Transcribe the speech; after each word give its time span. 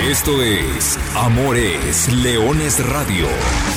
Esto 0.00 0.42
es 0.42 0.98
Amores 1.14 2.12
Leones 2.12 2.84
Radio, 2.86 3.26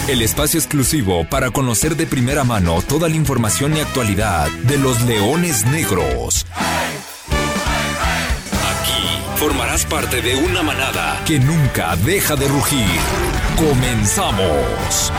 el 0.08 0.22
espacio 0.22 0.60
exclusivo 0.60 1.26
para 1.30 1.52
conocer 1.52 1.96
de 1.96 2.06
primera 2.06 2.44
mano 2.44 2.82
toda 2.82 3.08
la 3.10 3.16
información 3.16 3.78
y 3.78 3.80
actualidad 3.80 4.50
de 4.50 4.78
los 4.78 5.02
leones 5.04 5.66
negros. 5.66 6.46
Aquí 7.32 9.20
formarás 9.38 9.86
parte 9.86 10.22
de 10.22 10.36
una 10.36 10.64
manada 10.64 11.22
que 11.26 11.40
nunca 11.40 11.96
deja 11.98 12.36
de 12.36 12.48
rugir. 12.48 13.00
Comenzamos. 13.58 15.12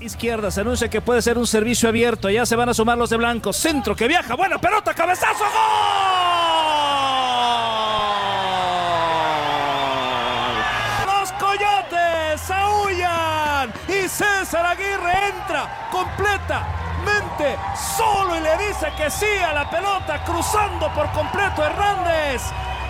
Izquierda 0.00 0.50
se 0.50 0.60
anuncia 0.60 0.88
que 0.88 1.00
puede 1.00 1.22
ser 1.22 1.38
un 1.38 1.46
servicio 1.46 1.88
abierto. 1.88 2.28
Ya 2.28 2.44
se 2.46 2.56
van 2.56 2.68
a 2.68 2.74
sumar 2.74 2.98
los 2.98 3.08
de 3.10 3.16
blanco. 3.16 3.52
Centro 3.52 3.96
que 3.96 4.06
viaja. 4.06 4.34
Buena 4.34 4.58
pelota. 4.58 4.94
Cabezazo. 4.94 5.44
¡Gol! 5.44 5.54
Los 11.06 11.32
coyotes 11.32 12.50
aullan. 12.50 13.72
Y 13.88 14.02
César 14.16 14.64
Aguirre 14.66 15.12
entra 15.36 15.88
completamente 15.90 17.56
solo 17.96 18.36
y 18.36 18.40
le 18.40 18.56
dice 18.68 18.86
que 18.96 19.10
sí 19.10 19.26
a 19.44 19.52
la 19.52 19.68
pelota. 19.68 20.22
Cruzando 20.24 20.88
por 20.94 21.10
completo 21.12 21.64
Hernández. 21.64 22.42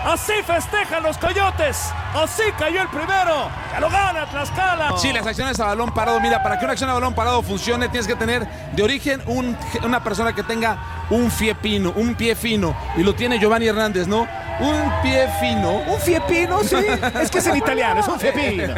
Así 0.05 0.33
festejan 0.45 1.01
los 1.01 1.17
coyotes. 1.17 1.91
Así 2.13 2.43
cayó 2.59 2.79
el 2.83 2.87
primero. 2.89 3.49
Ya 3.71 3.79
lo 3.79 3.89
gana 3.89 4.27
Tlaxcala. 4.27 4.95
Sí, 4.97 5.11
las 5.11 5.25
acciones 5.25 5.59
a 5.59 5.65
balón 5.65 5.91
parado. 5.95 6.19
Mira, 6.19 6.43
para 6.43 6.59
que 6.59 6.65
una 6.65 6.73
acción 6.73 6.91
a 6.91 6.93
balón 6.93 7.15
parado 7.15 7.41
funcione, 7.41 7.89
tienes 7.89 8.05
que 8.07 8.15
tener 8.15 8.45
de 8.73 8.83
origen 8.83 9.23
un- 9.25 9.57
una 9.83 10.03
persona 10.03 10.33
que 10.33 10.43
tenga 10.43 10.77
un 11.09 11.31
pie 11.31 11.55
fino, 11.55 11.91
un 11.95 12.13
pie 12.13 12.35
fino. 12.35 12.75
Y 12.97 13.01
lo 13.03 13.15
tiene 13.15 13.39
Giovanni 13.39 13.65
Hernández, 13.67 14.05
¿no? 14.07 14.27
Un 14.59 15.01
pie 15.01 15.27
fino. 15.39 15.77
Un 15.87 15.99
fiepino, 15.99 16.63
sí. 16.63 16.75
Es 17.21 17.29
que 17.29 17.39
es 17.39 17.47
en 17.47 17.57
italiano, 17.57 17.99
es 17.99 18.07
un 18.07 18.19
fiepino. 18.19 18.73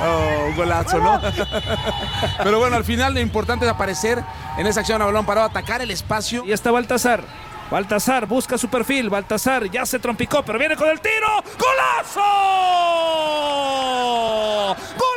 Oh, 0.00 0.46
un 0.48 0.56
golazo, 0.56 0.98
¿no? 0.98 1.20
Pero 2.42 2.58
bueno, 2.58 2.76
al 2.76 2.84
final 2.84 3.14
lo 3.14 3.20
importante 3.20 3.64
es 3.64 3.70
aparecer 3.70 4.22
en 4.56 4.66
esa 4.66 4.80
acción 4.80 5.02
a 5.02 5.06
balón 5.06 5.26
parado, 5.26 5.46
atacar 5.48 5.82
el 5.82 5.90
espacio. 5.90 6.44
Y 6.46 6.52
está 6.52 6.70
Baltasar. 6.70 7.22
Baltasar 7.70 8.26
busca 8.26 8.58
su 8.58 8.68
perfil. 8.68 9.10
Baltasar 9.10 9.70
ya 9.70 9.84
se 9.86 9.98
trompicó, 9.98 10.42
pero 10.44 10.58
viene 10.58 10.76
con 10.76 10.88
el 10.88 11.00
tiro. 11.00 11.42
¡Golazo! 11.58 12.20
¡Golazo! 14.96 15.13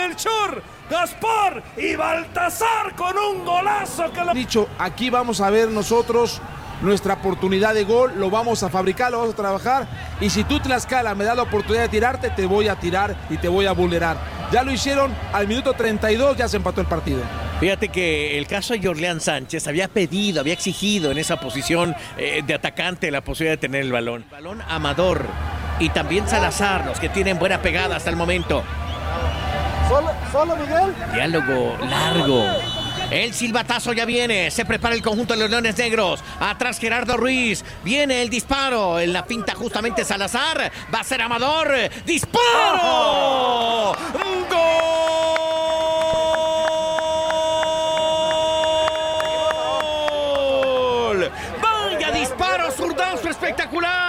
Melchor, 0.00 0.62
Gaspar 0.88 1.62
y 1.76 1.94
Baltasar 1.94 2.94
con 2.96 3.16
un 3.18 3.44
golazo 3.44 4.10
que 4.12 4.24
lo... 4.24 4.32
dicho, 4.32 4.68
aquí 4.78 5.10
vamos 5.10 5.40
a 5.40 5.50
ver 5.50 5.68
nosotros 5.68 6.40
nuestra 6.80 7.14
oportunidad 7.14 7.74
de 7.74 7.84
gol, 7.84 8.14
lo 8.16 8.30
vamos 8.30 8.62
a 8.62 8.70
fabricar, 8.70 9.12
lo 9.12 9.18
vamos 9.18 9.34
a 9.34 9.36
trabajar. 9.36 9.86
Y 10.20 10.30
si 10.30 10.44
tú, 10.44 10.58
Tlaxcala, 10.60 11.14
me 11.14 11.24
da 11.24 11.34
la 11.34 11.42
oportunidad 11.42 11.82
de 11.82 11.88
tirarte, 11.90 12.30
te 12.30 12.46
voy 12.46 12.68
a 12.68 12.76
tirar 12.76 13.14
y 13.28 13.36
te 13.36 13.48
voy 13.48 13.66
a 13.66 13.72
vulnerar. 13.72 14.16
Ya 14.50 14.62
lo 14.62 14.72
hicieron 14.72 15.14
al 15.34 15.46
minuto 15.46 15.74
32, 15.74 16.38
ya 16.38 16.48
se 16.48 16.56
empató 16.56 16.80
el 16.80 16.86
partido. 16.86 17.20
Fíjate 17.60 17.90
que 17.90 18.38
el 18.38 18.46
caso 18.46 18.72
de 18.72 18.80
Jorleán 18.82 19.20
Sánchez 19.20 19.66
había 19.68 19.88
pedido, 19.88 20.40
había 20.40 20.54
exigido 20.54 21.10
en 21.10 21.18
esa 21.18 21.38
posición 21.38 21.94
eh, 22.16 22.42
de 22.46 22.54
atacante 22.54 23.10
la 23.10 23.20
posibilidad 23.20 23.58
de 23.58 23.68
tener 23.68 23.82
el 23.82 23.92
balón. 23.92 24.24
Balón 24.30 24.62
Amador 24.62 25.26
y 25.78 25.90
también 25.90 26.26
Salazar, 26.26 26.86
los 26.86 26.98
que 26.98 27.10
tienen 27.10 27.38
buena 27.38 27.60
pegada 27.60 27.96
hasta 27.96 28.08
el 28.08 28.16
momento. 28.16 28.64
Solo, 30.30 30.54
Miguel. 30.56 30.94
Diálogo 31.12 31.76
largo. 31.88 32.44
El 33.10 33.34
silbatazo 33.34 33.92
ya 33.92 34.04
viene. 34.04 34.52
Se 34.52 34.64
prepara 34.64 34.94
el 34.94 35.02
conjunto 35.02 35.34
de 35.34 35.40
los 35.40 35.50
Leones 35.50 35.76
Negros. 35.78 36.22
Atrás 36.38 36.78
Gerardo 36.78 37.16
Ruiz. 37.16 37.64
Viene 37.82 38.22
el 38.22 38.30
disparo. 38.30 39.00
En 39.00 39.12
la 39.12 39.24
pinta 39.24 39.56
justamente 39.56 40.04
Salazar. 40.04 40.70
Va 40.94 41.00
a 41.00 41.04
ser 41.04 41.20
Amador. 41.22 41.74
¡Disparo! 42.06 43.96
¡Gol! 51.10 51.30
¡Vaya 51.60 52.12
disparo! 52.12 52.70
¡Zurdazo 52.70 53.28
espectacular! 53.28 53.99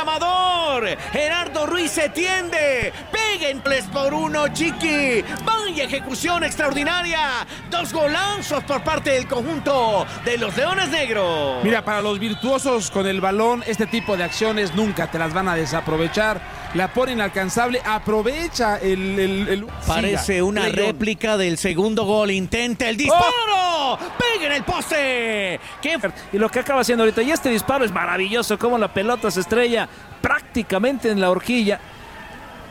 Amador. 0.00 0.86
Gerardo 1.12 1.66
Ruiz 1.66 1.90
se 1.90 2.08
tiende. 2.10 2.92
Péguenles 3.10 3.84
por 3.86 4.14
uno, 4.14 4.48
Chiqui. 4.48 5.24
Vaya 5.44 5.84
ejecución 5.84 6.44
extraordinaria. 6.44 7.46
Dos 7.70 7.92
golazos 7.92 8.62
por 8.64 8.82
parte 8.82 9.10
del 9.10 9.26
conjunto 9.26 10.06
de 10.24 10.38
los 10.38 10.56
Leones 10.56 10.88
Negros. 10.88 11.62
Mira, 11.62 11.84
para 11.84 12.00
los 12.00 12.18
virtuosos 12.18 12.90
con 12.90 13.06
el 13.06 13.20
balón, 13.20 13.62
este 13.66 13.86
tipo 13.86 14.16
de 14.16 14.24
acciones 14.24 14.74
nunca 14.74 15.10
te 15.10 15.18
las 15.18 15.32
van 15.32 15.48
a 15.48 15.54
desaprovechar. 15.54 16.40
La 16.74 16.92
pone 16.92 17.12
inalcanzable, 17.12 17.80
aprovecha 17.84 18.76
el... 18.78 19.18
el- 19.18 19.48
el- 19.48 19.66
Parece 19.86 20.34
Siga, 20.34 20.44
una 20.44 20.68
réplica 20.68 21.36
del 21.36 21.56
segundo 21.56 22.04
gol. 22.04 22.30
Intenta 22.30 22.88
el 22.88 22.96
disparo. 22.96 23.98
¡Pega 24.18 24.46
en 24.46 24.52
el 24.52 24.64
poste! 24.64 25.58
¡Qué 25.80 25.98
Y 26.32 26.38
lo 26.38 26.48
que 26.50 26.60
acaba 26.60 26.82
haciendo 26.82 27.04
ahorita, 27.04 27.22
y 27.22 27.30
este 27.30 27.48
disparo 27.48 27.84
es 27.84 27.90
maravilloso, 27.92 28.58
como 28.58 28.76
la 28.76 28.92
pelota 28.92 29.30
se 29.30 29.40
estrella 29.40 29.88
prácticamente 30.20 31.10
en 31.10 31.20
la 31.20 31.30
horquilla. 31.30 31.80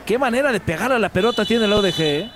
Qué 0.06 0.18
manera 0.18 0.52
de 0.52 0.60
pegar 0.60 0.92
a 0.92 1.00
la 1.00 1.10
pelota 1.10 1.44
tiene 1.44 1.66
el 1.66 1.74
ODG, 1.74 2.00
¿eh? 2.02 2.32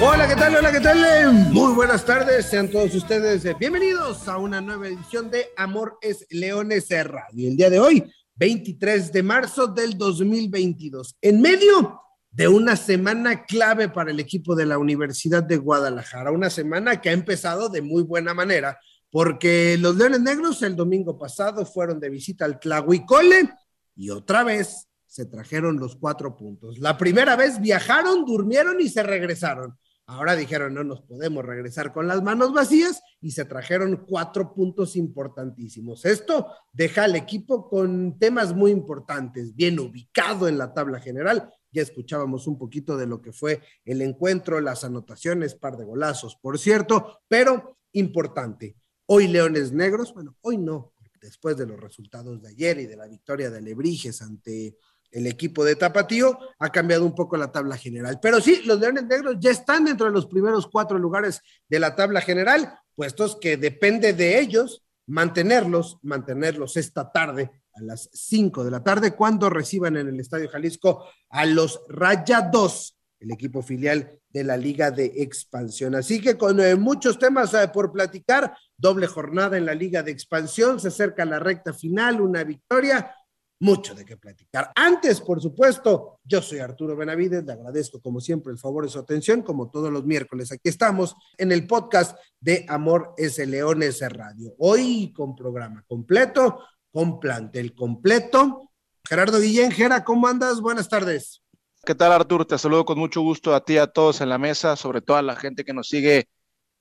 Hola, 0.00 0.28
¿qué 0.28 0.36
tal? 0.36 0.54
Hola, 0.54 0.70
¿qué 0.70 0.78
tal? 0.78 1.50
Muy 1.50 1.74
buenas 1.74 2.04
tardes, 2.04 2.46
sean 2.46 2.70
todos 2.70 2.94
ustedes 2.94 3.44
eh, 3.44 3.56
bienvenidos 3.58 4.28
a 4.28 4.38
una 4.38 4.60
nueva 4.60 4.86
edición 4.86 5.28
de 5.28 5.48
Amor 5.56 5.98
es 6.00 6.24
Leones 6.30 6.88
Radio. 6.88 7.48
El 7.48 7.56
día 7.56 7.68
de 7.68 7.80
hoy, 7.80 8.04
23 8.36 9.12
de 9.12 9.22
marzo 9.24 9.66
del 9.66 9.98
2022, 9.98 11.16
en 11.20 11.40
medio 11.40 12.00
de 12.30 12.46
una 12.46 12.76
semana 12.76 13.44
clave 13.44 13.88
para 13.88 14.12
el 14.12 14.20
equipo 14.20 14.54
de 14.54 14.66
la 14.66 14.78
Universidad 14.78 15.42
de 15.42 15.56
Guadalajara, 15.56 16.30
una 16.30 16.48
semana 16.48 17.00
que 17.00 17.08
ha 17.08 17.12
empezado 17.12 17.68
de 17.68 17.82
muy 17.82 18.04
buena 18.04 18.34
manera, 18.34 18.78
porque 19.10 19.76
los 19.80 19.96
Leones 19.96 20.20
Negros 20.20 20.62
el 20.62 20.76
domingo 20.76 21.18
pasado 21.18 21.66
fueron 21.66 21.98
de 21.98 22.08
visita 22.08 22.44
al 22.44 22.60
Tlahuicole 22.60 23.50
y 23.96 24.10
otra 24.10 24.44
vez 24.44 24.86
se 25.08 25.26
trajeron 25.26 25.80
los 25.80 25.96
cuatro 25.96 26.36
puntos. 26.36 26.78
La 26.78 26.96
primera 26.96 27.34
vez 27.34 27.60
viajaron, 27.60 28.24
durmieron 28.24 28.80
y 28.80 28.88
se 28.88 29.02
regresaron. 29.02 29.76
Ahora 30.10 30.36
dijeron, 30.36 30.72
no 30.72 30.84
nos 30.84 31.02
podemos 31.02 31.44
regresar 31.44 31.92
con 31.92 32.08
las 32.08 32.22
manos 32.22 32.54
vacías 32.54 33.02
y 33.20 33.32
se 33.32 33.44
trajeron 33.44 34.06
cuatro 34.08 34.54
puntos 34.54 34.96
importantísimos. 34.96 36.06
Esto 36.06 36.46
deja 36.72 37.04
al 37.04 37.14
equipo 37.14 37.68
con 37.68 38.18
temas 38.18 38.54
muy 38.54 38.70
importantes, 38.70 39.54
bien 39.54 39.78
ubicado 39.78 40.48
en 40.48 40.56
la 40.56 40.72
tabla 40.72 40.98
general. 40.98 41.52
Ya 41.70 41.82
escuchábamos 41.82 42.46
un 42.46 42.56
poquito 42.56 42.96
de 42.96 43.06
lo 43.06 43.20
que 43.20 43.32
fue 43.32 43.60
el 43.84 44.00
encuentro, 44.00 44.62
las 44.62 44.82
anotaciones, 44.82 45.54
par 45.54 45.76
de 45.76 45.84
golazos, 45.84 46.36
por 46.36 46.58
cierto, 46.58 47.18
pero 47.28 47.76
importante. 47.92 48.76
Hoy 49.04 49.28
Leones 49.28 49.72
Negros, 49.72 50.14
bueno, 50.14 50.38
hoy 50.40 50.56
no, 50.56 50.94
después 51.20 51.54
de 51.58 51.66
los 51.66 51.78
resultados 51.78 52.40
de 52.40 52.48
ayer 52.48 52.78
y 52.78 52.86
de 52.86 52.96
la 52.96 53.08
victoria 53.08 53.50
de 53.50 53.58
Alebrijes 53.58 54.22
ante 54.22 54.74
el 55.10 55.26
equipo 55.26 55.64
de 55.64 55.76
Tapatío, 55.76 56.38
ha 56.58 56.70
cambiado 56.70 57.04
un 57.04 57.14
poco 57.14 57.36
la 57.36 57.50
tabla 57.50 57.76
general. 57.76 58.18
Pero 58.20 58.40
sí, 58.40 58.62
los 58.64 58.78
Leones 58.78 59.06
Negros 59.06 59.36
ya 59.38 59.50
están 59.50 59.84
dentro 59.84 60.06
de 60.06 60.12
los 60.12 60.26
primeros 60.26 60.66
cuatro 60.66 60.98
lugares 60.98 61.40
de 61.68 61.78
la 61.78 61.94
tabla 61.94 62.20
general, 62.20 62.78
puestos 62.94 63.36
que 63.40 63.56
depende 63.56 64.12
de 64.12 64.38
ellos 64.38 64.84
mantenerlos, 65.06 65.98
mantenerlos 66.02 66.76
esta 66.76 67.10
tarde 67.10 67.50
a 67.74 67.82
las 67.82 68.10
5 68.12 68.64
de 68.64 68.70
la 68.70 68.82
tarde 68.82 69.14
cuando 69.14 69.48
reciban 69.48 69.96
en 69.96 70.08
el 70.08 70.20
Estadio 70.20 70.48
Jalisco 70.48 71.06
a 71.30 71.46
los 71.46 71.80
Rayados, 71.88 72.96
el 73.18 73.32
equipo 73.32 73.62
filial 73.62 74.20
de 74.28 74.44
la 74.44 74.56
Liga 74.56 74.90
de 74.90 75.06
Expansión. 75.16 75.94
Así 75.94 76.20
que 76.20 76.36
con 76.36 76.60
eh, 76.60 76.76
muchos 76.76 77.18
temas 77.18 77.54
eh, 77.54 77.68
por 77.72 77.90
platicar, 77.92 78.54
doble 78.76 79.06
jornada 79.06 79.56
en 79.56 79.66
la 79.66 79.74
Liga 79.74 80.02
de 80.02 80.12
Expansión, 80.12 80.78
se 80.78 80.88
acerca 80.88 81.24
la 81.24 81.38
recta 81.38 81.72
final, 81.72 82.20
una 82.20 82.44
victoria, 82.44 83.14
mucho 83.60 83.94
de 83.94 84.04
qué 84.04 84.16
platicar. 84.16 84.70
Antes, 84.74 85.20
por 85.20 85.40
supuesto, 85.40 86.20
yo 86.24 86.40
soy 86.40 86.58
Arturo 86.60 86.96
Benavides, 86.96 87.44
le 87.44 87.52
agradezco 87.52 88.00
como 88.00 88.20
siempre 88.20 88.52
el 88.52 88.58
favor 88.58 88.84
de 88.84 88.90
su 88.90 88.98
atención, 88.98 89.42
como 89.42 89.70
todos 89.70 89.92
los 89.92 90.04
miércoles. 90.04 90.52
Aquí 90.52 90.68
estamos 90.68 91.16
en 91.36 91.52
el 91.52 91.66
podcast 91.66 92.16
de 92.40 92.64
Amor 92.68 93.14
S. 93.16 93.44
Leones 93.46 94.00
Radio. 94.00 94.54
Hoy 94.58 95.12
con 95.12 95.34
programa 95.34 95.84
completo, 95.86 96.60
con 96.92 97.18
plantel 97.18 97.74
completo. 97.74 98.70
Gerardo 99.08 99.40
Guillén, 99.40 99.72
Gera, 99.72 100.04
¿cómo 100.04 100.28
andas? 100.28 100.60
Buenas 100.60 100.88
tardes. 100.88 101.42
¿Qué 101.84 101.94
tal, 101.94 102.12
Artur? 102.12 102.44
Te 102.44 102.58
saludo 102.58 102.84
con 102.84 102.98
mucho 102.98 103.22
gusto 103.22 103.54
a 103.54 103.64
ti, 103.64 103.78
a 103.78 103.86
todos 103.86 104.20
en 104.20 104.28
la 104.28 104.38
mesa, 104.38 104.76
sobre 104.76 105.00
todo 105.00 105.16
a 105.16 105.22
la 105.22 105.36
gente 105.36 105.64
que 105.64 105.72
nos 105.72 105.88
sigue 105.88 106.28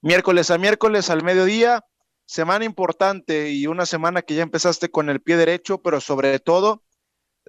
miércoles 0.01 0.51
a 0.51 0.57
miércoles 0.57 1.09
al 1.09 1.24
mediodía. 1.24 1.83
Semana 2.27 2.65
importante 2.65 3.51
y 3.51 3.68
una 3.68 3.85
semana 3.85 4.21
que 4.21 4.35
ya 4.35 4.44
empezaste 4.44 4.91
con 4.91 5.09
el 5.09 5.21
pie 5.21 5.38
derecho, 5.38 5.81
pero 5.81 6.01
sobre 6.01 6.38
todo, 6.39 6.83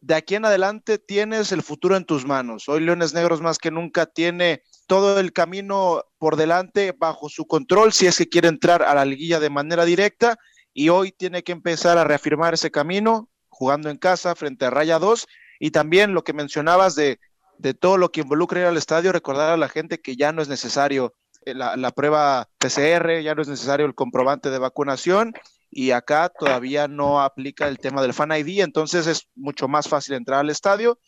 de 0.00 0.14
aquí 0.14 0.36
en 0.36 0.44
adelante 0.44 0.98
tienes 0.98 1.50
el 1.50 1.64
futuro 1.64 1.96
en 1.96 2.04
tus 2.04 2.25
manos. 2.25 2.69
Hoy 2.69 2.84
Leones 2.84 3.12
Negros 3.12 3.40
más 3.40 3.58
que 3.58 3.72
nunca 3.72 4.06
tiene 4.06 4.62
todo 4.86 5.19
el 5.19 5.32
camino 5.32 6.04
por 6.19 6.36
delante 6.36 6.94
bajo 6.96 7.28
su 7.28 7.44
control 7.48 7.92
si 7.92 8.06
es 8.06 8.19
que 8.19 8.28
quiere 8.28 8.46
entrar 8.46 8.84
a 8.84 8.94
la 8.94 9.04
liguilla 9.04 9.40
de 9.40 9.50
manera 9.50 9.84
directa 9.84 10.38
y 10.72 10.90
hoy 10.90 11.10
tiene 11.10 11.42
que 11.42 11.50
empezar 11.50 11.98
a 11.98 12.04
reafirmar 12.04 12.54
ese 12.54 12.70
camino 12.70 13.28
jugando 13.48 13.90
en 13.90 13.96
casa 13.96 14.36
frente 14.36 14.64
a 14.64 14.70
Raya 14.70 15.00
2 15.00 15.26
y 15.58 15.72
también 15.72 16.14
lo 16.14 16.22
que 16.22 16.34
mencionabas 16.34 16.94
de, 16.94 17.19
de 17.58 17.75
todo 17.75 17.96
lo 17.96 18.12
que 18.12 18.20
involucra 18.20 18.60
ir 18.60 18.66
al 18.66 18.76
estadio, 18.76 19.10
recordar 19.10 19.50
a 19.50 19.56
la 19.56 19.69
gente 19.69 20.00
que 20.00 20.14
ya 20.14 20.30
no 20.30 20.40
es 20.40 20.48
necesario 20.48 21.16
la, 21.54 21.76
la, 21.76 21.90
prueba 21.90 22.48
PCR, 22.58 23.20
ya 23.22 23.34
no 23.34 23.42
es 23.42 23.48
necesario 23.48 23.86
el 23.86 23.94
comprobante 23.94 24.50
de 24.50 24.58
vacunación 24.58 25.32
y 25.70 25.90
acá 25.90 26.30
todavía 26.36 26.88
no 26.88 27.20
aplica 27.20 27.68
el 27.68 27.78
tema 27.78 28.02
del 28.02 28.14
Fan 28.14 28.32
ID, 28.32 28.60
entonces 28.60 29.06
es 29.06 29.28
mucho 29.34 29.68
más 29.68 29.88
fácil 29.88 30.14
entrar 30.14 30.40
al 30.40 30.50
estadio, 30.50 30.98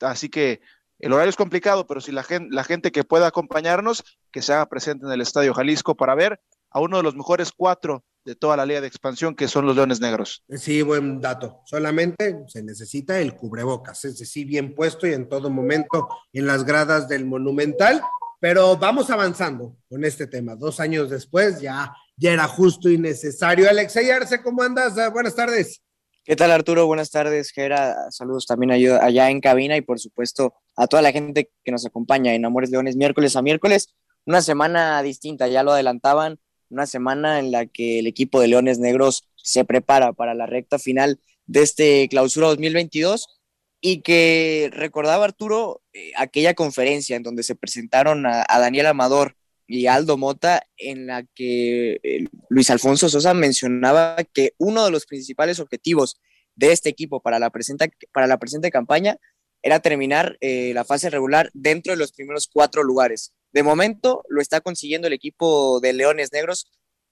así 0.00 0.28
que 0.28 0.60
el 0.98 1.12
horario 1.12 1.30
es 1.30 1.36
complicado, 1.36 1.86
pero 1.86 2.00
si 2.00 2.12
la 2.12 2.22
gente, 2.22 2.48
la 2.54 2.64
gente 2.64 2.90
que 2.90 3.04
pueda 3.04 3.26
acompañarnos, 3.26 4.02
que 4.32 4.42
se 4.42 4.54
haga 4.54 4.66
presente 4.66 5.04
en 5.04 5.12
el 5.12 5.20
Estadio 5.20 5.52
Jalisco 5.52 5.94
para 5.94 6.14
ver 6.14 6.40
a 6.70 6.80
uno 6.80 6.96
de 6.96 7.02
los 7.02 7.14
mejores 7.14 7.52
cuatro 7.54 8.04
de 8.24 8.34
toda 8.34 8.56
la 8.56 8.66
liga 8.66 8.80
de 8.80 8.88
expansión, 8.88 9.36
que 9.36 9.46
son 9.46 9.66
los 9.66 9.76
Leones 9.76 10.00
Negros. 10.00 10.42
Sí, 10.48 10.82
buen 10.82 11.20
dato. 11.20 11.60
Solamente 11.64 12.44
se 12.48 12.62
necesita 12.62 13.20
el 13.20 13.36
cubrebocas, 13.36 14.04
es 14.04 14.18
decir, 14.18 14.46
bien 14.46 14.74
puesto 14.74 15.06
y 15.06 15.12
en 15.12 15.28
todo 15.28 15.48
momento 15.48 16.08
en 16.32 16.46
las 16.46 16.64
gradas 16.64 17.08
del 17.08 17.24
Monumental. 17.24 18.02
Pero 18.40 18.76
vamos 18.76 19.10
avanzando 19.10 19.76
con 19.88 20.04
este 20.04 20.26
tema. 20.26 20.56
Dos 20.56 20.80
años 20.80 21.10
después 21.10 21.60
ya, 21.60 21.94
ya 22.16 22.32
era 22.32 22.46
justo 22.46 22.90
y 22.90 22.98
necesario. 22.98 23.68
Alexey 23.68 24.10
Arce, 24.10 24.42
¿cómo 24.42 24.62
andas? 24.62 24.94
Buenas 25.12 25.34
tardes. 25.34 25.82
¿Qué 26.24 26.36
tal 26.36 26.50
Arturo? 26.50 26.86
Buenas 26.86 27.10
tardes, 27.10 27.50
Gera. 27.50 28.10
Saludos 28.10 28.46
también 28.46 28.72
allá 28.72 29.30
en 29.30 29.40
cabina 29.40 29.76
y 29.76 29.80
por 29.80 30.00
supuesto 30.00 30.54
a 30.74 30.86
toda 30.86 31.00
la 31.00 31.12
gente 31.12 31.50
que 31.64 31.70
nos 31.72 31.86
acompaña 31.86 32.34
en 32.34 32.44
Amores 32.44 32.70
Leones 32.70 32.96
miércoles 32.96 33.36
a 33.36 33.42
miércoles. 33.42 33.94
Una 34.26 34.42
semana 34.42 35.00
distinta, 35.02 35.46
ya 35.46 35.62
lo 35.62 35.72
adelantaban, 35.72 36.40
una 36.68 36.86
semana 36.86 37.38
en 37.38 37.52
la 37.52 37.66
que 37.66 38.00
el 38.00 38.08
equipo 38.08 38.40
de 38.40 38.48
Leones 38.48 38.80
Negros 38.80 39.28
se 39.36 39.64
prepara 39.64 40.12
para 40.12 40.34
la 40.34 40.46
recta 40.46 40.80
final 40.80 41.20
de 41.46 41.62
este 41.62 42.08
clausura 42.08 42.48
2022 42.48 43.35
y 43.80 44.02
que 44.02 44.70
recordaba 44.72 45.24
Arturo 45.24 45.82
eh, 45.92 46.12
aquella 46.16 46.54
conferencia 46.54 47.16
en 47.16 47.22
donde 47.22 47.42
se 47.42 47.54
presentaron 47.54 48.26
a, 48.26 48.44
Daniel 48.58 48.86
Amador 48.86 49.36
y 49.66 49.86
Aldo 49.86 50.16
Mota, 50.16 50.66
en 50.76 51.06
la 51.06 51.24
que 51.34 51.98
eh, 52.02 52.26
Luis 52.48 52.70
Alfonso 52.70 53.08
Sosa 53.08 53.34
mencionaba 53.34 54.16
que 54.32 54.54
uno 54.58 54.84
de 54.84 54.90
los 54.90 55.06
principales 55.06 55.60
objetivos 55.60 56.20
de 56.54 56.72
este 56.72 56.88
equipo 56.88 57.20
para 57.20 57.38
la 57.38 57.50
presente, 57.50 57.92
para 58.12 58.26
la 58.26 58.38
presente 58.38 58.70
campaña 58.70 59.18
era 59.62 59.80
terminar 59.80 60.36
eh, 60.40 60.72
la 60.74 60.84
fase 60.84 61.10
regular 61.10 61.50
dentro 61.52 61.92
de 61.92 61.98
los 61.98 62.12
primeros 62.12 62.48
cuatro 62.52 62.82
lugares. 62.82 63.34
De 63.52 63.62
momento 63.62 64.22
lo 64.28 64.40
está 64.40 64.60
consiguiendo 64.60 65.08
el 65.08 65.12
equipo 65.12 65.80
de 65.80 65.92
Leones 65.92 66.32
Negros 66.32 66.70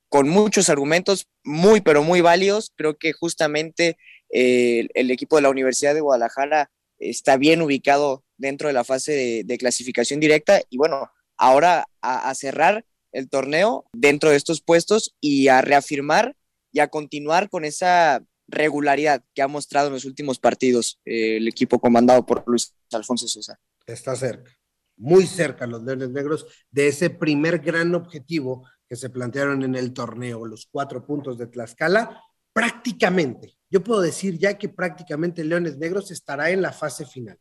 con 0.09 0.29
muchos 0.29 0.69
argumentos 0.69 1.27
muy, 1.43 1.81
pero 1.81 2.05
muy 2.05 2.21
válidos. 2.21 2.71
Creo 2.77 2.97
que 2.97 3.13
justamente 3.13 3.97
el 4.35 5.11
equipo 5.11 5.37
de 5.37 5.43
la 5.43 5.51
Universidad 5.51 5.95
de 5.95 6.01
Guadalajara 6.01 6.71
está 6.99 7.37
bien 7.37 7.63
ubicado 7.63 8.25
dentro 8.37 8.69
de 8.69 8.75
la 8.75 8.85
fase 8.85 9.45
de, 9.45 9.59
clasificación 9.59 10.21
directa 10.21 10.61
y 10.71 10.77
bueno, 10.77 11.11
ahora 11.37 11.87
a, 12.03 12.29
a, 12.29 12.35
cerrar 12.35 12.85
el 13.13 13.29
torneo 13.29 13.85
dentro 13.93 14.31
de 14.31 14.37
estos 14.37 14.61
puestos 14.61 15.15
y 15.21 15.49
a 15.49 15.61
reafirmar 15.61 16.37
y 16.73 16.81
a 16.81 16.89
continuar 16.89 17.49
con 17.49 17.65
esa 17.65 18.25
regularidad 18.49 19.23
que 19.35 19.43
ha 19.43 19.49
mostrado 19.49 19.89
en 19.89 19.95
los 19.95 20.05
últimos 20.05 20.39
partidos 20.39 21.01
eh, 21.05 21.37
el 21.37 21.49
equipo 21.49 21.79
comandado 21.79 22.27
por 22.27 22.45
Luis 22.47 22.75
Alfonso 22.93 23.29
Sosa. 23.29 23.59
Está 23.87 24.17
cerca, 24.17 24.51
muy 24.97 25.27
cerca 25.27 25.67
los 25.67 25.83
Leones 25.83 26.11
Negros 26.11 26.47
de 26.71 26.89
ese 26.89 27.11
primer 27.11 27.59
gran 27.61 27.95
objetivo 27.95 28.67
que 28.89 28.97
se 28.97 29.11
plantearon 29.11 29.63
en 29.63 29.75
el 29.75 29.93
torneo, 29.93 30.47
los 30.47 30.69
cuatro 30.71 31.07
puntos 31.07 31.39
de 31.39 31.47
Tlaxcala, 31.47 32.23
prácticamente, 32.53 33.57
yo 33.75 33.83
puedo 33.83 34.01
decir 34.01 34.39
ya 34.39 34.57
que 34.57 34.69
prácticamente 34.69 35.43
Leones 35.43 35.77
Negros 35.77 36.13
estará 36.13 36.51
en 36.51 36.63
la 36.63 36.73
fase 36.73 37.05
final 37.05 37.39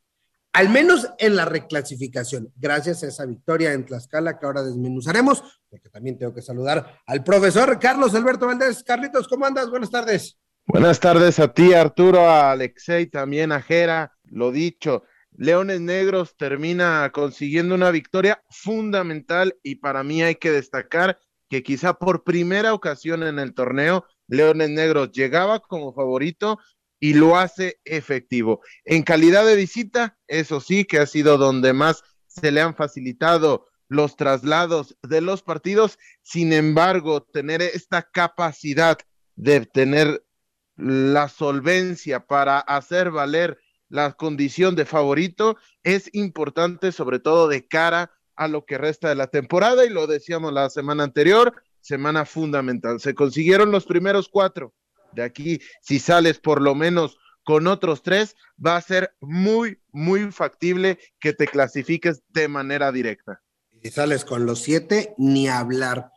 al 0.54 0.70
menos 0.70 1.10
en 1.18 1.36
la 1.36 1.46
reclasificación, 1.46 2.54
gracias 2.56 3.04
a 3.04 3.08
esa 3.08 3.26
victoria 3.26 3.74
en 3.74 3.86
Tlaxcala 3.86 4.38
que 4.38 4.46
ahora 4.46 4.62
desmenuzaremos, 4.62 5.44
porque 5.68 5.90
también 5.90 6.18
tengo 6.18 6.34
que 6.34 6.44
saludar 6.44 7.02
al 7.08 7.24
profesor 7.24 7.80
Carlos 7.80 8.14
Alberto 8.14 8.46
Valdés. 8.46 8.84
Carlitos, 8.84 9.28
¿cómo 9.28 9.48
andas? 9.48 9.72
Buenas 9.72 9.90
tardes. 9.90 10.38
Buenas 10.68 11.00
tardes 11.00 11.40
a 11.40 11.52
ti, 11.52 11.74
Arturo, 11.74 12.30
a 12.30 12.52
Alexei, 12.52 13.08
también 13.08 13.52
a 13.52 13.62
Jera, 13.62 14.14
lo 14.26 14.52
dicho. 14.52 15.04
Leones 15.36 15.82
Negros 15.82 16.38
termina 16.38 17.10
consiguiendo 17.12 17.74
una 17.74 17.90
victoria 17.90 18.44
fundamental 18.52 19.58
y 19.64 19.76
para 19.76 20.04
mí 20.04 20.22
hay 20.22 20.36
que 20.36 20.52
destacar 20.52 21.18
que 21.50 21.64
quizá 21.64 21.94
por 21.94 22.24
primera 22.24 22.76
ocasión 22.76 23.24
en 23.24 23.40
el 23.40 23.56
torneo, 23.56 24.06
Leones 24.28 24.70
Negros 24.70 25.12
llegaba 25.12 25.60
como 25.60 25.94
favorito 25.94 26.60
y 27.00 27.14
lo 27.14 27.38
hace 27.38 27.80
efectivo. 27.84 28.62
En 28.86 29.04
calidad 29.04 29.46
de 29.46 29.56
visita, 29.56 30.18
eso 30.28 30.62
sí, 30.62 30.86
que 30.86 31.00
ha 31.00 31.06
sido 31.06 31.38
donde 31.38 31.74
más 31.74 32.04
se 32.28 32.52
le 32.52 32.62
han 32.62 32.75
facilitado 32.75 33.68
los 33.90 34.16
traslados 34.16 34.98
de 35.04 35.22
los 35.22 35.44
partidos, 35.44 36.00
sin 36.22 36.54
embargo, 36.54 37.22
tener 37.24 37.62
esta 37.62 38.04
capacidad 38.04 38.98
de 39.36 39.66
tener 39.66 40.25
la 40.75 41.30
solvencia 41.30 42.25
para 42.25 42.60
hacer 42.60 43.12
valer 43.12 43.60
la 43.90 44.14
condición 44.14 44.75
de 44.75 44.86
favorito 44.86 45.58
es 45.84 46.10
importante, 46.14 46.92
sobre 46.92 47.20
todo 47.20 47.48
de 47.48 47.68
cara 47.68 48.12
a 48.36 48.48
lo 48.48 48.66
que 48.66 48.80
resta 48.80 49.10
de 49.10 49.16
la 49.16 49.28
temporada, 49.28 49.86
y 49.86 49.90
lo 49.90 50.08
decíamos 50.08 50.52
la 50.52 50.70
semana 50.70 51.04
anterior, 51.04 51.62
semana 51.84 52.26
fundamental. 52.26 53.00
Se 53.00 53.14
consiguieron 53.14 53.72
los 53.72 53.86
primeros 53.86 54.30
cuatro 54.30 54.74
de 55.14 55.24
aquí, 55.24 55.62
si 55.82 56.00
sales 56.00 56.40
por 56.40 56.62
lo 56.62 56.76
menos 56.76 57.18
con 57.44 57.68
otros 57.68 58.04
tres, 58.04 58.36
va 58.64 58.78
a 58.78 58.82
ser 58.82 59.16
muy, 59.20 59.80
muy 59.92 60.32
factible 60.32 60.98
que 61.20 61.34
te 61.34 61.48
clasifiques 61.48 62.24
de 62.30 62.48
manera 62.48 62.92
directa. 62.92 63.42
Si 63.82 63.92
sales 63.92 64.24
con 64.24 64.46
los 64.46 64.60
siete, 64.60 65.14
ni 65.18 65.50
hablar. 65.50 66.10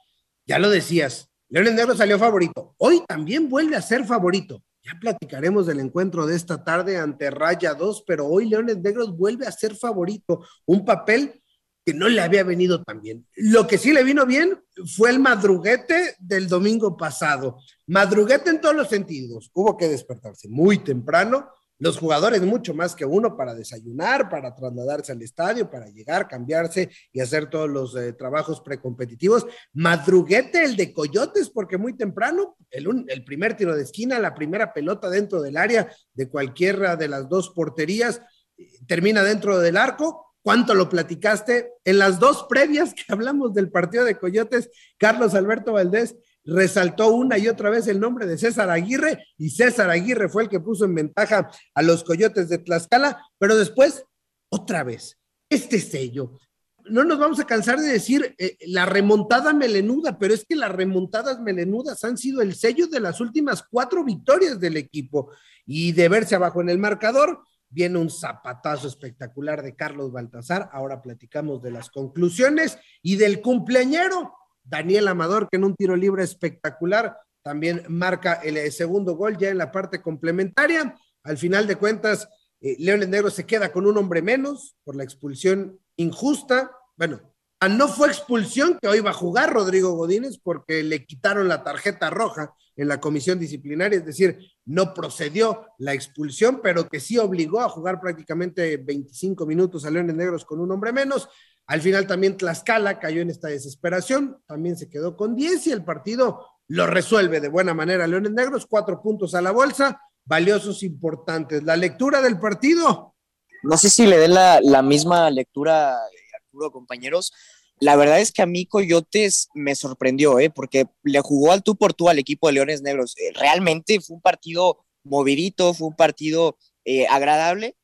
Ya 0.47 0.59
lo 0.59 0.71
decías, 0.71 1.31
Leones 1.49 1.75
Negro 1.75 1.97
salió 1.97 2.19
favorito. 2.19 2.75
Hoy 2.79 3.03
también 3.07 3.49
vuelve 3.49 3.77
a 3.77 3.83
ser 3.83 4.05
favorito. 4.05 4.63
Ya 4.85 4.97
platicaremos 5.01 5.67
del 5.67 5.81
encuentro 5.81 6.27
de 6.27 6.37
esta 6.37 6.63
tarde 6.63 6.97
ante 6.97 7.29
Raya 7.31 7.75
2, 7.75 8.05
pero 8.07 8.27
hoy 8.27 8.49
Leones 8.49 8.79
Negros 8.79 9.17
vuelve 9.17 9.47
a 9.47 9.53
ser 9.53 9.75
favorito. 9.75 10.47
Un 10.65 10.85
papel 10.85 11.43
que 11.87 11.95
no 11.95 12.09
le 12.09 12.21
había 12.21 12.43
venido 12.43 12.83
tan 12.83 13.01
bien. 13.01 13.25
Lo 13.37 13.69
que 13.69 13.79
sí 13.79 13.93
le 13.93 14.03
vino 14.03 14.27
bien 14.27 14.61
fue 14.97 15.09
el 15.11 15.21
madruguete 15.21 16.17
del 16.19 16.49
domingo 16.49 16.97
pasado. 16.97 17.61
Madruguete 17.87 18.51
en 18.51 18.61
todos 18.61 18.75
los 18.75 18.89
sentidos. 18.89 19.53
Hubo 19.55 19.77
que 19.77 19.87
despertarse 19.87 20.49
muy 20.49 20.79
temprano. 20.79 21.49
Los 21.79 21.97
jugadores 21.97 22.43
mucho 22.43 22.75
más 22.75 22.97
que 22.97 23.05
uno 23.05 23.37
para 23.37 23.55
desayunar, 23.55 24.29
para 24.29 24.53
trasladarse 24.57 25.13
al 25.13 25.23
estadio, 25.23 25.71
para 25.71 25.87
llegar, 25.89 26.27
cambiarse 26.27 26.91
y 27.13 27.21
hacer 27.21 27.49
todos 27.51 27.71
los 27.71 27.95
eh, 27.95 28.13
trabajos 28.15 28.61
precompetitivos. 28.63 29.47
Madruguete 29.73 30.65
el 30.65 30.75
de 30.75 30.93
Coyotes, 30.93 31.51
porque 31.51 31.79
muy 31.79 31.97
temprano, 31.97 32.57
el, 32.71 33.05
el 33.07 33.25
primer 33.25 33.57
tiro 33.57 33.77
de 33.77 33.85
esquina, 33.85 34.19
la 34.19 34.35
primera 34.35 34.73
pelota 34.73 35.09
dentro 35.09 35.41
del 35.41 35.57
área 35.57 35.89
de 36.15 36.29
cualquiera 36.29 36.97
de 36.97 37.07
las 37.07 37.29
dos 37.29 37.51
porterías, 37.51 38.23
eh, 38.59 38.71
termina 38.89 39.23
dentro 39.23 39.61
del 39.61 39.77
arco, 39.77 40.26
cuánto 40.47 40.77
lo 40.77 40.89
platicaste. 40.89 41.73
En 41.85 41.99
las 41.99 42.21
dos 42.21 42.47
previas 42.49 42.95
que 42.95 43.03
hablamos 43.13 43.53
del 43.53 43.69
partido 43.69 44.05
de 44.05 44.17
Coyotes, 44.17 44.71
Carlos 44.97 45.35
Alberto 45.35 45.73
Valdés 45.73 46.15
resaltó 46.45 47.09
una 47.09 47.37
y 47.37 47.49
otra 47.49 47.69
vez 47.69 47.89
el 47.89 47.99
nombre 47.99 48.27
de 48.27 48.39
César 48.39 48.71
Aguirre 48.71 49.25
y 49.37 49.51
César 49.51 49.91
Aguirre 49.91 50.29
fue 50.29 50.45
el 50.45 50.49
que 50.49 50.61
puso 50.61 50.85
en 50.85 50.95
ventaja 50.95 51.51
a 51.75 51.83
los 51.83 52.05
Coyotes 52.05 52.49
de 52.49 52.59
Tlaxcala, 52.59 53.21
pero 53.39 53.57
después, 53.57 54.05
otra 54.49 54.85
vez, 54.85 55.19
este 55.51 55.81
sello. 55.81 56.39
No 56.85 57.03
nos 57.03 57.19
vamos 57.19 57.41
a 57.41 57.47
cansar 57.47 57.81
de 57.81 57.89
decir 57.89 58.37
eh, 58.39 58.57
la 58.69 58.87
remontada 58.87 59.53
melenuda, 59.53 60.17
pero 60.17 60.33
es 60.33 60.45
que 60.49 60.55
las 60.55 60.71
remontadas 60.71 61.41
melenudas 61.41 62.05
han 62.05 62.17
sido 62.17 62.41
el 62.41 62.55
sello 62.55 62.87
de 62.87 63.01
las 63.01 63.21
últimas 63.21 63.65
cuatro 63.69 64.05
victorias 64.05 64.61
del 64.61 64.77
equipo 64.77 65.33
y 65.67 65.91
de 65.91 66.09
verse 66.09 66.37
abajo 66.37 66.61
en 66.61 66.69
el 66.69 66.79
marcador, 66.79 67.41
Viene 67.69 67.99
un 67.99 68.11
zapatazo 68.11 68.89
espectacular 68.89 69.63
de 69.63 69.75
Carlos 69.75 70.13
Baltasar. 70.13 70.69
Ahora 70.73 71.03
platicamos 71.03 71.63
de 71.63 71.71
las 71.71 71.91
conclusiones 71.91 72.79
y 73.03 73.17
del 73.17 73.41
cumpleañero, 73.41 74.35
Daniel 74.63 75.09
Amador, 75.09 75.49
que 75.51 75.57
en 75.57 75.65
un 75.65 75.75
tiro 75.75 75.97
libre 75.97 76.25
espectacular 76.25 77.17
también 77.43 77.85
marca 77.89 78.35
el 78.35 78.57
eh, 78.57 78.71
segundo 78.71 79.15
gol 79.15 79.37
ya 79.37 79.51
en 79.51 79.59
la 79.59 79.71
parte 79.71 80.03
complementaria. 80.03 80.97
Al 81.23 81.39
final 81.39 81.67
de 81.67 81.77
cuentas, 81.77 82.29
eh, 82.61 82.77
Leones 82.79 83.09
Negro 83.09 83.31
se 83.31 83.47
queda 83.47 83.73
con 83.73 83.87
un 83.87 83.97
hombre 83.99 84.23
menos 84.23 84.77
por 84.85 84.97
la 84.97 85.05
expulsión 85.05 85.79
injusta. 85.97 86.73
Bueno, 86.97 87.21
Ah, 87.59 87.71
no 87.71 87.89
fue 87.89 88.09
expulsión 88.09 88.79
que 88.81 88.87
hoy 88.87 89.01
va 89.01 89.11
a 89.11 89.15
jugar 89.15 89.51
Rodrigo 89.51 89.93
Godínez 89.93 90.39
porque 90.43 90.83
le 90.83 91.07
quitaron 91.07 91.49
la 91.49 91.65
tarjeta 91.65 92.11
roja 92.11 92.55
en 92.77 92.89
la 92.89 93.01
comisión 93.01 93.39
disciplinaria, 93.39 93.99
es 93.99 94.05
decir, 94.05 94.39
no 94.67 94.93
procedió 94.93 95.67
la 95.79 95.95
expulsión, 95.95 96.61
pero 96.63 96.89
que 96.89 97.01
sí 97.01 97.17
obligó 97.17 97.61
a 97.61 97.69
jugar 97.69 98.01
prácticamente 98.01 98.77
25 98.77 99.47
minutos 99.47 99.85
a 99.85 99.91
Leones 99.91 100.15
Negros 100.15 100.45
con 100.45 100.61
un 100.61 100.71
hombre 100.71 100.93
menos. 100.93 101.29
Al 101.67 101.81
final 101.81 102.07
también 102.07 102.37
Tlaxcala 102.37 102.99
cayó 102.99 103.23
en 103.23 103.31
esta 103.31 103.49
desesperación, 103.49 104.39
también 104.47 104.77
se 104.77 104.89
quedó 104.91 105.17
con 105.17 105.35
10 105.35 105.67
y 105.67 105.73
el 105.73 105.85
partido 105.85 106.47
lo 106.69 106.87
resuelve 106.87 107.41
de 107.41 107.49
buena 107.49 107.75
manera 107.75 108.07
Leones 108.07 108.33
Negros, 108.33 108.67
cuatro 108.67 109.01
puntos 109.01 109.35
a 109.35 109.41
la 109.41 109.53
bolsa, 109.53 110.01
valiosos 110.25 110.83
importantes. 110.83 111.63
La 111.63 111.77
lectura 111.77 112.21
del 112.21 112.39
partido. 112.39 113.15
No 113.63 113.77
sé 113.79 113.89
si 113.89 114.07
le 114.07 114.19
dé 114.19 114.29
la, 114.29 114.61
la 114.63 114.83
misma 114.83 115.31
lectura, 115.31 115.97
Arturo, 116.35 116.71
compañeros. 116.71 117.33
La 117.79 117.97
verdad 117.97 118.21
es 118.21 118.33
que 118.33 118.43
a 118.43 118.47
mí 118.47 118.67
Coyotes 118.67 119.49
me 119.55 119.75
sorprendió, 119.75 120.39
¿eh? 120.39 120.49
porque 120.51 120.87
le 121.03 121.21
jugó 121.21 121.53
al 121.53 121.63
tú 121.63 121.77
por 121.77 121.93
tú 121.93 122.09
al 122.09 122.19
equipo 122.19 122.47
de 122.47 122.55
Leones 122.55 122.83
Negros. 122.83 123.15
Eh, 123.19 123.33
realmente 123.35 124.01
fue 124.01 124.17
un 124.17 124.23
partido 124.23 124.85
movidito, 125.05 125.75
fue 125.75 125.89
un 125.89 125.97
partido 125.97 126.57
eh, 126.85 127.07
agradable 127.09 127.77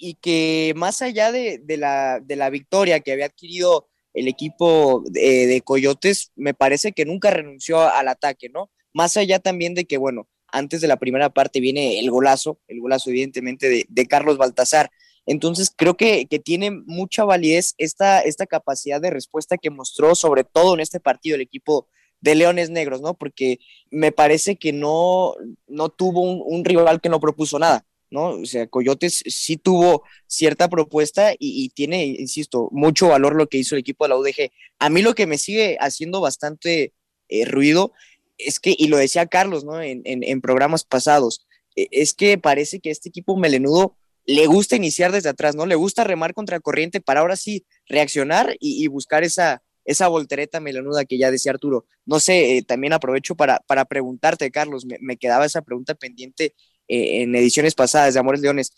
y 0.00 0.14
que 0.14 0.72
más 0.76 1.02
allá 1.02 1.32
de, 1.32 1.60
la, 1.76 2.20
de, 2.20 2.36
la, 2.36 2.50
victoria 2.50 3.00
que 3.00 3.12
había 3.12 3.26
adquirido 3.26 3.88
el 4.14 4.28
equipo 4.28 5.02
de, 5.06 5.60
Coyotes, 5.64 6.32
me 6.34 6.54
parece 6.54 6.92
que 6.92 7.04
nunca 7.04 7.30
renunció 7.30 7.80
al 7.80 8.08
ataque, 8.08 8.48
¿no? 8.48 8.70
Más 8.94 9.16
allá 9.16 9.38
también 9.38 9.74
de 9.74 9.84
que, 9.84 9.98
bueno, 9.98 10.28
antes 10.48 10.80
de 10.80 10.88
la 10.88 10.96
primera 10.96 11.30
parte 11.30 11.60
viene 11.60 11.98
el 12.00 12.10
golazo, 12.10 12.60
el 12.68 12.80
golazo 12.80 13.10
evidentemente 13.10 13.68
de, 13.68 13.84
de 13.88 14.06
Carlos 14.06 14.38
Baltasar. 14.38 14.90
Entonces 15.26 15.72
creo 15.74 15.96
que, 15.96 16.26
que, 16.26 16.38
tiene 16.38 16.70
mucha 16.70 17.24
validez 17.24 17.74
esta, 17.78 18.20
esta 18.20 18.46
capacidad 18.46 19.00
de 19.00 19.10
respuesta 19.10 19.58
que 19.58 19.70
mostró 19.70 20.14
sobre 20.14 20.44
todo 20.44 20.74
en 20.74 20.80
este 20.80 21.00
partido 21.00 21.34
el 21.34 21.42
equipo 21.42 21.88
de 22.20 22.34
Leones 22.34 22.70
Negros, 22.70 23.00
¿no? 23.00 23.14
Porque 23.14 23.58
me 23.90 24.12
parece 24.12 24.56
que 24.56 24.72
no, 24.72 25.34
no 25.66 25.88
tuvo 25.88 26.20
un, 26.22 26.64
rival 26.64 27.00
que 27.00 27.08
no 27.08 27.20
propuso 27.20 27.58
nada. 27.58 27.84
¿no? 28.08 28.30
O 28.30 28.46
sea, 28.46 28.68
Coyotes 28.68 29.24
sí 29.26 29.56
tuvo 29.56 30.04
cierta 30.28 30.68
propuesta 30.68 31.34
y, 31.38 31.68
tiene, 31.70 32.04
insisto, 32.06 32.68
mucho 32.70 33.08
valor 33.08 33.34
lo 33.34 33.48
que 33.48 33.58
hizo 33.58 33.74
el 33.74 33.80
equipo 33.80 34.04
de 34.04 34.08
la 34.10 34.16
UDG. 34.16 34.50
A 34.78 34.90
mí 34.90 35.02
lo 35.02 35.14
que 35.14 35.26
me 35.26 35.38
sigue 35.38 35.76
haciendo 35.80 36.20
bastante 36.20 36.92
eh, 37.28 37.44
ruido 37.44 37.92
es 38.38 38.60
que, 38.60 38.74
y 38.78 38.88
lo 38.88 38.96
decía 38.96 39.26
Carlos, 39.26 39.64
¿no? 39.64 39.82
En, 39.82 40.02
en, 40.04 40.40
programas 40.40 40.84
pasados, 40.84 41.46
eh, 41.74 41.88
es 41.90 42.14
que 42.14 42.38
parece 42.38 42.80
que 42.80 42.90
este 42.90 43.08
equipo 43.08 43.36
melenudo 43.36 43.96
le 44.26 44.46
gusta 44.46 44.76
iniciar 44.76 45.12
desde 45.12 45.28
atrás, 45.28 45.54
¿no? 45.54 45.66
Le 45.66 45.76
gusta 45.76 46.04
remar 46.04 46.34
contra 46.34 46.60
corriente 46.60 47.00
para 47.00 47.20
ahora 47.20 47.36
sí 47.36 47.64
reaccionar 47.86 48.56
y, 48.58 48.86
buscar 48.88 49.22
esa, 49.22 49.62
esa 49.84 50.08
voltereta 50.08 50.60
melenuda 50.60 51.04
que 51.04 51.16
ya 51.16 51.30
decía 51.30 51.52
Arturo. 51.52 51.86
No 52.04 52.18
sé, 52.18 52.58
eh, 52.58 52.62
también 52.62 52.92
aprovecho 52.92 53.36
para, 53.36 53.60
para 53.66 53.84
preguntarte, 53.84 54.50
Carlos, 54.50 54.84
me, 54.84 54.98
me, 55.00 55.16
quedaba 55.16 55.46
esa 55.46 55.62
pregunta 55.62 55.94
pendiente 55.94 56.54
eh, 56.88 57.22
en 57.22 57.34
ediciones 57.36 57.74
pasadas 57.74 58.14
de 58.14 58.20
Amores 58.20 58.40
Leones. 58.40 58.72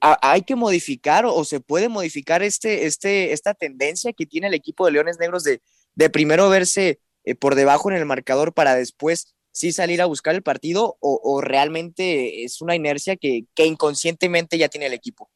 ¿Hay 0.00 0.42
que 0.42 0.56
modificar 0.56 1.24
o, 1.26 1.34
o, 1.34 1.44
se 1.44 1.60
puede 1.60 1.88
modificar 1.88 2.42
este, 2.42 2.86
este, 2.86 3.32
esta 3.32 3.54
tendencia 3.54 4.12
que 4.12 4.26
tiene 4.26 4.48
el 4.48 4.54
equipo 4.54 4.84
de 4.84 4.92
Leones 4.92 5.18
Negros 5.18 5.44
de, 5.44 5.60
de 5.94 6.10
primero 6.10 6.48
verse 6.48 7.00
eh, 7.24 7.34
por 7.34 7.54
debajo 7.54 7.90
en 7.90 7.96
el 7.96 8.04
marcador 8.04 8.52
para 8.52 8.74
después 8.74 9.34
sí 9.52 9.70
salir 9.70 10.02
a 10.02 10.06
buscar 10.06 10.34
el 10.34 10.42
partido 10.42 10.96
o, 11.00 11.40
realmente 11.40 12.44
es 12.44 12.60
una 12.60 12.74
inercia 12.74 13.16
que, 13.16 13.44
que, 13.54 13.66
inconscientemente 13.66 14.58
ya 14.58 14.68
tiene 14.68 14.86
el 14.86 14.94
equipo? 14.94 15.30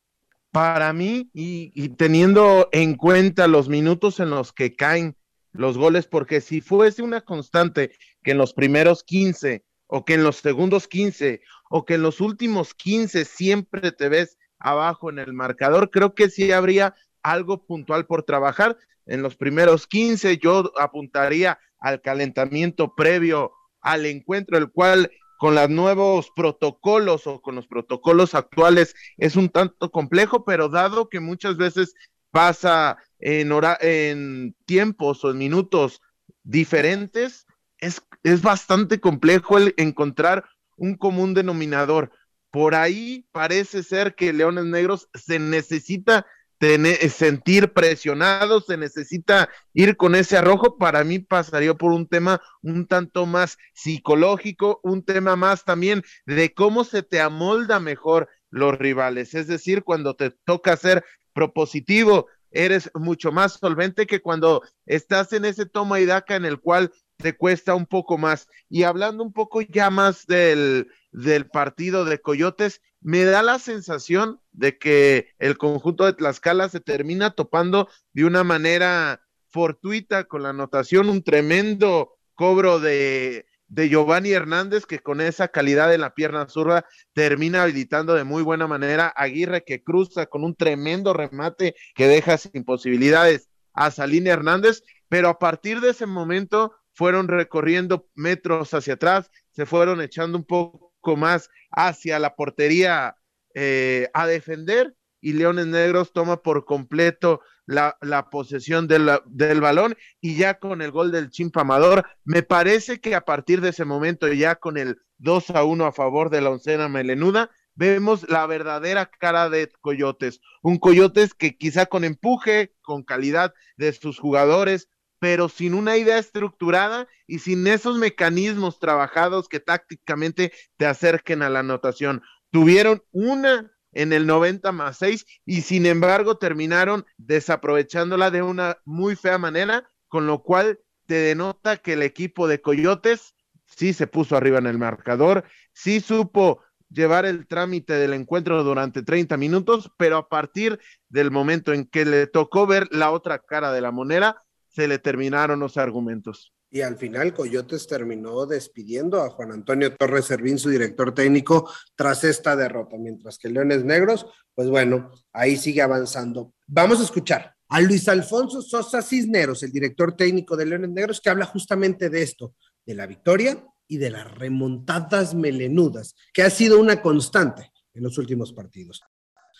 Para 0.50 0.92
mí, 0.92 1.28
y, 1.34 1.70
y, 1.74 1.90
teniendo 1.90 2.68
en 2.72 2.96
cuenta 2.96 3.46
los 3.46 3.68
minutos 3.68 4.20
en 4.20 4.30
los 4.30 4.52
que 4.52 4.74
caen 4.74 5.16
los 5.52 5.76
goles, 5.76 6.06
porque 6.06 6.40
si 6.40 6.60
fuese 6.60 7.02
una 7.02 7.20
constante 7.20 7.92
que 8.22 8.32
en 8.32 8.38
los 8.38 8.54
primeros 8.54 9.04
15 9.04 9.64
o 9.86 10.04
que 10.04 10.14
en 10.14 10.24
los 10.24 10.36
segundos 10.36 10.88
15 10.88 11.42
o 11.70 11.84
que 11.84 11.94
en 11.94 12.02
los 12.02 12.20
últimos 12.20 12.74
15 12.74 13.24
siempre 13.24 13.92
te 13.92 14.08
ves 14.08 14.38
abajo 14.58 15.10
en 15.10 15.18
el 15.18 15.32
marcador, 15.32 15.90
creo 15.90 16.14
que 16.14 16.30
sí 16.30 16.50
habría 16.52 16.94
algo 17.22 17.64
puntual 17.66 18.06
por 18.06 18.22
trabajar. 18.22 18.76
En 19.06 19.22
los 19.22 19.36
primeros 19.36 19.86
15 19.86 20.38
yo 20.38 20.72
apuntaría 20.78 21.58
al 21.78 22.00
calentamiento 22.00 22.94
previo 22.94 23.52
al 23.86 24.04
encuentro, 24.04 24.58
el 24.58 24.70
cual 24.70 25.10
con 25.38 25.54
los 25.54 25.70
nuevos 25.70 26.32
protocolos 26.34 27.26
o 27.26 27.40
con 27.40 27.54
los 27.54 27.68
protocolos 27.68 28.34
actuales 28.34 28.94
es 29.16 29.36
un 29.36 29.48
tanto 29.48 29.90
complejo, 29.92 30.44
pero 30.44 30.68
dado 30.68 31.08
que 31.08 31.20
muchas 31.20 31.56
veces 31.56 31.94
pasa 32.32 32.98
en, 33.20 33.52
hora, 33.52 33.78
en 33.80 34.56
tiempos 34.66 35.24
o 35.24 35.30
en 35.30 35.38
minutos 35.38 36.02
diferentes, 36.42 37.46
es, 37.78 38.02
es 38.24 38.42
bastante 38.42 38.98
complejo 39.00 39.56
el 39.56 39.72
encontrar 39.76 40.44
un 40.76 40.96
común 40.96 41.32
denominador. 41.32 42.10
Por 42.50 42.74
ahí 42.74 43.28
parece 43.30 43.84
ser 43.84 44.16
que 44.16 44.32
Leones 44.32 44.64
Negros 44.64 45.08
se 45.14 45.38
necesita 45.38 46.26
tener, 46.58 47.10
sentir 47.10 47.72
presionado, 47.72 48.60
se 48.60 48.76
necesita 48.76 49.48
ir 49.74 49.96
con 49.96 50.14
ese 50.14 50.36
arrojo. 50.36 50.78
Para 50.78 51.04
mí 51.04 51.18
pasaría 51.18 51.74
por 51.74 51.92
un 51.92 52.06
tema 52.06 52.40
un 52.62 52.86
tanto 52.86 53.26
más 53.26 53.58
psicológico, 53.74 54.80
un 54.82 55.04
tema 55.04 55.36
más 55.36 55.64
también 55.64 56.02
de 56.24 56.54
cómo 56.54 56.84
se 56.84 57.02
te 57.02 57.20
amolda 57.20 57.80
mejor 57.80 58.28
los 58.50 58.76
rivales. 58.78 59.34
Es 59.34 59.46
decir, 59.46 59.82
cuando 59.82 60.14
te 60.14 60.30
toca 60.30 60.76
ser 60.76 61.04
propositivo, 61.32 62.26
eres 62.50 62.90
mucho 62.94 63.32
más 63.32 63.54
solvente 63.54 64.06
que 64.06 64.22
cuando 64.22 64.62
estás 64.86 65.32
en 65.32 65.44
ese 65.44 65.66
toma 65.66 66.00
y 66.00 66.06
daca 66.06 66.36
en 66.36 66.46
el 66.46 66.60
cual 66.60 66.92
te 67.16 67.36
cuesta 67.36 67.74
un 67.74 67.86
poco 67.86 68.18
más. 68.18 68.48
Y 68.68 68.84
hablando 68.84 69.22
un 69.22 69.32
poco 69.32 69.60
ya 69.60 69.90
más 69.90 70.26
del, 70.26 70.88
del 71.12 71.46
partido 71.48 72.04
de 72.04 72.20
Coyotes, 72.20 72.80
me 73.06 73.22
da 73.22 73.40
la 73.40 73.60
sensación 73.60 74.40
de 74.50 74.78
que 74.78 75.28
el 75.38 75.56
conjunto 75.56 76.04
de 76.04 76.14
Tlaxcala 76.14 76.68
se 76.68 76.80
termina 76.80 77.30
topando 77.30 77.88
de 78.12 78.24
una 78.24 78.42
manera 78.42 79.22
fortuita 79.48 80.24
con 80.24 80.42
la 80.42 80.48
anotación, 80.48 81.08
un 81.08 81.22
tremendo 81.22 82.18
cobro 82.34 82.80
de, 82.80 83.46
de 83.68 83.88
Giovanni 83.88 84.32
Hernández, 84.32 84.86
que 84.86 84.98
con 84.98 85.20
esa 85.20 85.46
calidad 85.46 85.94
en 85.94 86.00
la 86.00 86.14
pierna 86.14 86.48
zurda 86.48 86.84
termina 87.12 87.62
habilitando 87.62 88.14
de 88.14 88.24
muy 88.24 88.42
buena 88.42 88.66
manera 88.66 89.06
Aguirre, 89.06 89.62
que 89.62 89.84
cruza 89.84 90.26
con 90.26 90.42
un 90.42 90.56
tremendo 90.56 91.12
remate 91.12 91.76
que 91.94 92.08
deja 92.08 92.36
sin 92.38 92.64
posibilidades 92.64 93.48
a 93.72 93.92
Salín 93.92 94.26
Hernández, 94.26 94.82
pero 95.08 95.28
a 95.28 95.38
partir 95.38 95.80
de 95.80 95.90
ese 95.90 96.06
momento 96.06 96.74
fueron 96.92 97.28
recorriendo 97.28 98.08
metros 98.16 98.74
hacia 98.74 98.94
atrás, 98.94 99.30
se 99.52 99.64
fueron 99.64 100.00
echando 100.00 100.36
un 100.36 100.44
poco 100.44 100.85
más 101.14 101.50
hacia 101.70 102.18
la 102.18 102.34
portería 102.34 103.16
eh, 103.54 104.08
a 104.14 104.26
defender 104.26 104.96
y 105.20 105.34
Leones 105.34 105.66
Negros 105.66 106.12
toma 106.12 106.42
por 106.42 106.64
completo 106.64 107.40
la, 107.66 107.96
la 108.00 108.30
posesión 108.30 108.86
del 108.88 109.60
balón 109.60 109.96
y 110.20 110.36
ya 110.36 110.58
con 110.58 110.82
el 110.82 110.90
gol 110.90 111.12
del 111.12 111.30
Chimpa 111.30 111.60
Amador, 111.60 112.04
me 112.24 112.42
parece 112.42 113.00
que 113.00 113.14
a 113.14 113.24
partir 113.24 113.60
de 113.60 113.70
ese 113.70 113.84
momento, 113.84 114.32
ya 114.32 114.56
con 114.56 114.76
el 114.78 114.98
2 115.18 115.50
a 115.50 115.64
1 115.64 115.86
a 115.86 115.92
favor 115.92 116.30
de 116.30 116.40
la 116.40 116.50
oncena 116.50 116.88
melenuda, 116.88 117.50
vemos 117.74 118.28
la 118.28 118.46
verdadera 118.46 119.06
cara 119.06 119.48
de 119.48 119.70
Coyotes. 119.80 120.40
Un 120.62 120.78
Coyotes 120.78 121.34
que 121.34 121.56
quizá 121.56 121.86
con 121.86 122.04
empuje, 122.04 122.74
con 122.82 123.02
calidad 123.02 123.54
de 123.76 123.92
sus 123.92 124.18
jugadores, 124.18 124.88
pero 125.18 125.48
sin 125.48 125.74
una 125.74 125.96
idea 125.96 126.18
estructurada 126.18 127.08
y 127.26 127.38
sin 127.38 127.66
esos 127.66 127.98
mecanismos 127.98 128.78
trabajados 128.78 129.48
que 129.48 129.60
tácticamente 129.60 130.52
te 130.76 130.86
acerquen 130.86 131.42
a 131.42 131.50
la 131.50 131.60
anotación. 131.60 132.22
Tuvieron 132.50 133.02
una 133.12 133.72
en 133.92 134.12
el 134.12 134.26
90 134.26 134.72
más 134.72 134.98
6 134.98 135.24
y 135.46 135.62
sin 135.62 135.86
embargo 135.86 136.36
terminaron 136.36 137.06
desaprovechándola 137.16 138.30
de 138.30 138.42
una 138.42 138.78
muy 138.84 139.16
fea 139.16 139.38
manera, 139.38 139.88
con 140.08 140.26
lo 140.26 140.42
cual 140.42 140.78
te 141.06 141.14
denota 141.14 141.78
que 141.78 141.94
el 141.94 142.02
equipo 142.02 142.46
de 142.46 142.60
Coyotes 142.60 143.34
sí 143.64 143.92
se 143.92 144.06
puso 144.06 144.36
arriba 144.36 144.58
en 144.58 144.66
el 144.66 144.78
marcador, 144.78 145.44
sí 145.72 146.00
supo 146.00 146.62
llevar 146.90 147.26
el 147.26 147.46
trámite 147.46 147.94
del 147.94 148.12
encuentro 148.12 148.62
durante 148.62 149.02
30 149.02 149.36
minutos, 149.36 149.90
pero 149.96 150.18
a 150.18 150.28
partir 150.28 150.78
del 151.08 151.30
momento 151.30 151.72
en 151.72 151.86
que 151.86 152.04
le 152.04 152.26
tocó 152.26 152.66
ver 152.66 152.88
la 152.90 153.10
otra 153.10 153.38
cara 153.40 153.72
de 153.72 153.80
la 153.80 153.90
moneda, 153.90 154.44
se 154.76 154.86
le 154.86 154.98
terminaron 154.98 155.58
los 155.58 155.78
argumentos. 155.78 156.52
Y 156.70 156.82
al 156.82 156.98
final 156.98 157.32
Coyotes 157.32 157.86
terminó 157.86 158.44
despidiendo 158.44 159.22
a 159.22 159.30
Juan 159.30 159.52
Antonio 159.52 159.96
Torres 159.96 160.26
Servín, 160.26 160.58
su 160.58 160.68
director 160.68 161.14
técnico, 161.14 161.70
tras 161.94 162.24
esta 162.24 162.54
derrota, 162.54 162.98
mientras 162.98 163.38
que 163.38 163.48
Leones 163.48 163.84
Negros, 163.84 164.26
pues 164.54 164.68
bueno, 164.68 165.10
ahí 165.32 165.56
sigue 165.56 165.80
avanzando. 165.80 166.52
Vamos 166.66 167.00
a 167.00 167.04
escuchar 167.04 167.54
a 167.68 167.80
Luis 167.80 168.06
Alfonso 168.06 168.60
Sosa 168.60 169.00
Cisneros, 169.00 169.62
el 169.62 169.72
director 169.72 170.14
técnico 170.14 170.58
de 170.58 170.66
Leones 170.66 170.90
Negros, 170.90 171.22
que 171.22 171.30
habla 171.30 171.46
justamente 171.46 172.10
de 172.10 172.20
esto, 172.20 172.54
de 172.84 172.94
la 172.96 173.06
victoria 173.06 173.64
y 173.88 173.96
de 173.96 174.10
las 174.10 174.30
remontadas 174.30 175.34
melenudas, 175.34 176.14
que 176.34 176.42
ha 176.42 176.50
sido 176.50 176.78
una 176.78 177.00
constante 177.00 177.72
en 177.94 178.02
los 178.02 178.18
últimos 178.18 178.52
partidos. 178.52 179.00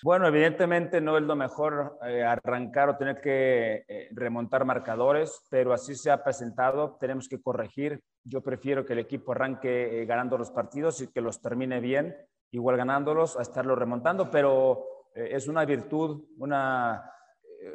Bueno, 0.03 0.27
evidentemente 0.27 1.01
no 1.01 1.17
es 1.17 1.25
lo 1.25 1.35
mejor 1.37 1.99
eh, 2.07 2.23
arrancar 2.23 2.91
o 2.91 2.97
tener 2.97 3.21
que 3.21 3.85
eh, 3.89 4.09
remontar 4.13 4.67
marcadores, 4.67 5.41
pero 5.49 5.73
así 5.73 5.95
se 5.95 6.11
ha 6.11 6.23
presentado, 6.23 6.97
tenemos 7.01 7.29
que 7.29 7.41
corregir. 7.41 8.03
Yo 8.23 8.43
prefiero 8.43 8.85
que 8.85 8.93
el 8.93 8.99
equipo 8.99 9.33
arranque 9.33 10.03
eh, 10.03 10.05
ganando 10.05 10.37
los 10.37 10.51
partidos 10.51 11.01
y 11.01 11.11
que 11.11 11.23
los 11.23 11.41
termine 11.41 11.81
bien, 11.81 12.15
igual 12.51 12.77
ganándolos, 12.77 13.39
a 13.39 13.43
estarlo 13.43 13.75
remontando, 13.75 14.31
pero 14.31 14.85
es 15.15 15.49
una 15.49 15.65
virtud, 15.65 16.27
una 16.37 17.11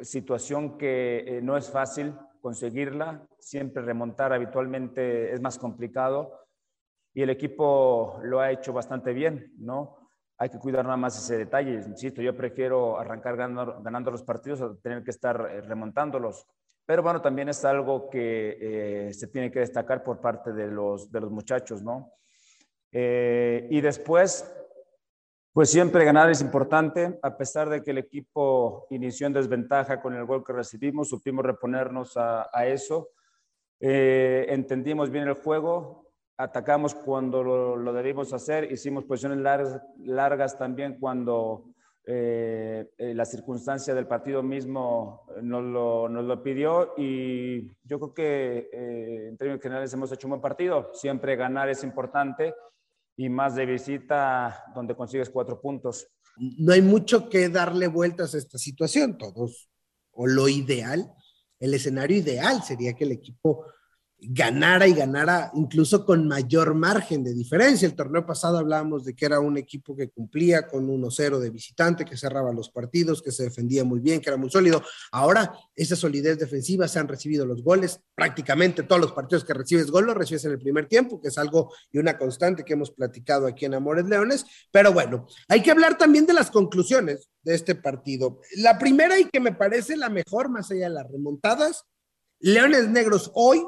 situación 0.02 0.78
que 0.78 1.40
no 1.42 1.56
es 1.56 1.68
fácil 1.70 2.14
conseguirla, 2.40 3.26
siempre 3.40 3.82
remontar 3.82 4.32
habitualmente 4.32 5.32
es 5.32 5.40
más 5.40 5.58
complicado 5.58 6.46
y 7.12 7.22
el 7.22 7.30
equipo 7.30 8.20
lo 8.22 8.40
ha 8.40 8.52
hecho 8.52 8.72
bastante 8.72 9.12
bien, 9.12 9.52
¿no? 9.58 10.01
Hay 10.38 10.48
que 10.48 10.58
cuidar 10.58 10.84
nada 10.84 10.96
más 10.96 11.18
ese 11.18 11.38
detalle. 11.38 11.74
Insisto, 11.74 12.22
yo 12.22 12.36
prefiero 12.36 12.98
arrancar 12.98 13.36
ganando, 13.36 13.82
ganando 13.82 14.10
los 14.10 14.22
partidos 14.22 14.60
a 14.60 14.74
tener 14.82 15.04
que 15.04 15.10
estar 15.10 15.48
eh, 15.50 15.60
remontándolos. 15.60 16.46
Pero 16.84 17.02
bueno, 17.02 17.22
también 17.22 17.48
es 17.48 17.64
algo 17.64 18.10
que 18.10 18.58
eh, 18.60 19.14
se 19.14 19.28
tiene 19.28 19.50
que 19.52 19.60
destacar 19.60 20.02
por 20.02 20.20
parte 20.20 20.52
de 20.52 20.66
los, 20.66 21.10
de 21.12 21.20
los 21.20 21.30
muchachos, 21.30 21.82
¿no? 21.82 22.12
Eh, 22.90 23.68
y 23.70 23.80
después, 23.80 24.52
pues 25.52 25.70
siempre 25.70 26.04
ganar 26.04 26.30
es 26.30 26.40
importante, 26.40 27.18
a 27.22 27.36
pesar 27.36 27.70
de 27.70 27.82
que 27.82 27.92
el 27.92 27.98
equipo 27.98 28.86
inició 28.90 29.26
en 29.26 29.32
desventaja 29.32 30.02
con 30.02 30.14
el 30.14 30.26
gol 30.26 30.44
que 30.44 30.52
recibimos, 30.52 31.08
supimos 31.08 31.44
reponernos 31.44 32.16
a, 32.16 32.66
eso, 32.66 33.10
eh, 33.80 34.46
entendimos 34.48 35.10
bien 35.10 35.28
el 35.28 35.34
juego, 35.34 36.01
atacamos 36.42 36.94
cuando 36.94 37.42
lo, 37.42 37.92
debimos 37.92 38.32
hacer, 38.32 38.70
hicimos 38.72 39.04
posiciones 39.04 39.38
largas, 39.38 39.80
largas 39.98 40.58
también 40.58 40.98
cuando 40.98 41.64
eh, 42.04 42.90
eh, 42.98 43.14
la 43.14 43.24
circunstancia 43.24 43.94
del 43.94 44.06
partido 44.06 44.42
mismo 44.42 45.26
nos 45.40 45.62
lo, 45.62 46.08
nos 46.08 46.24
lo 46.24 46.42
pidió 46.42 46.94
y 46.96 47.68
yo 47.84 48.00
creo 48.00 48.14
que 48.14 49.28
en 49.28 49.36
términos 49.36 49.62
generales 49.62 49.92
hemos 49.94 50.10
hecho 50.12 50.26
un 50.26 50.32
buen 50.32 50.40
partido, 50.40 50.90
siempre 50.94 51.36
ganar 51.36 51.68
es 51.68 51.84
importante 51.84 52.54
y 53.16 53.28
más 53.28 53.54
de 53.54 53.66
visita 53.66 54.64
donde 54.74 54.96
consigues 54.96 55.30
cuatro 55.30 55.60
puntos. 55.60 56.08
No 56.36 56.72
hay 56.72 56.82
mucho 56.82 57.28
que 57.28 57.48
darle 57.48 57.86
vueltas 57.86 58.34
a 58.34 58.38
esta 58.38 58.58
situación, 58.58 59.18
todos, 59.18 59.68
o 60.12 60.26
lo 60.26 60.48
ideal, 60.48 61.12
el 61.62 61.74
escenario 61.74 62.16
ideal 62.16 62.62
sería 62.62 62.94
que 62.94 63.04
el 63.04 63.12
equipo 63.12 63.66
ganara 64.24 64.86
y 64.86 64.94
ganara 64.94 65.50
incluso 65.54 66.04
con 66.04 66.28
mayor 66.28 66.74
margen 66.74 67.24
de 67.24 67.34
diferencia. 67.34 67.86
El 67.86 67.96
torneo 67.96 68.24
pasado 68.24 68.58
hablábamos 68.58 69.04
de 69.04 69.14
que 69.14 69.26
era 69.26 69.40
un 69.40 69.56
equipo 69.56 69.96
que 69.96 70.10
cumplía 70.10 70.68
con 70.68 70.88
1-0 70.88 71.38
de 71.40 71.50
visitante, 71.50 72.04
que 72.04 72.16
cerraba 72.16 72.52
los 72.52 72.70
partidos, 72.70 73.20
que 73.20 73.32
se 73.32 73.44
defendía 73.44 73.82
muy 73.84 73.98
bien, 73.98 74.20
que 74.20 74.30
era 74.30 74.36
muy 74.36 74.48
sólido. 74.48 74.82
Ahora, 75.10 75.52
esa 75.74 75.96
solidez 75.96 76.38
defensiva 76.38 76.86
se 76.86 77.00
han 77.00 77.08
recibido 77.08 77.44
los 77.44 77.64
goles. 77.64 78.00
Prácticamente 78.14 78.84
todos 78.84 79.00
los 79.00 79.12
partidos 79.12 79.44
que 79.44 79.54
recibes 79.54 79.90
gol 79.90 80.06
los 80.06 80.16
recibes 80.16 80.44
en 80.44 80.52
el 80.52 80.58
primer 80.58 80.86
tiempo, 80.86 81.20
que 81.20 81.28
es 81.28 81.38
algo 81.38 81.72
y 81.90 81.98
una 81.98 82.16
constante 82.16 82.64
que 82.64 82.74
hemos 82.74 82.92
platicado 82.92 83.46
aquí 83.46 83.64
en 83.64 83.74
Amores 83.74 84.06
Leones. 84.06 84.46
Pero 84.70 84.92
bueno, 84.92 85.26
hay 85.48 85.62
que 85.62 85.72
hablar 85.72 85.98
también 85.98 86.26
de 86.26 86.32
las 86.32 86.50
conclusiones 86.50 87.28
de 87.42 87.54
este 87.54 87.74
partido. 87.74 88.40
La 88.56 88.78
primera 88.78 89.18
y 89.18 89.24
que 89.24 89.40
me 89.40 89.52
parece 89.52 89.96
la 89.96 90.08
mejor, 90.08 90.48
más 90.48 90.70
allá 90.70 90.88
de 90.88 90.94
las 90.94 91.10
remontadas, 91.10 91.86
Leones 92.38 92.88
Negros 92.88 93.30
hoy 93.34 93.62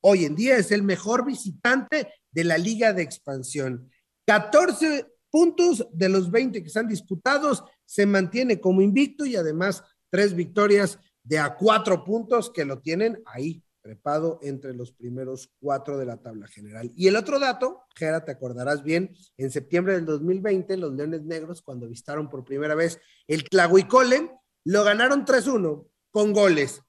hoy 0.00 0.24
en 0.24 0.34
día 0.34 0.56
es 0.56 0.72
el 0.72 0.82
mejor 0.82 1.24
visitante 1.24 2.08
de 2.30 2.44
la 2.44 2.58
liga 2.58 2.92
de 2.92 3.02
expansión. 3.02 3.90
14 4.26 5.06
puntos 5.30 5.86
de 5.92 6.08
los 6.08 6.30
20 6.30 6.60
que 6.60 6.68
están 6.68 6.88
disputados, 6.88 7.64
se 7.84 8.06
mantiene 8.06 8.60
como 8.60 8.82
invicto 8.82 9.24
y 9.26 9.36
además 9.36 9.82
tres 10.10 10.34
victorias 10.34 10.98
de 11.22 11.38
a 11.38 11.54
cuatro 11.54 12.04
puntos 12.04 12.50
que 12.50 12.64
lo 12.64 12.80
tienen 12.80 13.22
ahí 13.26 13.62
trepado 13.82 14.38
entre 14.42 14.74
los 14.74 14.92
primeros 14.92 15.50
cuatro 15.60 15.96
de 15.98 16.06
la 16.06 16.18
tabla 16.18 16.46
general. 16.48 16.92
Y 16.94 17.08
el 17.08 17.16
otro 17.16 17.38
dato, 17.38 17.84
Gera, 17.96 18.24
te 18.24 18.32
acordarás 18.32 18.82
bien, 18.82 19.14
en 19.36 19.50
septiembre 19.50 19.94
del 19.94 20.04
2020, 20.04 20.76
los 20.76 20.92
Leones 20.92 21.22
Negros, 21.22 21.62
cuando 21.62 21.88
vistaron 21.88 22.28
por 22.28 22.44
primera 22.44 22.74
vez 22.74 23.00
el 23.26 23.44
Tlahuicole, 23.44 24.30
lo 24.64 24.84
ganaron 24.84 25.24
3-1 25.24 25.86
con 26.10 26.32
goles 26.32 26.82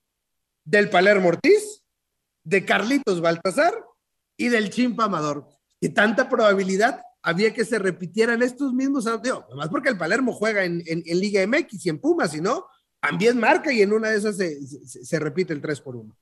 del 0.66 0.90
Palermo 0.90 1.30
Ortiz, 1.30 1.79
de 2.50 2.66
Carlitos 2.66 3.22
Baltasar 3.22 3.76
y 4.36 4.50
del 4.50 4.72
Chimpa 4.72 5.04
Amador. 5.04 5.48
Y 5.80 5.90
tanta 5.90 6.28
probabilidad 6.28 7.02
había 7.22 7.54
que 7.54 7.64
se 7.64 7.78
repitieran 7.78 8.42
estos 8.42 8.74
mismos, 8.74 9.06
digo, 9.22 9.46
más 9.56 9.70
porque 9.70 9.90
el 9.90 9.98
Palermo 9.98 10.34
juega 10.34 10.64
en, 10.64 10.84
Liga 11.06 11.46
MX 11.46 11.86
y 11.86 11.90
en 11.90 12.00
Pumas, 12.00 12.34
y 12.34 12.42
no, 12.42 12.66
también 13.00 13.40
marca 13.40 13.72
y 13.72 13.82
en 13.82 13.94
una 13.94 14.10
de 14.10 14.18
esas 14.18 14.38
se, 14.38 15.20
repite 15.20 15.54
el 15.54 15.62
3 15.62 15.82
por 15.82 15.96
1. 15.96 16.18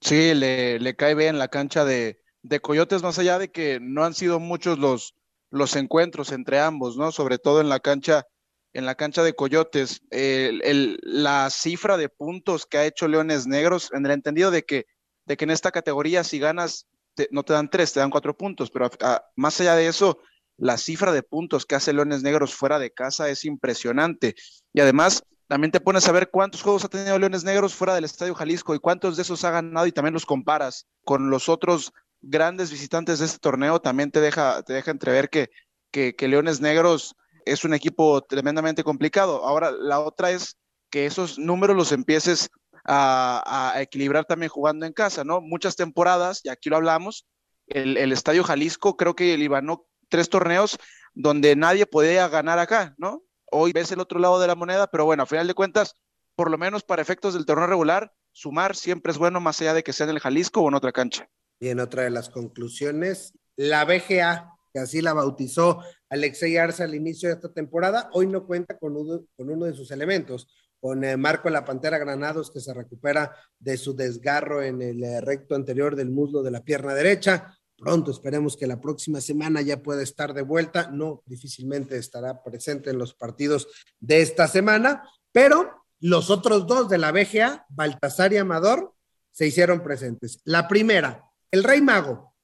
Sí, 0.00 0.32
le, 0.34 0.96
cae 0.96 1.14
bien 1.14 1.38
la 1.38 1.48
cancha 1.48 1.84
de, 1.84 2.20
Coyotes, 2.62 3.02
más 3.02 3.18
allá 3.18 3.38
de 3.38 3.50
que 3.50 3.80
no 3.80 4.04
han 4.04 4.14
sido 4.14 4.40
muchos 4.40 4.78
los, 4.78 5.14
los 5.50 5.76
encuentros 5.76 6.32
entre 6.32 6.58
ambos, 6.58 6.96
¿no? 6.96 7.12
Sobre 7.12 7.38
todo 7.38 7.60
en 7.60 7.68
la 7.68 7.80
cancha, 7.80 8.24
en 8.72 8.86
la 8.86 8.94
cancha 8.94 9.22
de 9.22 9.34
Coyotes. 9.34 10.00
la 10.10 11.50
cifra 11.50 11.98
de 11.98 12.08
puntos 12.08 12.64
que 12.64 12.78
ha 12.78 12.86
hecho 12.86 13.08
Leones 13.08 13.46
Negros, 13.46 13.90
en 13.92 14.06
el 14.06 14.12
entendido 14.12 14.50
de 14.50 14.62
que 14.62 14.86
de 15.26 15.36
que 15.36 15.44
en 15.44 15.50
esta 15.50 15.70
categoría 15.70 16.24
si 16.24 16.38
ganas 16.38 16.86
no 17.30 17.42
te 17.44 17.52
dan 17.52 17.70
tres, 17.70 17.92
te 17.92 18.00
dan 18.00 18.10
cuatro 18.10 18.36
puntos, 18.36 18.70
pero 18.70 18.90
más 19.36 19.60
allá 19.60 19.76
de 19.76 19.86
eso, 19.86 20.18
la 20.56 20.76
cifra 20.76 21.12
de 21.12 21.22
puntos 21.22 21.66
que 21.66 21.74
hace 21.74 21.92
Leones 21.92 22.22
Negros 22.22 22.54
fuera 22.54 22.78
de 22.78 22.92
casa 22.92 23.28
es 23.28 23.44
impresionante. 23.44 24.34
Y 24.72 24.80
además, 24.80 25.22
también 25.46 25.70
te 25.70 25.80
pones 25.80 26.08
a 26.08 26.12
ver 26.12 26.30
cuántos 26.30 26.62
juegos 26.62 26.84
ha 26.84 26.88
tenido 26.88 27.18
Leones 27.18 27.44
Negros 27.44 27.74
fuera 27.74 27.94
del 27.94 28.04
Estadio 28.04 28.34
Jalisco 28.34 28.74
y 28.74 28.78
cuántos 28.78 29.16
de 29.16 29.22
esos 29.22 29.44
ha 29.44 29.50
ganado 29.50 29.86
y 29.86 29.92
también 29.92 30.14
los 30.14 30.26
comparas 30.26 30.86
con 31.04 31.30
los 31.30 31.48
otros 31.48 31.92
grandes 32.22 32.70
visitantes 32.70 33.18
de 33.18 33.26
este 33.26 33.38
torneo, 33.38 33.80
también 33.80 34.10
te 34.10 34.20
deja, 34.20 34.62
te 34.62 34.72
deja 34.72 34.90
entrever 34.90 35.28
que, 35.28 35.50
que, 35.90 36.16
que 36.16 36.28
Leones 36.28 36.60
Negros 36.60 37.14
es 37.44 37.64
un 37.64 37.74
equipo 37.74 38.22
tremendamente 38.22 38.82
complicado. 38.82 39.44
Ahora, 39.44 39.70
la 39.70 40.00
otra 40.00 40.30
es 40.30 40.56
que 40.90 41.06
esos 41.06 41.38
números 41.38 41.76
los 41.76 41.92
empieces 41.92 42.48
a, 42.84 43.74
equilibrar 43.78 44.24
también 44.24 44.50
jugando 44.50 44.86
en 44.86 44.92
casa, 44.92 45.24
¿no? 45.24 45.40
Muchas 45.40 45.76
temporadas, 45.76 46.40
y 46.44 46.48
aquí 46.48 46.68
lo 46.68 46.76
hablamos, 46.76 47.26
el, 47.66 48.12
Estadio 48.12 48.44
Jalisco 48.44 48.96
creo 48.96 49.14
que 49.14 49.36
libanó 49.38 49.86
tres 50.08 50.28
torneos 50.28 50.78
donde 51.14 51.56
nadie 51.56 51.86
podía 51.86 52.28
ganar 52.28 52.58
acá, 52.58 52.94
¿no? 52.98 53.22
Hoy 53.50 53.72
ves 53.72 53.90
el 53.92 54.00
otro 54.00 54.18
lado 54.18 54.40
de 54.40 54.46
la 54.46 54.54
moneda, 54.54 54.86
pero 54.88 55.04
bueno, 55.04 55.22
a 55.22 55.26
final 55.26 55.46
de 55.46 55.54
cuentas, 55.54 55.96
por 56.34 56.50
lo 56.50 56.58
menos 56.58 56.82
para 56.82 57.02
efectos 57.02 57.34
del 57.34 57.46
torneo 57.46 57.66
regular, 57.66 58.12
sumar 58.32 58.74
siempre 58.74 59.12
es 59.12 59.18
bueno, 59.18 59.40
más 59.40 59.60
allá 59.60 59.74
de 59.74 59.82
que 59.82 59.92
sea 59.92 60.04
en 60.04 60.10
el 60.10 60.20
Jalisco 60.20 60.60
o 60.60 60.68
en 60.68 60.74
otra 60.74 60.92
cancha. 60.92 61.28
Y 61.60 61.68
en 61.68 61.80
otra 61.80 62.02
de 62.02 62.10
las 62.10 62.28
conclusiones, 62.28 63.32
la 63.56 63.84
BGA, 63.84 64.50
que 64.72 64.80
así 64.80 65.00
la 65.00 65.12
bautizó 65.12 65.80
Alexei 66.10 66.56
Arce 66.56 66.82
al 66.82 66.96
inicio 66.96 67.28
de 67.28 67.36
esta 67.36 67.52
temporada, 67.52 68.10
hoy 68.12 68.26
no 68.26 68.44
cuenta 68.44 68.76
con 68.76 68.96
uno 68.96 69.64
de 69.64 69.74
sus 69.74 69.92
elementos 69.92 70.48
con 70.84 71.02
eh, 71.02 71.16
Marco 71.16 71.48
La 71.48 71.64
Pantera 71.64 71.96
Granados, 71.96 72.50
que 72.50 72.60
se 72.60 72.74
recupera 72.74 73.34
de 73.58 73.78
su 73.78 73.96
desgarro 73.96 74.62
en 74.62 74.82
el 74.82 75.02
eh, 75.02 75.22
recto 75.22 75.54
anterior 75.54 75.96
del 75.96 76.10
muslo 76.10 76.42
de 76.42 76.50
la 76.50 76.62
pierna 76.62 76.92
derecha. 76.92 77.56
Pronto 77.74 78.10
esperemos 78.10 78.54
que 78.54 78.66
la 78.66 78.82
próxima 78.82 79.22
semana 79.22 79.62
ya 79.62 79.82
pueda 79.82 80.02
estar 80.02 80.34
de 80.34 80.42
vuelta. 80.42 80.90
No, 80.90 81.22
difícilmente 81.24 81.96
estará 81.96 82.42
presente 82.42 82.90
en 82.90 82.98
los 82.98 83.14
partidos 83.14 83.66
de 83.98 84.20
esta 84.20 84.46
semana, 84.46 85.08
pero 85.32 85.86
los 86.00 86.28
otros 86.28 86.66
dos 86.66 86.90
de 86.90 86.98
la 86.98 87.12
BGA, 87.12 87.64
Baltasar 87.70 88.34
y 88.34 88.36
Amador, 88.36 88.92
se 89.32 89.46
hicieron 89.46 89.82
presentes. 89.82 90.42
La 90.44 90.68
primera, 90.68 91.24
el 91.50 91.64
Rey 91.64 91.80
Mago. 91.80 92.34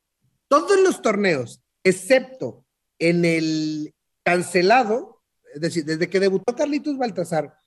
Todos 0.48 0.80
los 0.80 1.02
torneos, 1.02 1.62
excepto 1.84 2.64
en 2.98 3.26
el 3.26 3.94
cancelado, 4.22 5.20
es 5.54 5.60
decir, 5.60 5.84
desde 5.84 6.08
que 6.08 6.20
debutó 6.20 6.56
Carlitos 6.56 6.96
Baltasar, 6.96 7.60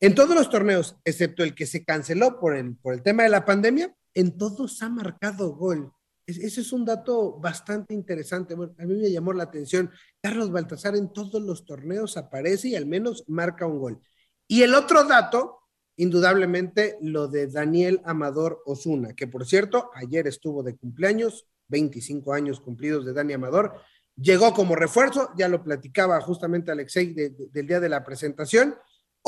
en 0.00 0.14
todos 0.14 0.34
los 0.34 0.48
torneos, 0.48 0.96
excepto 1.04 1.42
el 1.42 1.54
que 1.54 1.66
se 1.66 1.84
canceló 1.84 2.38
por 2.38 2.56
el, 2.56 2.76
por 2.76 2.94
el 2.94 3.02
tema 3.02 3.24
de 3.24 3.30
la 3.30 3.44
pandemia, 3.44 3.94
en 4.14 4.36
todos 4.36 4.80
ha 4.82 4.88
marcado 4.88 5.54
gol. 5.54 5.92
ese 6.26 6.60
es 6.60 6.72
un 6.72 6.84
dato 6.84 7.38
bastante 7.38 7.94
interesante. 7.94 8.54
a 8.54 8.86
mí 8.86 8.94
me 8.94 9.10
llamó 9.10 9.32
la 9.32 9.44
atención. 9.44 9.90
Carlos 10.22 10.52
Baltasar 10.52 10.96
en 10.96 11.12
todos 11.12 11.42
los 11.42 11.64
torneos 11.64 12.16
aparece 12.16 12.68
y 12.68 12.76
al 12.76 12.86
menos 12.86 13.24
marca 13.26 13.66
un 13.66 13.78
gol. 13.78 14.00
Y 14.46 14.62
el 14.62 14.74
otro 14.74 15.04
dato, 15.04 15.58
indudablemente, 15.96 16.96
lo 17.00 17.28
de 17.28 17.48
Daniel 17.48 18.00
Amador 18.04 18.62
Osuna, 18.66 19.14
que 19.14 19.26
por 19.26 19.46
cierto, 19.46 19.90
ayer 19.94 20.26
estuvo 20.26 20.62
de 20.62 20.76
cumpleaños, 20.76 21.46
25 21.68 22.32
años 22.32 22.60
cumplidos 22.60 23.04
de 23.04 23.12
Dani 23.12 23.34
Amador. 23.34 23.74
Llegó 24.16 24.52
como 24.52 24.74
refuerzo, 24.74 25.30
ya 25.36 25.48
lo 25.48 25.62
platicaba 25.62 26.20
justamente 26.20 26.70
Alexei 26.70 27.12
del 27.14 27.66
día 27.66 27.80
de 27.80 27.88
la 27.88 28.04
presentación 28.04 28.74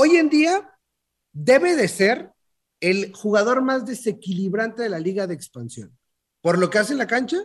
Hoy 0.03 0.17
en 0.17 0.31
día 0.31 0.67
debe 1.31 1.77
de 1.77 1.87
ser 1.87 2.33
el 2.81 3.13
jugador 3.13 3.61
más 3.61 3.85
desequilibrante 3.85 4.83
de 4.83 4.89
la 4.89 4.99
liga 4.99 5.27
de 5.27 5.35
expansión, 5.35 5.95
por 6.41 6.57
lo 6.57 6.71
que 6.71 6.79
hace 6.79 6.93
en 6.93 6.99
la 7.01 7.07
cancha, 7.07 7.37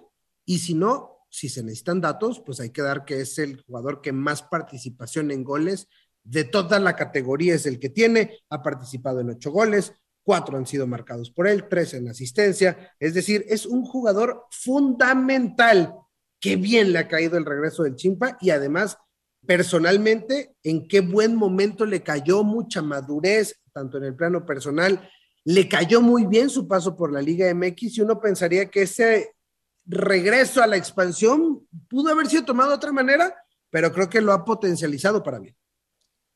y 0.46 0.60
si 0.60 0.74
no, 0.74 1.26
si 1.30 1.50
se 1.50 1.62
necesitan 1.64 2.00
datos, 2.00 2.42
pues 2.46 2.62
hay 2.62 2.70
que 2.70 2.82
dar 2.82 3.04
que 3.04 3.20
es 3.20 3.40
el 3.40 3.62
jugador 3.62 4.00
que 4.00 4.14
más 4.14 4.42
participación 4.42 5.32
en 5.32 5.44
goles 5.44 5.90
de 6.24 6.46
toda 6.46 6.80
la 6.80 6.96
categoría 6.96 7.56
es 7.56 7.66
el 7.66 7.78
que 7.78 7.90
tiene, 7.90 8.40
ha 8.50 8.64
participado 8.64 9.20
en 9.20 9.32
ocho 9.32 9.52
goles, 9.52 9.92
cuatro 10.24 10.58
han 10.58 10.66
sido 10.66 10.88
marcados 10.88 11.32
por 11.32 11.50
él, 11.50 11.68
tres 11.70 11.94
en 11.94 12.08
asistencia, 12.08 12.96
es 13.02 13.14
decir, 13.14 13.44
es 13.50 13.66
un 13.66 13.84
jugador 13.84 14.46
fundamental. 14.50 15.94
Qué 16.40 16.56
bien 16.56 16.94
le 16.94 17.00
ha 17.00 17.10
caído 17.10 17.38
el 17.38 17.44
regreso 17.44 17.84
del 17.84 17.98
Chimpa 17.98 18.38
y 18.40 18.52
además, 18.52 18.98
personalmente, 19.46 20.56
en 20.64 20.88
qué 20.88 21.02
buen 21.02 21.36
momento 21.36 21.86
le 21.86 22.04
cayó 22.04 22.44
mucha 22.44 22.82
madurez, 22.82 23.60
tanto 23.74 23.98
en 23.98 24.06
el 24.06 24.16
plano 24.16 24.46
personal, 24.46 25.10
le 25.44 25.70
cayó 25.70 26.02
muy 26.02 26.26
bien 26.26 26.50
su 26.50 26.68
paso 26.68 26.96
por 26.96 27.12
la 27.12 27.22
Liga 27.22 27.54
MX 27.54 27.98
y 27.98 28.02
uno 28.02 28.20
pensaría 28.20 28.70
que 28.70 28.84
ese 28.84 29.36
regreso 29.86 30.62
a 30.62 30.68
la 30.68 30.78
expansión 30.78 31.68
pudo 31.88 32.12
haber 32.12 32.28
sido 32.28 32.46
tomado 32.46 32.72
de 32.72 32.78
otra 32.78 32.92
manera, 32.92 33.36
pero 33.70 33.92
creo 33.94 34.10
que 34.10 34.22
lo 34.22 34.34
ha 34.34 34.44
potencializado 34.44 35.22
para 35.22 35.40
mí. 35.40 35.56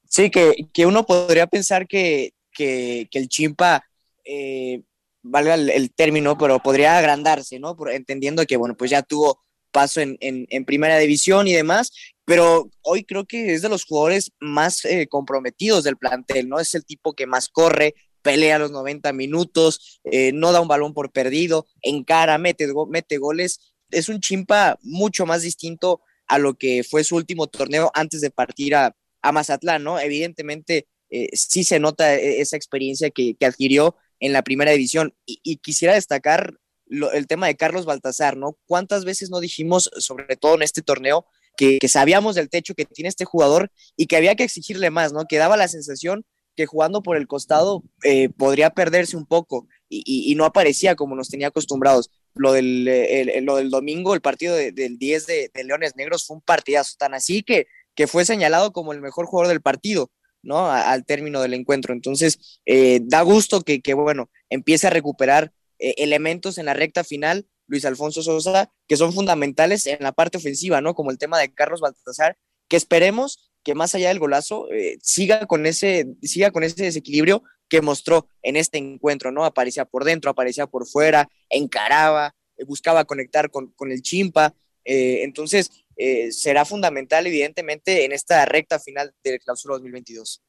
Sí, 0.08 0.30
que, 0.30 0.68
que 0.74 0.86
uno 0.86 1.06
podría 1.06 1.48
pensar 1.48 1.88
que, 1.88 2.34
que, 2.52 3.08
el 3.12 3.30
Chimpa, 3.30 3.84
eh, 4.26 4.84
valga 5.22 5.56
el, 5.56 5.92
término, 5.94 6.38
pero 6.38 6.60
podría 6.60 6.98
agrandarse, 6.98 7.60
¿no? 7.60 7.76
Por, 7.76 7.92
entendiendo 7.92 8.46
que, 8.46 8.58
bueno, 8.58 8.76
pues 8.76 8.92
ya 8.92 9.02
tuvo 9.02 9.42
paso 9.72 10.02
en, 10.02 10.18
en, 10.20 10.66
primera 10.66 10.98
división 10.98 11.48
y 11.48 11.54
demás, 11.54 11.92
pero 12.30 12.70
hoy 12.84 13.06
creo 13.06 13.26
que 13.26 13.56
es 13.56 13.64
de 13.64 13.70
los 13.70 13.86
jugadores 13.86 14.32
más 14.40 14.86
eh, 14.86 15.08
comprometidos 15.08 15.84
del 15.84 15.98
plantel, 15.98 16.48
¿no? 16.48 16.60
Es 16.60 16.76
el 16.76 16.86
tipo 16.86 17.14
que 17.14 17.26
más 17.26 17.50
corre, 17.50 17.96
pelea 18.22 18.60
los 18.60 18.70
90 18.70 19.14
minutos, 19.14 20.00
eh, 20.04 20.32
no 20.32 20.52
da 20.52 20.62
un 20.62 20.68
balón 20.68 20.94
por 20.94 21.12
perdido, 21.12 21.66
encara, 21.82 22.38
mete, 22.38 22.68
mete 22.88 23.18
goles. 23.18 23.74
Es 23.90 24.10
un 24.10 24.20
chimpa 24.20 24.78
mucho 24.84 25.26
más 25.26 25.42
distinto 25.42 26.02
a 26.28 26.38
lo 26.38 26.54
que 26.54 26.84
fue 26.84 27.04
su 27.04 27.16
último 27.16 27.48
torneo 27.48 27.90
antes 27.96 28.22
de 28.22 28.30
partir 28.30 28.76
a, 28.76 28.96
a 29.24 29.32
Mazatlán, 29.32 29.84
¿no? 29.84 30.00
Evidentemente 30.00 30.88
eh, 31.10 31.30
sí 31.34 31.64
se 31.64 31.80
nota 31.80 32.14
e, 32.14 32.42
esa 32.42 32.58
experiencia 32.58 33.10
que, 33.10 33.36
adquirió 33.42 33.96
en 34.20 34.34
la 34.34 34.44
primera 34.44 34.72
división 34.72 35.16
y, 35.26 35.58
quisiera 35.58 35.96
destacar 35.96 36.60
el 36.90 37.26
tema 37.26 37.48
de 37.48 37.56
Carlos 37.56 37.88
Baltasar, 37.88 38.38
¿no? 38.38 38.56
¿Cuántas 38.68 39.04
veces 39.04 39.32
no 39.32 39.40
dijimos, 39.40 39.90
sobre 39.98 40.36
todo 40.38 40.54
en 40.54 40.62
este 40.62 40.84
torneo, 40.84 41.26
que, 41.60 41.88
sabíamos 41.90 42.36
del 42.36 42.50
techo 42.50 42.74
que 42.74 42.86
tiene 42.86 43.10
este 43.10 43.26
jugador 43.26 43.70
y 43.98 44.08
que 44.08 44.16
había 44.16 44.36
que 44.36 44.44
exigirle 44.44 44.92
más, 44.92 45.12
¿no? 45.12 45.26
Que 45.26 45.38
daba 45.38 45.58
la 45.58 45.68
sensación 45.68 46.26
que 46.56 46.66
jugando 46.66 47.04
por 47.04 47.18
el 47.18 47.28
costado 47.28 47.84
eh, 48.04 48.30
podría 48.30 48.70
perderse 48.70 49.18
un 49.18 49.26
poco 49.26 49.68
y, 49.90 50.34
no 50.36 50.46
aparecía 50.46 50.96
como 50.96 51.16
nos 51.16 51.30
tenía 51.30 51.48
acostumbrados. 51.48 52.12
Lo 52.34 52.54
del, 52.54 52.88
el, 52.88 53.44
lo 53.44 53.58
del 53.58 53.70
domingo, 53.70 54.14
el 54.14 54.22
partido 54.22 54.56
de, 54.56 54.72
del 54.72 54.98
10 54.98 55.28
de, 55.28 55.52
Leones 55.66 55.96
Negros 55.98 56.26
fue 56.26 56.38
un 56.38 56.42
partidazo 56.42 56.96
tan 56.98 57.14
así 57.14 57.44
que 57.44 57.68
que 57.96 58.08
fue 58.08 58.24
señalado 58.24 58.72
como 58.72 58.94
el 58.94 59.02
mejor 59.02 59.26
jugador 59.26 59.50
del 59.50 59.62
partido, 59.62 60.10
¿no? 60.42 60.72
Al 60.72 61.06
término 61.06 61.42
del 61.42 61.54
encuentro. 61.54 61.94
Entonces, 61.94 62.62
eh, 62.66 63.02
da 63.04 63.24
gusto 63.24 63.62
que, 63.62 63.82
que, 63.82 63.94
bueno, 63.94 64.30
empiece 64.50 64.88
a 64.88 64.92
recuperar 64.92 65.52
eh, 65.80 65.96
elementos 65.98 66.58
en 66.58 66.68
la 66.68 66.74
recta 66.74 67.04
final, 67.04 67.46
Luis 67.70 67.86
Alfonso 67.86 68.22
Sosa, 68.22 68.70
que 68.88 68.98
son 68.98 69.14
fundamentales 69.14 69.86
en 69.86 70.00
la 70.02 70.12
parte 70.12 70.38
ofensiva, 70.38 70.82
¿no? 70.82 70.94
Como 70.94 71.12
el 71.12 71.18
tema 71.18 71.40
de 71.40 71.54
Carlos 71.54 71.80
Baltasar, 71.80 72.38
que 72.68 72.76
esperemos 72.76 73.52
que 73.64 73.76
más 73.76 73.96
allá 73.96 74.10
del 74.10 74.20
golazo 74.20 74.70
eh, 74.72 74.98
siga 75.02 75.46
con 75.46 75.66
ese 75.66 76.08
siga 76.22 76.52
con 76.52 76.64
ese 76.64 76.84
desequilibrio 76.84 77.44
que 77.70 77.82
mostró 77.82 78.28
en 78.42 78.58
este 78.58 78.78
encuentro, 78.78 79.32
¿no? 79.32 79.46
Aparecía 79.46 79.86
por 79.86 80.04
dentro, 80.04 80.32
aparecía 80.32 80.68
por 80.68 80.88
fuera, 80.88 81.30
encaraba, 81.50 82.36
buscaba 82.68 83.06
conectar 83.06 83.50
con, 83.52 83.72
con 83.74 83.92
el 83.92 84.02
chimpa. 84.02 84.54
entonces, 84.84 85.70
eh, 86.02 86.32
será 86.32 86.64
fundamental, 86.64 87.28
evidentemente, 87.28 88.06
en 88.06 88.14
esta 88.14 88.46
recta 88.46 88.80
final 88.80 89.14
del 89.22 89.40
clausura 89.40 89.74
2022. 89.74 90.42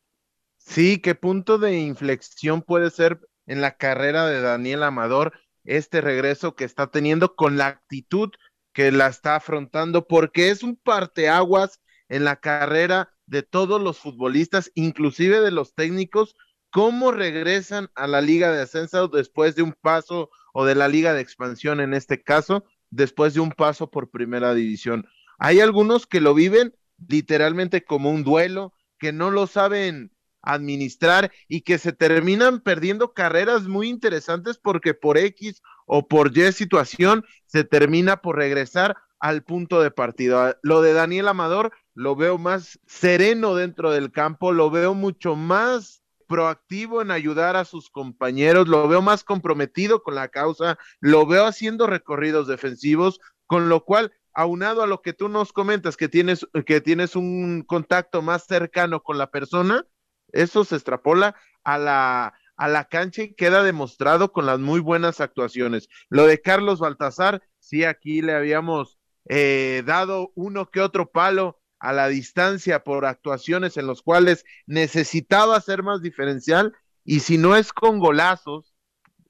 Sí, 0.58 0.98
qué 0.98 1.16
punto 1.16 1.58
de 1.58 1.76
inflexión 1.76 2.62
puede 2.62 2.90
ser 2.90 3.18
en 3.46 3.60
la 3.60 3.76
carrera 3.76 4.28
de 4.28 4.40
Daniel 4.40 4.84
Amador 4.84 5.32
este 5.76 6.00
regreso 6.00 6.54
que 6.54 6.64
está 6.64 6.88
teniendo 6.90 7.34
con 7.36 7.56
la 7.56 7.66
actitud 7.66 8.30
que 8.72 8.92
la 8.92 9.06
está 9.06 9.36
afrontando, 9.36 10.06
porque 10.06 10.50
es 10.50 10.62
un 10.62 10.76
parteaguas 10.76 11.80
en 12.08 12.24
la 12.24 12.36
carrera 12.36 13.12
de 13.26 13.42
todos 13.42 13.80
los 13.80 13.98
futbolistas, 13.98 14.72
inclusive 14.74 15.40
de 15.40 15.50
los 15.50 15.74
técnicos, 15.74 16.34
cómo 16.70 17.12
regresan 17.12 17.88
a 17.94 18.06
la 18.06 18.20
liga 18.20 18.50
de 18.52 18.62
ascenso 18.62 19.08
después 19.08 19.54
de 19.54 19.62
un 19.62 19.74
paso 19.80 20.30
o 20.52 20.64
de 20.64 20.74
la 20.74 20.88
liga 20.88 21.14
de 21.14 21.20
expansión 21.20 21.80
en 21.80 21.94
este 21.94 22.22
caso, 22.22 22.64
después 22.90 23.34
de 23.34 23.40
un 23.40 23.50
paso 23.50 23.90
por 23.90 24.10
primera 24.10 24.54
división. 24.54 25.06
Hay 25.38 25.60
algunos 25.60 26.06
que 26.06 26.20
lo 26.20 26.34
viven 26.34 26.74
literalmente 27.08 27.84
como 27.84 28.10
un 28.10 28.24
duelo, 28.24 28.74
que 28.98 29.12
no 29.12 29.30
lo 29.30 29.46
saben 29.46 30.12
administrar 30.42 31.30
y 31.48 31.62
que 31.62 31.78
se 31.78 31.92
terminan 31.92 32.60
perdiendo 32.60 33.12
carreras 33.12 33.68
muy 33.68 33.88
interesantes 33.88 34.58
porque 34.58 34.94
por 34.94 35.18
X 35.18 35.62
o 35.86 36.06
por 36.06 36.36
Y 36.36 36.52
situación 36.52 37.24
se 37.46 37.64
termina 37.64 38.18
por 38.18 38.36
regresar 38.36 38.96
al 39.18 39.42
punto 39.42 39.82
de 39.82 39.90
partida. 39.90 40.58
Lo 40.62 40.82
de 40.82 40.94
Daniel 40.94 41.28
Amador 41.28 41.72
lo 41.94 42.16
veo 42.16 42.38
más 42.38 42.80
sereno 42.86 43.54
dentro 43.54 43.90
del 43.90 44.10
campo, 44.10 44.52
lo 44.52 44.70
veo 44.70 44.94
mucho 44.94 45.36
más 45.36 46.02
proactivo 46.26 47.02
en 47.02 47.10
ayudar 47.10 47.56
a 47.56 47.64
sus 47.64 47.90
compañeros, 47.90 48.68
lo 48.68 48.86
veo 48.88 49.02
más 49.02 49.24
comprometido 49.24 50.02
con 50.02 50.14
la 50.14 50.28
causa, 50.28 50.78
lo 51.00 51.26
veo 51.26 51.44
haciendo 51.44 51.86
recorridos 51.86 52.46
defensivos, 52.46 53.20
con 53.46 53.68
lo 53.68 53.84
cual 53.84 54.12
aunado 54.32 54.82
a 54.82 54.86
lo 54.86 55.02
que 55.02 55.12
tú 55.12 55.28
nos 55.28 55.52
comentas, 55.52 55.96
que 55.96 56.08
tienes, 56.08 56.46
que 56.64 56.80
tienes 56.80 57.16
un 57.16 57.64
contacto 57.66 58.22
más 58.22 58.46
cercano 58.46 59.02
con 59.02 59.18
la 59.18 59.30
persona, 59.30 59.84
eso 60.32 60.64
se 60.64 60.76
extrapola 60.76 61.36
a 61.64 61.78
la, 61.78 62.34
a 62.56 62.68
la 62.68 62.84
cancha 62.84 63.22
y 63.22 63.34
queda 63.34 63.62
demostrado 63.62 64.32
con 64.32 64.46
las 64.46 64.58
muy 64.58 64.80
buenas 64.80 65.20
actuaciones. 65.20 65.88
Lo 66.08 66.26
de 66.26 66.40
Carlos 66.40 66.78
Baltasar, 66.78 67.42
sí, 67.58 67.84
aquí 67.84 68.22
le 68.22 68.34
habíamos 68.34 68.98
eh, 69.28 69.82
dado 69.86 70.32
uno 70.34 70.70
que 70.70 70.80
otro 70.80 71.10
palo 71.10 71.60
a 71.78 71.92
la 71.92 72.08
distancia 72.08 72.84
por 72.84 73.06
actuaciones 73.06 73.76
en 73.76 73.86
los 73.86 74.02
cuales 74.02 74.44
necesitaba 74.66 75.60
ser 75.60 75.82
más 75.82 76.02
diferencial 76.02 76.74
y 77.04 77.20
si 77.20 77.38
no 77.38 77.56
es 77.56 77.72
con 77.72 77.98
golazos, 77.98 78.74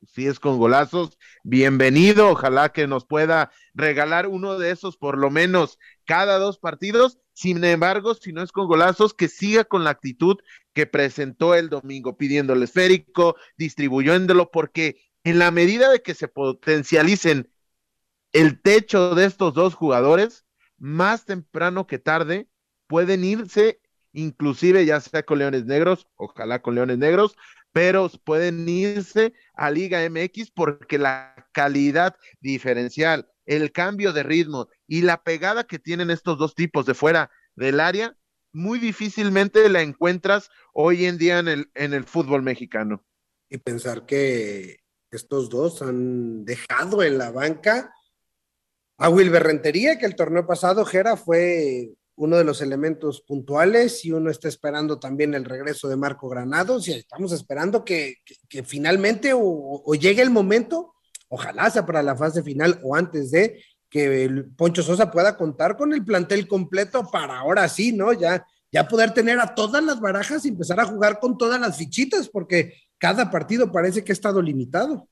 si 0.06 0.26
es 0.26 0.40
con 0.40 0.58
golazos, 0.58 1.18
bienvenido, 1.44 2.30
ojalá 2.30 2.70
que 2.70 2.86
nos 2.86 3.06
pueda 3.06 3.52
regalar 3.74 4.26
uno 4.26 4.58
de 4.58 4.70
esos 4.72 4.96
por 4.96 5.16
lo 5.16 5.30
menos 5.30 5.78
cada 6.10 6.38
dos 6.38 6.58
partidos, 6.58 7.20
sin 7.34 7.62
embargo, 7.62 8.14
si 8.16 8.32
no 8.32 8.42
es 8.42 8.50
con 8.50 8.66
golazos, 8.66 9.14
que 9.14 9.28
siga 9.28 9.62
con 9.62 9.84
la 9.84 9.90
actitud 9.90 10.38
que 10.72 10.84
presentó 10.84 11.54
el 11.54 11.68
domingo, 11.68 12.16
pidiendo 12.16 12.52
el 12.52 12.64
esférico, 12.64 13.36
distribuyéndolo, 13.56 14.50
porque 14.50 15.00
en 15.22 15.38
la 15.38 15.52
medida 15.52 15.88
de 15.88 16.02
que 16.02 16.14
se 16.14 16.26
potencialicen 16.26 17.48
el 18.32 18.60
techo 18.60 19.14
de 19.14 19.24
estos 19.24 19.54
dos 19.54 19.76
jugadores, 19.76 20.44
más 20.78 21.26
temprano 21.26 21.86
que 21.86 22.00
tarde, 22.00 22.48
pueden 22.88 23.22
irse, 23.22 23.80
inclusive 24.12 24.84
ya 24.86 25.00
sea 25.00 25.22
con 25.22 25.38
Leones 25.38 25.66
Negros, 25.66 26.08
ojalá 26.16 26.60
con 26.60 26.74
Leones 26.74 26.98
Negros, 26.98 27.36
pero 27.70 28.10
pueden 28.24 28.68
irse 28.68 29.32
a 29.54 29.70
Liga 29.70 30.00
MX 30.10 30.50
porque 30.50 30.98
la 30.98 31.46
calidad 31.52 32.16
diferencial, 32.40 33.30
el 33.50 33.72
cambio 33.72 34.12
de 34.12 34.22
ritmo 34.22 34.68
y 34.86 35.02
la 35.02 35.22
pegada 35.22 35.64
que 35.64 35.78
tienen 35.78 36.10
estos 36.10 36.38
dos 36.38 36.54
tipos 36.54 36.86
de 36.86 36.94
fuera 36.94 37.30
del 37.56 37.80
área, 37.80 38.16
muy 38.52 38.78
difícilmente 38.78 39.68
la 39.68 39.82
encuentras 39.82 40.50
hoy 40.72 41.06
en 41.06 41.18
día 41.18 41.38
en 41.38 41.48
el, 41.48 41.70
en 41.74 41.92
el 41.92 42.04
fútbol 42.04 42.42
mexicano. 42.42 43.04
Y 43.48 43.58
pensar 43.58 44.06
que 44.06 44.78
estos 45.10 45.48
dos 45.48 45.82
han 45.82 46.44
dejado 46.44 47.02
en 47.02 47.18
la 47.18 47.32
banca 47.32 47.92
a 48.98 49.08
Wilber 49.08 49.42
Rentería, 49.42 49.98
que 49.98 50.06
el 50.06 50.14
torneo 50.14 50.46
pasado, 50.46 50.84
Jera, 50.84 51.16
fue 51.16 51.90
uno 52.14 52.36
de 52.36 52.44
los 52.44 52.60
elementos 52.60 53.22
puntuales 53.22 54.04
y 54.04 54.12
uno 54.12 54.30
está 54.30 54.46
esperando 54.46 55.00
también 55.00 55.34
el 55.34 55.44
regreso 55.44 55.88
de 55.88 55.96
Marco 55.96 56.28
Granados 56.28 56.86
y 56.86 56.92
estamos 56.92 57.32
esperando 57.32 57.84
que, 57.84 58.16
que, 58.48 58.62
finalmente 58.62 59.32
o, 59.34 59.94
llegue 59.94 60.20
el 60.20 60.30
momento, 60.30 60.94
ojalá 61.30 61.70
sea 61.70 61.86
para 61.86 62.02
la 62.02 62.16
fase 62.16 62.42
final 62.42 62.78
o 62.82 62.94
antes 62.94 63.30
de 63.30 63.62
que 63.88 64.44
Poncho 64.56 64.82
Sosa 64.82 65.10
pueda 65.10 65.36
contar 65.36 65.76
con 65.76 65.92
el 65.92 66.04
plantel 66.04 66.46
completo 66.46 67.10
para 67.10 67.38
ahora 67.38 67.68
sí, 67.68 67.92
¿no? 67.92 68.12
Ya, 68.12 68.46
ya 68.70 68.86
poder 68.86 69.12
tener 69.12 69.40
a 69.40 69.54
todas 69.54 69.82
las 69.82 70.00
barajas 70.00 70.44
y 70.44 70.48
empezar 70.48 70.78
a 70.78 70.84
jugar 70.84 71.18
con 71.18 71.38
todas 71.38 71.60
las 71.60 71.76
fichitas 71.76 72.28
porque 72.28 72.74
cada 72.98 73.30
partido 73.30 73.72
parece 73.72 74.04
que 74.04 74.12
ha 74.12 74.14
estado 74.14 74.42
limitado. 74.42 75.08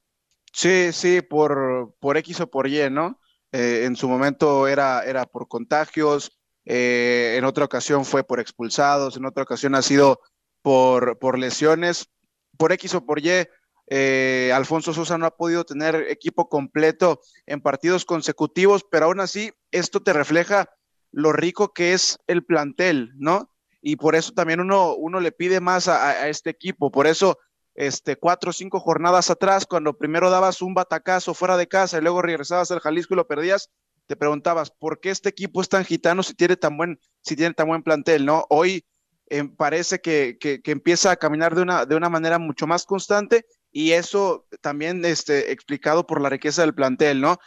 Sí, 0.52 0.92
sí, 0.92 1.22
por, 1.22 1.94
por 1.98 2.16
X 2.18 2.40
o 2.40 2.50
por 2.50 2.68
Y, 2.68 2.88
¿no? 2.90 3.20
Eh, 3.52 3.84
en 3.84 3.96
su 3.96 4.08
momento 4.08 4.68
era, 4.68 5.02
era 5.04 5.24
por 5.26 5.48
contagios, 5.48 6.38
eh, 6.64 7.36
en 7.38 7.44
otra 7.44 7.64
ocasión 7.64 8.04
fue 8.04 8.22
por 8.24 8.40
expulsados, 8.40 9.16
en 9.16 9.24
otra 9.24 9.42
ocasión 9.42 9.74
ha 9.74 9.82
sido 9.82 10.20
por, 10.62 11.18
por 11.18 11.38
lesiones, 11.38 12.10
por 12.58 12.72
X 12.72 12.94
o 12.94 13.06
por 13.06 13.20
Y. 13.20 13.48
Eh, 13.90 14.52
Alfonso 14.54 14.92
Sosa 14.92 15.16
no 15.18 15.26
ha 15.26 15.36
podido 15.36 15.64
tener 15.64 15.94
equipo 16.08 16.48
completo 16.48 17.20
en 17.46 17.60
partidos 17.60 18.04
consecutivos, 18.04 18.84
pero 18.90 19.06
aún 19.06 19.20
así 19.20 19.52
esto 19.70 20.02
te 20.02 20.12
refleja 20.12 20.68
lo 21.10 21.32
rico 21.32 21.72
que 21.72 21.94
es 21.94 22.18
el 22.26 22.44
plantel, 22.44 23.12
¿no? 23.16 23.50
y 23.80 23.96
por 23.96 24.14
eso 24.14 24.32
también 24.32 24.60
uno, 24.60 24.94
uno 24.94 25.20
le 25.20 25.32
pide 25.32 25.60
más 25.60 25.88
a, 25.88 26.28
este 26.28 26.50
equipo. 26.50 26.90
Por 26.90 27.06
eso, 27.06 27.38
este, 27.74 28.16
cuatro 28.16 28.50
o 28.50 28.52
cinco 28.52 28.80
jornadas 28.80 29.30
atrás, 29.30 29.66
cuando 29.66 29.96
primero 29.96 30.30
dabas 30.30 30.62
un 30.62 30.74
batacazo 30.74 31.34
fuera 31.34 31.56
de 31.56 31.68
casa 31.68 31.98
y 31.98 32.02
luego 32.02 32.22
regresabas 32.22 32.70
al 32.70 32.80
Jalisco 32.80 33.14
y 33.14 33.16
lo 33.16 33.26
perdías, 33.26 33.70
te 34.06 34.16
preguntabas, 34.16 34.70
¿por 34.70 35.00
qué 35.00 35.10
este 35.10 35.28
equipo 35.28 35.60
es 35.60 35.68
tan 35.68 35.84
gitano 35.84 36.22
si 36.22 36.34
tiene 36.34 36.56
tan 36.56 36.76
buen, 36.76 36.98
si 37.20 37.36
tiene 37.36 37.54
tan 37.54 37.68
buen 37.68 37.82
plantel, 37.82 38.24
no? 38.24 38.46
Hoy 38.48 38.84
eh, 39.28 39.44
parece 39.44 40.00
que, 40.00 40.38
que, 40.40 40.62
que, 40.62 40.70
empieza 40.70 41.10
a 41.10 41.16
caminar 41.16 41.54
de 41.54 41.62
una, 41.62 41.84
de 41.84 41.94
una 41.94 42.08
manera 42.08 42.38
mucho 42.38 42.66
más 42.66 42.86
constante 42.86 43.44
y 43.72 43.92
eso 43.92 44.46
también 44.60 45.04
este, 45.04 45.52
explicado 45.52 46.06
por 46.06 46.20
la 46.20 46.28
riqueza 46.28 46.62
del 46.62 46.74
plantel, 46.74 47.20
¿no? 47.20 47.38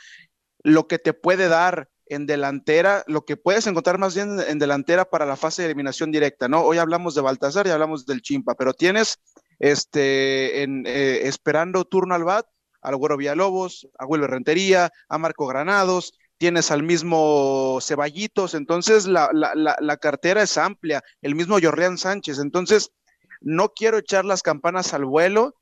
Lo 0.63 0.87
que 0.87 0.99
te 0.99 1.13
puede 1.13 1.47
dar 1.47 1.89
en 2.05 2.25
delantera, 2.25 3.03
lo 3.07 3.25
que 3.25 3.37
puedes 3.37 3.67
encontrar 3.67 3.97
más 3.97 4.15
bien 4.15 4.39
en 4.39 4.59
delantera 4.59 5.05
para 5.05 5.25
la 5.25 5.37
fase 5.37 5.61
de 5.61 5.67
eliminación 5.67 6.11
directa, 6.11 6.47
¿no? 6.47 6.61
Hoy 6.61 6.77
hablamos 6.77 7.15
de 7.15 7.21
Baltasar 7.21 7.67
y 7.67 7.69
hablamos 7.69 8.05
del 8.05 8.21
Chimpa, 8.21 8.55
pero 8.55 8.73
tienes 8.73 9.19
este, 9.59 10.63
en, 10.63 10.83
eh, 10.85 11.21
esperando 11.23 11.85
turno 11.85 12.15
al 12.15 12.23
bat 12.23 12.45
al 12.81 12.95
Güero 12.95 13.17
Villalobos, 13.17 13.87
a 13.97 14.05
Wilber 14.05 14.31
Rentería, 14.31 14.91
a 15.07 15.17
Marco 15.17 15.47
Granados, 15.47 16.13
tienes 16.37 16.71
al 16.71 16.83
mismo 16.83 17.77
Ceballitos, 17.81 18.55
entonces 18.55 19.05
la, 19.05 19.29
la, 19.31 19.53
la, 19.55 19.77
la 19.79 19.97
cartera 19.97 20.41
es 20.41 20.57
amplia, 20.57 21.03
el 21.21 21.35
mismo 21.35 21.59
Jorleán 21.61 21.97
Sánchez, 21.97 22.39
entonces 22.39 22.91
no 23.39 23.69
quiero 23.69 23.99
echar 23.99 24.25
las 24.25 24.41
campanas 24.41 24.93
al 24.93 25.05
vuelo, 25.05 25.55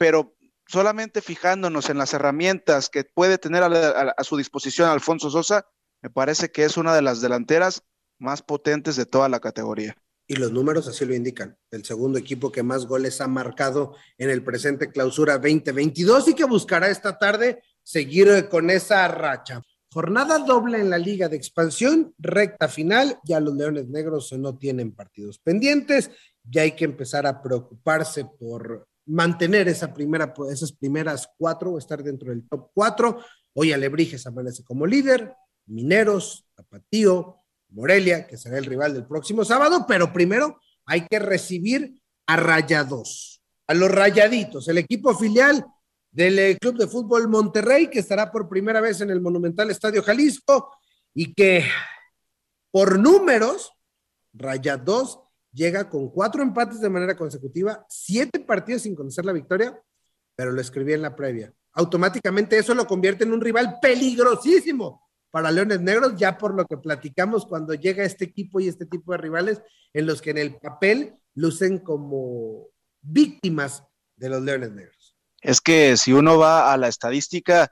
pero 0.00 0.34
solamente 0.66 1.20
fijándonos 1.20 1.90
en 1.90 1.98
las 1.98 2.14
herramientas 2.14 2.88
que 2.88 3.04
puede 3.04 3.36
tener 3.36 3.62
a, 3.62 4.14
su 4.24 4.38
disposición 4.38 4.88
Alfonso 4.88 5.28
Sosa, 5.28 5.66
me 6.00 6.08
parece 6.08 6.50
que 6.50 6.64
es 6.64 6.78
una 6.78 6.94
de 6.94 7.02
las 7.02 7.20
delanteras 7.20 7.82
más 8.18 8.40
potentes 8.40 8.96
de 8.96 9.04
toda 9.04 9.28
la 9.28 9.40
categoría. 9.40 9.94
Y 10.26 10.36
los 10.36 10.52
números 10.52 10.88
así 10.88 11.04
lo 11.04 11.14
indican. 11.14 11.58
El 11.70 11.84
segundo 11.84 12.18
equipo 12.18 12.50
que 12.50 12.62
más 12.62 12.86
goles 12.86 13.20
ha 13.20 13.28
marcado 13.28 13.94
en 14.16 14.30
el 14.30 14.42
presente 14.42 14.90
clausura 14.90 15.34
2022 15.34 16.28
y 16.28 16.34
que 16.34 16.44
buscará 16.44 16.88
esta 16.88 17.18
tarde 17.18 17.62
seguir 17.82 18.48
con 18.48 18.70
esa 18.70 19.06
racha. 19.08 19.60
Jornada 19.92 20.38
doble 20.38 20.80
en 20.80 20.88
la 20.88 20.96
Liga 20.96 21.28
de 21.28 21.36
Expansión, 21.36 22.14
recta 22.16 22.68
final. 22.68 23.18
Ya 23.24 23.38
los 23.38 23.54
Leones 23.54 23.88
Negros 23.88 24.32
no 24.32 24.56
tienen 24.56 24.92
partidos 24.92 25.38
pendientes. 25.40 26.10
Ya 26.42 26.62
hay 26.62 26.72
que 26.72 26.86
empezar 26.86 27.26
a 27.26 27.42
preocuparse 27.42 28.24
por 28.24 28.88
mantener 29.10 29.68
esa 29.68 29.92
primera, 29.92 30.32
esas 30.50 30.72
primeras 30.72 31.28
cuatro 31.36 31.76
estar 31.78 32.02
dentro 32.02 32.30
del 32.30 32.46
top 32.48 32.70
cuatro. 32.72 33.18
Hoy 33.52 33.72
Alebrijes 33.72 34.26
amanece 34.26 34.64
como 34.64 34.86
líder. 34.86 35.34
Mineros, 35.66 36.46
Tapatío, 36.54 37.36
Morelia, 37.70 38.26
que 38.26 38.36
será 38.36 38.58
el 38.58 38.64
rival 38.64 38.94
del 38.94 39.06
próximo 39.06 39.44
sábado, 39.44 39.84
pero 39.86 40.12
primero 40.12 40.60
hay 40.86 41.06
que 41.06 41.18
recibir 41.18 42.00
a 42.26 42.36
Rayados, 42.36 43.42
a 43.66 43.74
los 43.74 43.90
Rayaditos, 43.90 44.66
el 44.68 44.78
equipo 44.78 45.14
filial 45.14 45.64
del 46.10 46.38
eh, 46.38 46.58
Club 46.60 46.76
de 46.76 46.88
Fútbol 46.88 47.28
Monterrey, 47.28 47.88
que 47.88 48.00
estará 48.00 48.32
por 48.32 48.48
primera 48.48 48.80
vez 48.80 49.00
en 49.00 49.10
el 49.10 49.20
Monumental 49.20 49.70
Estadio 49.70 50.02
Jalisco 50.02 50.72
y 51.14 51.32
que 51.34 51.64
por 52.70 52.98
números, 52.98 53.72
Rayados 54.32 55.20
llega 55.52 55.88
con 55.88 56.10
cuatro 56.10 56.42
empates 56.42 56.80
de 56.80 56.90
manera 56.90 57.16
consecutiva, 57.16 57.84
siete 57.88 58.40
partidos 58.40 58.82
sin 58.82 58.94
conocer 58.94 59.24
la 59.24 59.32
victoria, 59.32 59.80
pero 60.36 60.52
lo 60.52 60.60
escribí 60.60 60.92
en 60.92 61.02
la 61.02 61.16
previa. 61.16 61.52
Automáticamente 61.72 62.58
eso 62.58 62.74
lo 62.74 62.86
convierte 62.86 63.24
en 63.24 63.32
un 63.32 63.40
rival 63.40 63.78
peligrosísimo 63.80 65.08
para 65.30 65.50
Leones 65.50 65.80
Negros, 65.80 66.14
ya 66.16 66.36
por 66.36 66.54
lo 66.54 66.66
que 66.66 66.76
platicamos 66.76 67.46
cuando 67.46 67.74
llega 67.74 68.04
este 68.04 68.24
equipo 68.24 68.60
y 68.60 68.68
este 68.68 68.86
tipo 68.86 69.12
de 69.12 69.18
rivales 69.18 69.62
en 69.92 70.06
los 70.06 70.20
que 70.20 70.30
en 70.30 70.38
el 70.38 70.56
papel 70.56 71.14
lucen 71.34 71.78
como 71.78 72.68
víctimas 73.00 73.84
de 74.16 74.28
los 74.28 74.42
Leones 74.42 74.72
Negros. 74.72 75.16
Es 75.40 75.60
que 75.60 75.96
si 75.96 76.12
uno 76.12 76.38
va 76.38 76.72
a 76.72 76.76
la 76.76 76.88
estadística, 76.88 77.70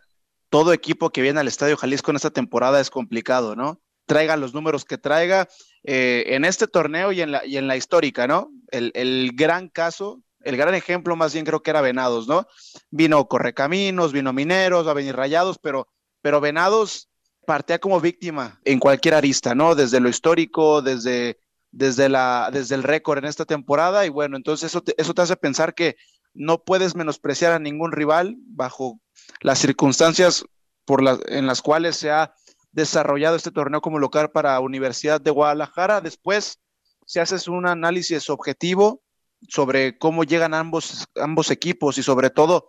todo 0.49 0.73
equipo 0.73 1.11
que 1.11 1.21
viene 1.21 1.41
al 1.41 1.49
Estadio 1.49 1.77
Jalisco 1.77 2.11
en 2.11 2.17
esta 2.17 2.31
temporada 2.31 2.81
es 2.81 2.91
complicado, 2.91 3.57
¿no? 3.57 3.81
Traiga 4.09 4.37
los 4.37 4.55
números 4.55 4.85
que 4.85 4.99
traiga 4.99 5.49
eh, 5.85 6.25
en 6.29 6.45
este 6.45 6.67
torneo 6.67 7.13
y 7.13 7.21
en 7.21 7.31
la, 7.31 7.47
y 7.47 7.59
en 7.59 7.69
la 7.69 7.77
histórica, 7.77 8.27
¿no? 8.27 8.51
El, 8.73 8.91
el 8.95 9.33
gran 9.35 9.69
caso, 9.69 10.23
el 10.43 10.57
gran 10.57 10.75
ejemplo 10.75 11.15
más 11.15 11.33
bien 11.35 11.45
creo 11.45 11.63
que 11.63 11.71
era 11.71 11.83
Venados, 11.83 12.27
¿no? 12.27 12.47
Vino 12.91 13.29
Correcaminos, 13.29 14.13
vino 14.13 14.33
Mineros, 14.33 14.87
va 14.87 14.93
a 14.93 14.95
venir 14.95 15.15
Rayados, 15.15 15.59
pero, 15.59 15.89
pero 16.23 16.41
Venados 16.41 17.09
partía 17.47 17.79
como 17.79 18.01
víctima 18.01 18.61
en 18.65 18.79
cualquier 18.79 19.15
arista, 19.15 19.55
¿no? 19.55 19.75
Desde 19.75 20.01
lo 20.01 20.09
histórico, 20.09 20.83
desde, 20.83 21.39
desde, 21.71 22.09
la, 22.09 22.51
desde 22.53 22.75
el 22.75 22.83
récord 22.83 23.19
en 23.19 23.27
esta 23.27 23.45
temporada, 23.45 24.07
y 24.07 24.09
bueno, 24.09 24.37
entonces 24.37 24.71
eso 24.71 24.83
te, 24.83 24.95
eso 25.01 25.15
te 25.15 25.23
hace 25.23 25.37
pensar 25.37 25.75
que 25.75 25.97
no 26.35 26.63
puedes 26.65 26.95
menospreciar 26.95 27.53
a 27.53 27.59
ningún 27.59 27.93
rival 27.93 28.37
bajo 28.39 29.01
las 29.41 29.59
circunstancias 29.59 30.45
por 30.85 31.03
en 31.29 31.47
las 31.47 31.61
cuales 31.61 31.97
se 31.97 32.11
ha 32.11 32.35
desarrollado 32.79 33.37
este 33.37 33.51
torneo 33.51 33.81
como 33.81 33.99
local 33.99 34.31
para 34.31 34.59
Universidad 34.61 35.21
de 35.21 35.33
Guadalajara. 35.33 36.01
Después, 36.01 36.61
si 37.05 37.19
haces 37.19 37.49
un 37.49 37.67
análisis 37.67 38.31
objetivo 38.31 39.03
sobre 39.49 39.99
cómo 39.99 40.23
llegan 40.23 40.55
ambos, 40.55 41.07
ambos 41.17 41.51
equipos 41.51 41.99
y 41.99 42.03
sobre 42.03 42.31
todo 42.31 42.69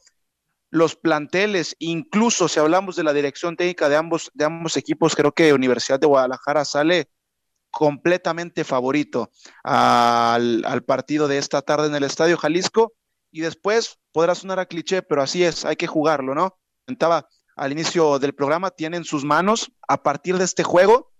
los 0.71 0.95
planteles, 0.95 1.75
incluso 1.79 2.47
si 2.47 2.59
hablamos 2.59 2.95
de 2.95 3.03
la 3.03 3.13
dirección 3.13 3.55
técnica 3.55 3.87
de 3.87 3.97
ambos, 3.97 4.31
de 4.33 4.45
ambos 4.45 4.77
equipos, 4.77 5.15
creo 5.15 5.31
que 5.31 5.53
Universidad 5.53 5.99
de 5.99 6.07
Guadalajara 6.07 6.65
sale 6.65 7.09
completamente 7.71 8.63
favorito 8.63 9.29
al, 9.63 10.63
al, 10.65 10.83
partido 10.83 11.27
de 11.27 11.37
esta 11.37 11.61
tarde 11.61 11.87
en 11.87 11.95
el 11.95 12.03
Estadio 12.03 12.35
Jalisco 12.37 12.93
y 13.31 13.41
después 13.41 13.99
podrá 14.11 14.33
sonar 14.33 14.59
a 14.59 14.65
cliché, 14.65 15.03
pero 15.03 15.21
así 15.21 15.43
es, 15.43 15.65
hay 15.65 15.75
que 15.75 15.85
jugarlo, 15.85 16.33
¿no? 16.33 16.57
Al 17.59 17.71
inicio 17.71 18.19
del 18.19 18.33
programa, 18.33 18.71
tienen 18.71 19.03
sus 19.03 19.25
manos 19.25 19.71
a 19.87 20.01
partir 20.01 20.37
de 20.37 20.45
este 20.45 20.63
juego, 20.63 21.11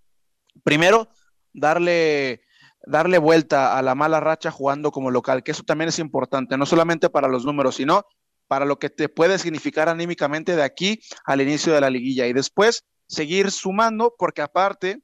primero, 0.64 1.08
darle 1.52 2.42
darle 2.86 3.18
vuelta 3.18 3.76
a 3.76 3.82
la 3.82 3.94
mala 3.94 4.20
racha 4.20 4.50
jugando 4.50 4.90
como 4.90 5.10
local, 5.10 5.42
que 5.42 5.50
eso 5.50 5.62
también 5.62 5.88
es 5.90 5.98
importante, 5.98 6.56
no 6.56 6.64
solamente 6.64 7.10
para 7.10 7.28
los 7.28 7.44
números, 7.44 7.76
sino 7.76 8.06
para 8.48 8.64
lo 8.64 8.78
que 8.78 8.90
te 8.90 9.08
puede 9.08 9.38
significar 9.38 9.88
anímicamente 9.88 10.56
de 10.56 10.62
aquí 10.62 11.00
al 11.24 11.40
inicio 11.40 11.72
de 11.72 11.80
la 11.80 11.90
liguilla 11.90 12.26
y 12.26 12.32
después 12.32 12.84
seguir 13.06 13.50
sumando 13.50 14.14
porque 14.18 14.42
aparte 14.42 15.02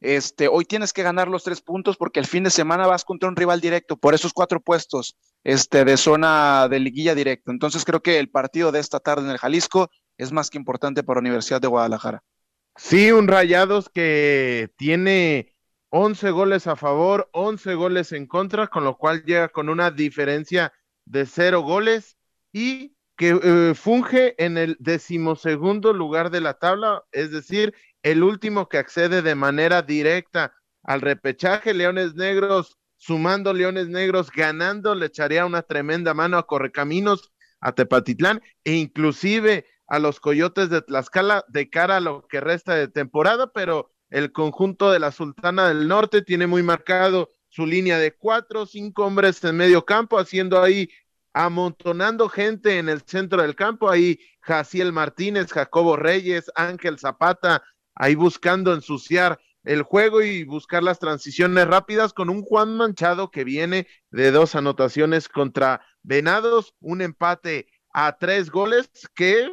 este, 0.00 0.48
hoy 0.48 0.64
tienes 0.64 0.92
que 0.92 1.02
ganar 1.02 1.28
los 1.28 1.42
tres 1.42 1.60
puntos 1.60 1.96
porque 1.96 2.20
el 2.20 2.26
fin 2.26 2.44
de 2.44 2.50
semana 2.50 2.86
vas 2.86 3.04
contra 3.04 3.28
un 3.28 3.36
rival 3.36 3.60
directo 3.60 3.96
por 3.96 4.14
esos 4.14 4.32
cuatro 4.32 4.60
puestos 4.60 5.16
este, 5.44 5.84
de 5.84 5.96
zona 5.96 6.68
de 6.68 6.78
liguilla 6.78 7.14
directa. 7.14 7.50
Entonces 7.50 7.84
creo 7.84 8.00
que 8.00 8.18
el 8.18 8.30
partido 8.30 8.70
de 8.70 8.78
esta 8.78 9.00
tarde 9.00 9.24
en 9.24 9.30
el 9.30 9.38
Jalisco 9.38 9.90
es 10.18 10.32
más 10.32 10.50
que 10.50 10.58
importante 10.58 11.02
para 11.02 11.16
la 11.16 11.28
Universidad 11.28 11.60
de 11.60 11.68
Guadalajara. 11.68 12.22
Sí, 12.76 13.10
un 13.10 13.26
Rayados 13.26 13.88
que 13.88 14.70
tiene 14.76 15.54
11 15.90 16.30
goles 16.30 16.66
a 16.66 16.76
favor, 16.76 17.30
11 17.32 17.74
goles 17.74 18.12
en 18.12 18.26
contra, 18.26 18.66
con 18.66 18.84
lo 18.84 18.96
cual 18.98 19.24
llega 19.24 19.48
con 19.48 19.68
una 19.68 19.90
diferencia 19.90 20.72
de 21.06 21.24
cero 21.24 21.62
goles 21.62 22.18
y 22.52 22.94
que 23.16 23.38
eh, 23.42 23.74
funge 23.74 24.34
en 24.42 24.58
el 24.58 24.76
decimosegundo 24.78 25.92
lugar 25.92 26.30
de 26.30 26.40
la 26.40 26.54
tabla, 26.54 27.02
es 27.10 27.32
decir, 27.32 27.74
el 28.02 28.22
último 28.22 28.68
que 28.68 28.78
accede 28.78 29.22
de 29.22 29.34
manera 29.34 29.82
directa 29.82 30.52
al 30.84 31.00
repechaje. 31.00 31.74
Leones 31.74 32.14
Negros, 32.14 32.78
sumando 32.96 33.52
Leones 33.52 33.88
Negros, 33.88 34.30
ganando, 34.30 34.94
le 34.94 35.06
echaría 35.06 35.46
una 35.46 35.62
tremenda 35.62 36.14
mano 36.14 36.38
a 36.38 36.46
Correcaminos, 36.46 37.32
a 37.60 37.72
Tepatitlán 37.72 38.40
e 38.62 38.74
inclusive 38.74 39.66
a 39.88 39.98
los 39.98 40.20
Coyotes 40.20 40.70
de 40.70 40.82
Tlaxcala 40.82 41.44
de 41.48 41.68
cara 41.68 41.96
a 41.96 42.00
lo 42.00 42.26
que 42.28 42.40
resta 42.40 42.74
de 42.74 42.88
temporada, 42.88 43.52
pero 43.52 43.90
el 44.10 44.32
conjunto 44.32 44.90
de 44.92 45.00
la 45.00 45.12
Sultana 45.12 45.68
del 45.68 45.88
Norte 45.88 46.22
tiene 46.22 46.46
muy 46.46 46.62
marcado 46.62 47.30
su 47.48 47.66
línea 47.66 47.98
de 47.98 48.14
cuatro, 48.14 48.66
cinco 48.66 49.06
hombres 49.06 49.42
en 49.44 49.56
medio 49.56 49.84
campo, 49.84 50.18
haciendo 50.18 50.62
ahí 50.62 50.88
amontonando 51.32 52.28
gente 52.28 52.78
en 52.78 52.88
el 52.88 53.02
centro 53.02 53.42
del 53.42 53.54
campo, 53.54 53.90
ahí 53.90 54.18
Jaciel 54.40 54.92
Martínez, 54.92 55.52
Jacobo 55.52 55.96
Reyes, 55.96 56.50
Ángel 56.54 56.98
Zapata, 56.98 57.62
ahí 57.94 58.14
buscando 58.14 58.72
ensuciar 58.72 59.38
el 59.64 59.82
juego 59.82 60.22
y 60.22 60.44
buscar 60.44 60.82
las 60.82 60.98
transiciones 60.98 61.66
rápidas 61.66 62.12
con 62.12 62.30
un 62.30 62.42
Juan 62.42 62.76
Manchado 62.76 63.30
que 63.30 63.44
viene 63.44 63.86
de 64.10 64.30
dos 64.30 64.54
anotaciones 64.54 65.28
contra 65.28 65.82
Venados, 66.02 66.74
un 66.80 67.02
empate 67.02 67.68
a 67.92 68.16
tres 68.18 68.50
goles 68.50 68.90
que, 69.14 69.50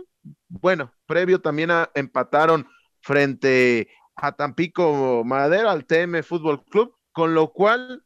bueno, 0.47 0.93
previo 1.05 1.41
también 1.41 1.71
a, 1.71 1.91
empataron 1.93 2.67
frente 3.01 3.89
a 4.15 4.31
Tampico 4.35 5.23
Madera, 5.23 5.71
al 5.71 5.85
TM 5.85 6.23
Fútbol 6.23 6.63
Club, 6.65 6.95
con 7.11 7.33
lo 7.33 7.51
cual 7.51 8.03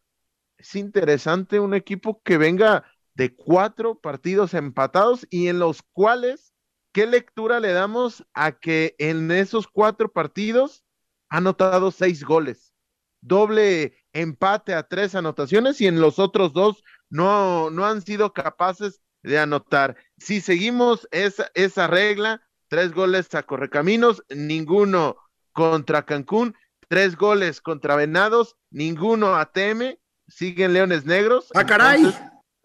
es 0.57 0.75
interesante 0.75 1.59
un 1.59 1.73
equipo 1.73 2.21
que 2.23 2.37
venga 2.37 2.85
de 3.15 3.35
cuatro 3.35 3.99
partidos 3.99 4.53
empatados 4.53 5.27
y 5.29 5.47
en 5.47 5.59
los 5.59 5.81
cuales, 5.93 6.53
¿qué 6.91 7.05
lectura 7.05 7.59
le 7.59 7.71
damos 7.71 8.25
a 8.33 8.53
que 8.53 8.95
en 8.97 9.31
esos 9.31 9.67
cuatro 9.67 10.11
partidos 10.11 10.83
ha 11.29 11.37
anotado 11.37 11.91
seis 11.91 12.23
goles? 12.23 12.73
Doble 13.21 13.97
empate 14.13 14.73
a 14.73 14.83
tres 14.83 15.15
anotaciones 15.15 15.79
y 15.81 15.87
en 15.87 15.99
los 16.01 16.19
otros 16.19 16.53
dos 16.53 16.83
no, 17.09 17.69
no 17.69 17.85
han 17.85 18.01
sido 18.01 18.33
capaces 18.33 19.01
de 19.23 19.39
anotar. 19.39 19.95
Si 20.17 20.41
seguimos 20.41 21.07
esa, 21.11 21.49
esa 21.53 21.87
regla, 21.87 22.41
tres 22.67 22.91
goles 22.93 23.33
a 23.35 23.43
Correcaminos, 23.43 24.23
ninguno 24.29 25.17
contra 25.51 26.05
Cancún, 26.05 26.55
tres 26.87 27.15
goles 27.15 27.61
contra 27.61 27.95
Venados, 27.95 28.55
ninguno 28.69 29.35
a 29.35 29.51
Teme, 29.51 29.99
siguen 30.27 30.73
Leones 30.73 31.05
Negros. 31.05 31.49
¡Ah, 31.53 31.65
caray! 31.65 32.13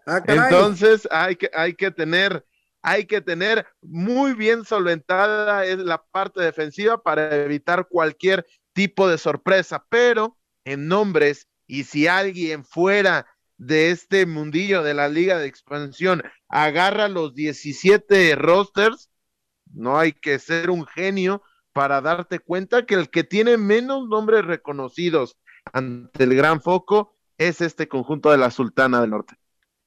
Ah, 0.06 0.22
entonces 0.26 1.08
hay 1.10 1.36
que, 1.36 1.50
hay 1.54 1.74
que 1.74 1.90
tener, 1.90 2.44
hay 2.82 3.06
que 3.06 3.20
tener 3.20 3.66
muy 3.80 4.34
bien 4.34 4.64
solventada 4.64 5.64
es 5.64 5.78
la 5.78 6.04
parte 6.04 6.42
defensiva 6.42 7.02
para 7.02 7.34
evitar 7.36 7.88
cualquier 7.88 8.46
tipo 8.74 9.08
de 9.08 9.16
sorpresa, 9.16 9.86
pero 9.88 10.36
en 10.64 10.88
nombres 10.88 11.48
y 11.66 11.84
si 11.84 12.06
alguien 12.06 12.64
fuera 12.64 13.26
de 13.56 13.90
este 13.90 14.26
mundillo 14.26 14.82
de 14.82 14.94
la 14.94 15.08
liga 15.08 15.38
de 15.38 15.46
expansión 15.46 16.22
agarra 16.48 17.08
los 17.08 17.34
17 17.34 18.34
rosters, 18.36 19.10
no 19.72 19.98
hay 19.98 20.12
que 20.12 20.38
ser 20.38 20.70
un 20.70 20.86
genio 20.86 21.42
para 21.72 22.00
darte 22.00 22.38
cuenta 22.38 22.86
que 22.86 22.94
el 22.94 23.10
que 23.10 23.24
tiene 23.24 23.56
menos 23.56 24.08
nombres 24.08 24.44
reconocidos 24.44 25.36
ante 25.72 26.24
el 26.24 26.34
gran 26.34 26.62
foco 26.62 27.16
es 27.38 27.60
este 27.60 27.88
conjunto 27.88 28.30
de 28.30 28.38
la 28.38 28.50
Sultana 28.50 29.00
del 29.00 29.10
Norte. 29.10 29.34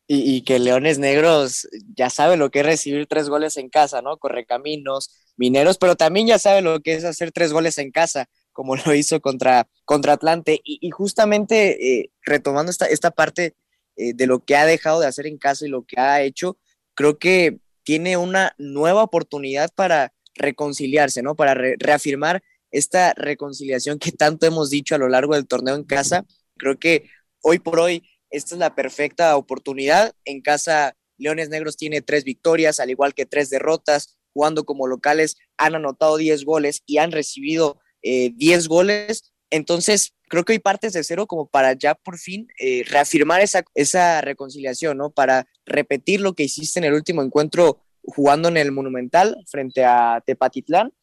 Y, 0.10 0.44
que 0.44 0.58
Leones 0.58 1.00
Negros 1.00 1.68
ya 1.94 2.10
sabe 2.10 2.38
lo 2.38 2.50
que 2.50 2.62
es 2.62 2.66
recibir 2.66 3.08
tres 3.08 3.28
goles 3.28 3.58
en 3.58 3.70
casa, 3.70 4.02
¿no? 4.02 4.16
Correcaminos, 4.16 5.14
Mineros, 5.36 5.78
pero 5.78 5.98
también 5.98 6.28
ya 6.28 6.40
sabe 6.40 6.62
lo 6.62 6.80
que 6.80 6.94
es 6.94 7.04
hacer 7.04 7.34
tres 7.34 7.52
goles 7.52 7.78
en 7.78 7.92
casa, 7.92 8.30
como 8.58 8.76
lo 8.88 8.96
hizo 8.96 9.22
contra, 9.22 9.70
contra 9.86 10.14
Atlante. 10.14 10.60
Y, 10.64 10.90
justamente 10.90 12.00
eh, 12.00 12.12
retomando 12.24 12.72
esta, 12.72 12.88
esta 12.88 13.12
parte 13.12 13.56
eh, 13.96 14.14
de 14.16 14.26
lo 14.26 14.44
que 14.44 14.56
ha 14.56 14.66
dejado 14.66 15.00
de 15.00 15.06
hacer 15.06 15.28
en 15.28 15.38
casa 15.38 15.68
y 15.68 15.70
lo 15.70 15.86
que 15.86 16.00
ha 16.00 16.24
hecho, 16.24 16.58
creo 16.96 17.20
que 17.20 17.60
tiene 17.84 18.18
una 18.18 18.56
nueva 18.58 19.04
oportunidad 19.04 19.70
para 19.76 20.12
reconciliarse, 20.34 21.22
¿no? 21.22 21.36
Para 21.36 21.54
reafirmar 21.54 22.42
esta 22.72 23.14
reconciliación 23.14 24.00
que 24.00 24.12
tanto 24.12 24.48
hemos 24.48 24.72
dicho 24.72 24.96
a 24.96 24.98
lo 24.98 25.08
largo 25.08 25.36
del 25.36 25.46
torneo 25.46 25.76
en 25.76 25.84
casa. 25.84 26.26
Creo 26.58 26.80
que 26.80 27.12
hoy 27.42 27.60
por 27.60 27.80
hoy 27.80 28.10
esta 28.32 28.56
es 28.56 28.60
la 28.60 28.74
perfecta 28.74 29.38
oportunidad. 29.38 30.16
En 30.26 30.42
casa, 30.42 30.98
Leones 31.18 31.50
Negros 31.50 31.78
tiene 31.78 32.02
tres 32.02 32.24
victorias, 32.24 32.80
al 32.80 32.90
igual 32.90 33.14
que 33.14 33.28
tres 33.28 33.52
derrotas. 33.52 34.18
Jugando 34.34 34.66
como 34.66 34.88
locales, 34.88 35.38
han 35.58 35.76
anotado 35.76 36.18
10 36.18 36.44
goles 36.44 36.84
y 36.86 36.98
han 36.98 37.12
recibido 37.12 37.80
10 38.02 38.66
eh, 38.66 38.68
goles. 38.68 39.34
Entonces, 39.50 40.14
creo 40.28 40.44
que 40.44 40.54
hay 40.54 40.60
partes 40.60 40.94
de 40.94 41.04
cero 41.04 41.28
como 41.28 41.48
para 41.48 41.74
ya 41.74 41.96
por 41.96 42.18
fin 42.18 42.48
eh, 42.60 42.84
reafirmar 42.88 43.42
esa, 43.42 43.64
esa 43.76 44.22
reconciliación, 44.22 44.98
¿no? 44.98 45.12
Para 45.12 45.48
repetir 45.66 46.22
lo 46.22 46.34
que 46.34 46.44
hiciste 46.44 46.80
en 46.80 46.86
el 46.86 46.94
último 46.94 47.22
encuentro 47.24 47.80
jugando 48.04 48.50
en 48.50 48.58
el 48.58 48.72
Monumental 48.72 49.38
frente 49.48 49.84
a 49.84 50.22
Tepatitlán. 50.26 50.94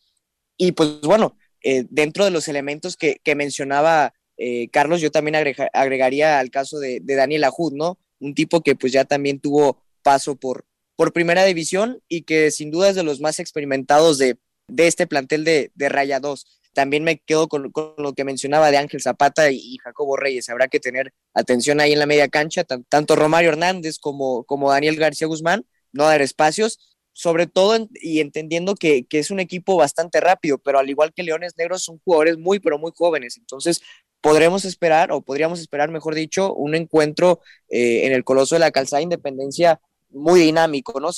Y 0.56 0.72
pues 0.72 1.00
bueno, 1.02 1.36
eh, 1.62 1.84
dentro 1.90 2.24
de 2.24 2.30
los 2.30 2.48
elementos 2.48 2.96
que, 2.96 3.20
mencionaba 3.34 4.14
eh, 4.36 4.68
Carlos, 4.68 5.00
yo 5.00 5.10
también 5.10 5.36
agregaría 5.72 6.38
al 6.38 6.50
caso 6.50 6.78
de, 6.78 7.00
Daniel 7.02 7.44
Ajud, 7.44 7.72
¿no? 7.72 7.98
Un 8.20 8.34
tipo 8.34 8.62
que 8.62 8.74
pues 8.74 8.92
ya 8.92 9.04
también 9.04 9.40
tuvo 9.40 9.82
paso 10.02 10.36
por, 10.36 10.66
por 10.96 11.12
primera 11.12 11.44
división 11.44 12.00
y 12.08 12.22
que 12.22 12.50
sin 12.50 12.70
duda 12.70 12.90
es 12.90 12.96
de 12.96 13.02
los 13.02 13.20
más 13.20 13.38
experimentados 13.38 14.18
de, 14.18 14.38
este 14.76 15.06
plantel 15.06 15.44
de, 15.44 15.72
de 15.74 15.88
Raya 15.88 16.20
2. 16.20 16.46
También 16.74 17.04
me 17.04 17.18
quedo 17.18 17.48
con, 17.48 17.72
lo 17.96 18.12
que 18.12 18.24
mencionaba 18.24 18.70
de 18.70 18.76
Ángel 18.76 19.00
Zapata 19.00 19.50
y, 19.50 19.78
Jacobo 19.82 20.16
Reyes. 20.16 20.48
Habrá 20.48 20.68
que 20.68 20.80
tener 20.80 21.12
atención 21.32 21.80
ahí 21.80 21.92
en 21.92 21.98
la 21.98 22.06
media 22.06 22.28
cancha, 22.28 22.64
tanto 22.64 23.16
Romario 23.16 23.50
Hernández 23.50 23.98
como, 23.98 24.44
Daniel 24.70 24.96
García 24.96 25.26
Guzmán, 25.26 25.64
no 25.92 26.04
dar 26.04 26.20
espacios 26.20 26.78
sobre 27.16 27.46
todo 27.46 27.88
y 27.92 28.18
entendiendo 28.18 28.74
que, 28.74 29.06
es 29.08 29.30
un 29.30 29.38
equipo 29.38 29.76
bastante 29.76 30.20
rápido, 30.20 30.58
pero 30.58 30.80
al 30.80 30.90
igual 30.90 31.14
que 31.14 31.22
Leones 31.22 31.56
Negros 31.56 31.84
son 31.84 32.00
jugadores 32.04 32.38
muy, 32.38 32.58
pero 32.58 32.76
muy 32.76 32.90
jóvenes. 32.92 33.36
Entonces, 33.36 33.80
podremos 34.20 34.64
esperar, 34.64 35.12
o 35.12 35.20
podríamos 35.20 35.60
esperar, 35.60 35.90
mejor 35.90 36.16
dicho, 36.16 36.52
un 36.54 36.74
encuentro 36.74 37.40
eh, 37.68 38.06
en 38.06 38.12
el 38.12 38.24
Coloso 38.24 38.56
de 38.56 38.58
la 38.58 38.72
Calzada 38.72 39.00
Independencia 39.00 39.80
muy 40.10 40.40
dinámico, 40.40 40.98
¿no? 41.00 41.10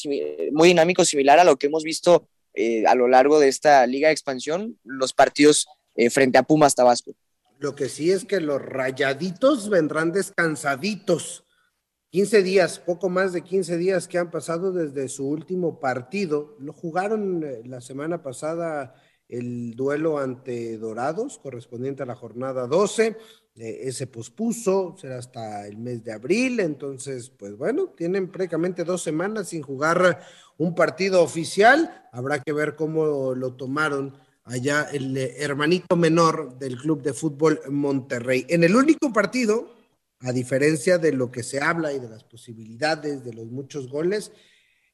Muy 0.53 0.69
dinámico, 0.69 1.05
similar 1.05 1.39
a 1.39 1.45
lo 1.45 1.57
que 1.57 1.69
hemos 1.69 1.83
visto 1.83 2.29
eh, 2.57 2.85
a 2.87 2.95
lo 2.95 3.07
largo 3.07 3.39
de 3.39 3.49
esta 3.49 3.87
Liga 3.87 4.09
de 4.09 4.13
Expansión, 4.13 4.79
los 4.83 5.13
partidos 5.13 5.67
eh, 5.95 6.11
frente 6.11 6.39
a 6.39 6.43
Pumas 6.43 6.75
Tabasco. 6.75 7.13
Lo 7.59 7.75
que 7.75 7.89
sí 7.89 8.11
es 8.11 8.25
que 8.25 8.41
los 8.41 8.61
rayaditos 8.61 9.69
vendrán 9.69 10.13
descansaditos 10.13 11.47
15 12.11 12.43
días, 12.43 12.79
poco 12.79 13.11
más 13.11 13.33
de 13.33 13.43
15 13.43 13.77
días 13.77 14.09
que 14.09 14.17
han 14.17 14.31
pasado 14.31 14.73
desde 14.73 15.09
su 15.09 15.29
último 15.29 15.81
partido. 15.81 16.57
Lo 16.61 16.73
jugaron 16.73 17.43
eh, 17.45 17.63
la 17.67 17.81
semana 17.81 18.23
pasada 18.23 18.95
el 19.29 19.75
duelo 19.75 20.19
ante 20.19 20.79
Dorados, 20.79 21.39
correspondiente 21.39 22.05
a 22.05 22.07
la 22.07 22.15
jornada 22.15 22.67
12. 22.67 23.17
Eh, 23.57 23.81
ese 23.83 24.07
pospuso, 24.07 24.95
será 24.99 25.19
hasta 25.19 25.67
el 25.67 25.79
mes 25.79 26.05
de 26.05 26.13
abril. 26.13 26.61
Entonces, 26.61 27.31
pues 27.31 27.57
bueno, 27.57 27.89
tienen 27.97 28.31
prácticamente 28.31 28.85
dos 28.85 29.03
semanas 29.03 29.49
sin 29.49 29.63
jugar 29.63 30.21
un 30.59 30.75
partido 30.75 31.23
oficial. 31.23 32.09
Habrá 32.13 32.41
que 32.41 32.53
ver 32.53 32.77
cómo 32.77 33.35
lo 33.35 33.55
tomaron 33.55 34.17
allá 34.45 34.89
el 34.93 35.17
eh, 35.17 35.37
hermanito 35.39 35.97
menor 35.97 36.59
del 36.59 36.79
Club 36.79 37.03
de 37.03 37.13
Fútbol 37.13 37.61
Monterrey. 37.69 38.47
En 38.49 38.65
el 38.65 38.77
único 38.77 39.13
partido 39.13 39.77
a 40.21 40.33
diferencia 40.33 40.99
de 40.99 41.13
lo 41.13 41.31
que 41.31 41.43
se 41.43 41.61
habla 41.61 41.93
y 41.93 41.99
de 41.99 42.09
las 42.09 42.25
posibilidades 42.25 43.25
de 43.25 43.33
los 43.35 43.47
muchos 43.47 43.89
goles. 43.89 44.33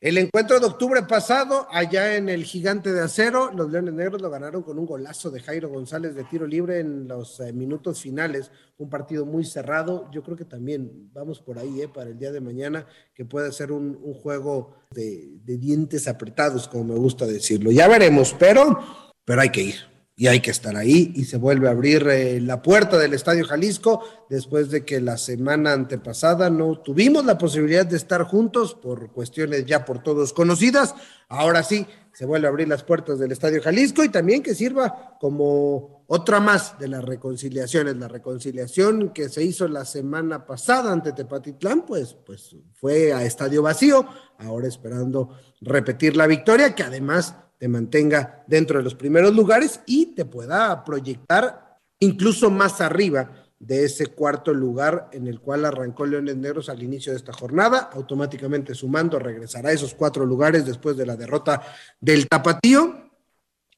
El 0.03 0.19
encuentro 0.19 0.59
de 0.59 0.67
octubre 0.67 1.01
pasado, 1.05 1.69
allá 1.71 2.17
en 2.17 2.29
el 2.29 2.43
Gigante 2.43 2.93
de 2.93 3.03
Acero, 3.03 3.53
los 3.53 3.71
Leones 3.71 3.95
Negros 3.95 4.21
lo 4.21 4.31
ganaron 4.31 4.65
con 4.65 4.77
un 4.77 4.85
golazo 4.85 5.31
de 5.31 5.39
Jairo 5.39 5.69
González 5.69 6.17
de 6.17 6.25
tiro 6.25 6.45
libre 6.45 6.81
en 6.81 7.07
los 7.07 7.39
eh, 7.39 7.53
minutos 7.53 8.01
finales. 8.01 8.51
Un 8.79 8.91
partido 8.91 9.25
muy 9.25 9.45
cerrado. 9.45 10.11
Yo 10.11 10.25
creo 10.25 10.37
que 10.37 10.45
también 10.45 11.09
vamos 11.13 11.39
por 11.41 11.57
ahí 11.57 11.83
eh, 11.83 11.89
para 11.89 12.11
el 12.11 12.19
día 12.19 12.33
de 12.33 12.41
mañana, 12.41 12.85
que 13.15 13.25
puede 13.25 13.53
ser 13.53 13.71
un, 13.71 13.95
juego 14.13 14.75
de, 14.91 15.39
de 15.45 15.57
dientes 15.57 16.09
apretados, 16.09 16.67
como 16.67 16.95
me 16.95 16.99
gusta 16.99 17.25
decirlo. 17.25 17.71
Ya 17.71 17.87
veremos, 17.87 18.35
pero, 18.37 18.81
pero 19.25 19.41
hay 19.41 19.51
que 19.51 19.63
ir 19.63 19.92
y 20.15 20.27
hay 20.27 20.41
que 20.41 20.51
estar 20.51 20.77
ahí 20.77 21.13
y 21.17 21.25
se 21.25 21.39
vuelve 21.39 21.69
a 21.69 21.71
abrir 21.71 22.07
eh, 22.09 22.41
la 22.41 22.61
puerta 22.61 22.99
del 22.99 23.15
Estadio 23.15 23.47
Jalisco 23.47 24.03
después 24.29 24.71
de 24.71 24.85
que 24.85 25.01
la 25.01 25.17
semana 25.17 25.73
antepasada 25.73 26.51
no 26.51 26.79
tuvimos 26.81 27.25
la 27.25 27.39
posibilidad 27.39 27.87
de 27.87 27.97
estar 27.97 28.25
juntos 28.25 28.75
por 28.75 29.11
cuestiones 29.11 29.65
ya 29.65 29.85
por 29.85 30.03
todos 30.03 30.33
conocidas. 30.33 30.95
Ahora 31.29 31.63
sí, 31.63 31.87
se 32.13 32.27
vuelve 32.27 32.47
a 32.47 32.51
abrir 32.51 32.69
las 32.69 32.85
puertas 32.85 33.19
del 33.19 33.33
Estadio 33.33 33.63
Jalisco 33.63 34.05
y 34.05 34.11
también 34.11 34.43
que 34.43 34.55
sirva 34.55 35.17
como 35.19 36.05
otra 36.07 36.41
más 36.41 36.79
de 36.79 36.89
las 36.89 37.03
reconciliaciones. 37.03 37.97
La 37.97 38.09
reconciliación 38.09 39.15
que 39.15 39.31
se 39.31 39.43
hizo 39.43 39.67
la 39.67 39.87
semana 39.87 40.45
pasada 40.45 40.93
ante 40.93 41.13
Tepatitlán, 41.13 41.87
pues, 41.87 42.15
pues 42.27 42.55
fue 42.75 43.15
a 43.15 43.25
estadio 43.25 43.63
vacío, 43.63 44.07
ahora 44.39 44.69
esperando 44.69 45.31
repetir 45.63 46.17
la 46.17 46.27
victoria, 46.27 46.75
que 46.75 46.83
además 46.83 47.35
te 47.63 47.69
mantenga 47.69 48.43
dentro 48.49 48.79
de 48.79 48.83
los 48.83 48.97
primeros 48.97 49.37
lugares 49.37 49.83
y 49.87 50.17
te 50.17 50.25
pueda 50.25 50.83
proyectar 50.83 51.79
incluso 52.01 52.51
más 52.51 52.81
arriba 52.81 53.47
de 53.61 53.85
ese 53.85 54.09
cuarto 54.09 54.53
lugar 54.53 55.09
en 55.13 55.29
el 55.29 55.39
cual 55.39 55.65
arrancó 55.65 56.05
Leones 56.05 56.37
Negros 56.37 56.69
al 56.69 56.83
inicio 56.83 57.13
de 57.13 57.19
esta 57.19 57.33
jornada, 57.33 57.89
automáticamente 57.93 58.75
sumando, 58.75 59.21
regresará 59.21 59.69
a 59.69 59.73
esos 59.75 59.95
cuatro 59.95 60.27
lugares 60.27 60.67
después 60.67 60.97
de 60.97 61.07
la 61.07 61.15
derrota 61.15 61.63
del 62.01 62.27
Tapatío 62.27 63.13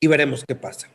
y 0.00 0.06
veremos 0.06 0.44
qué 0.48 0.54
pasa. 0.56 0.88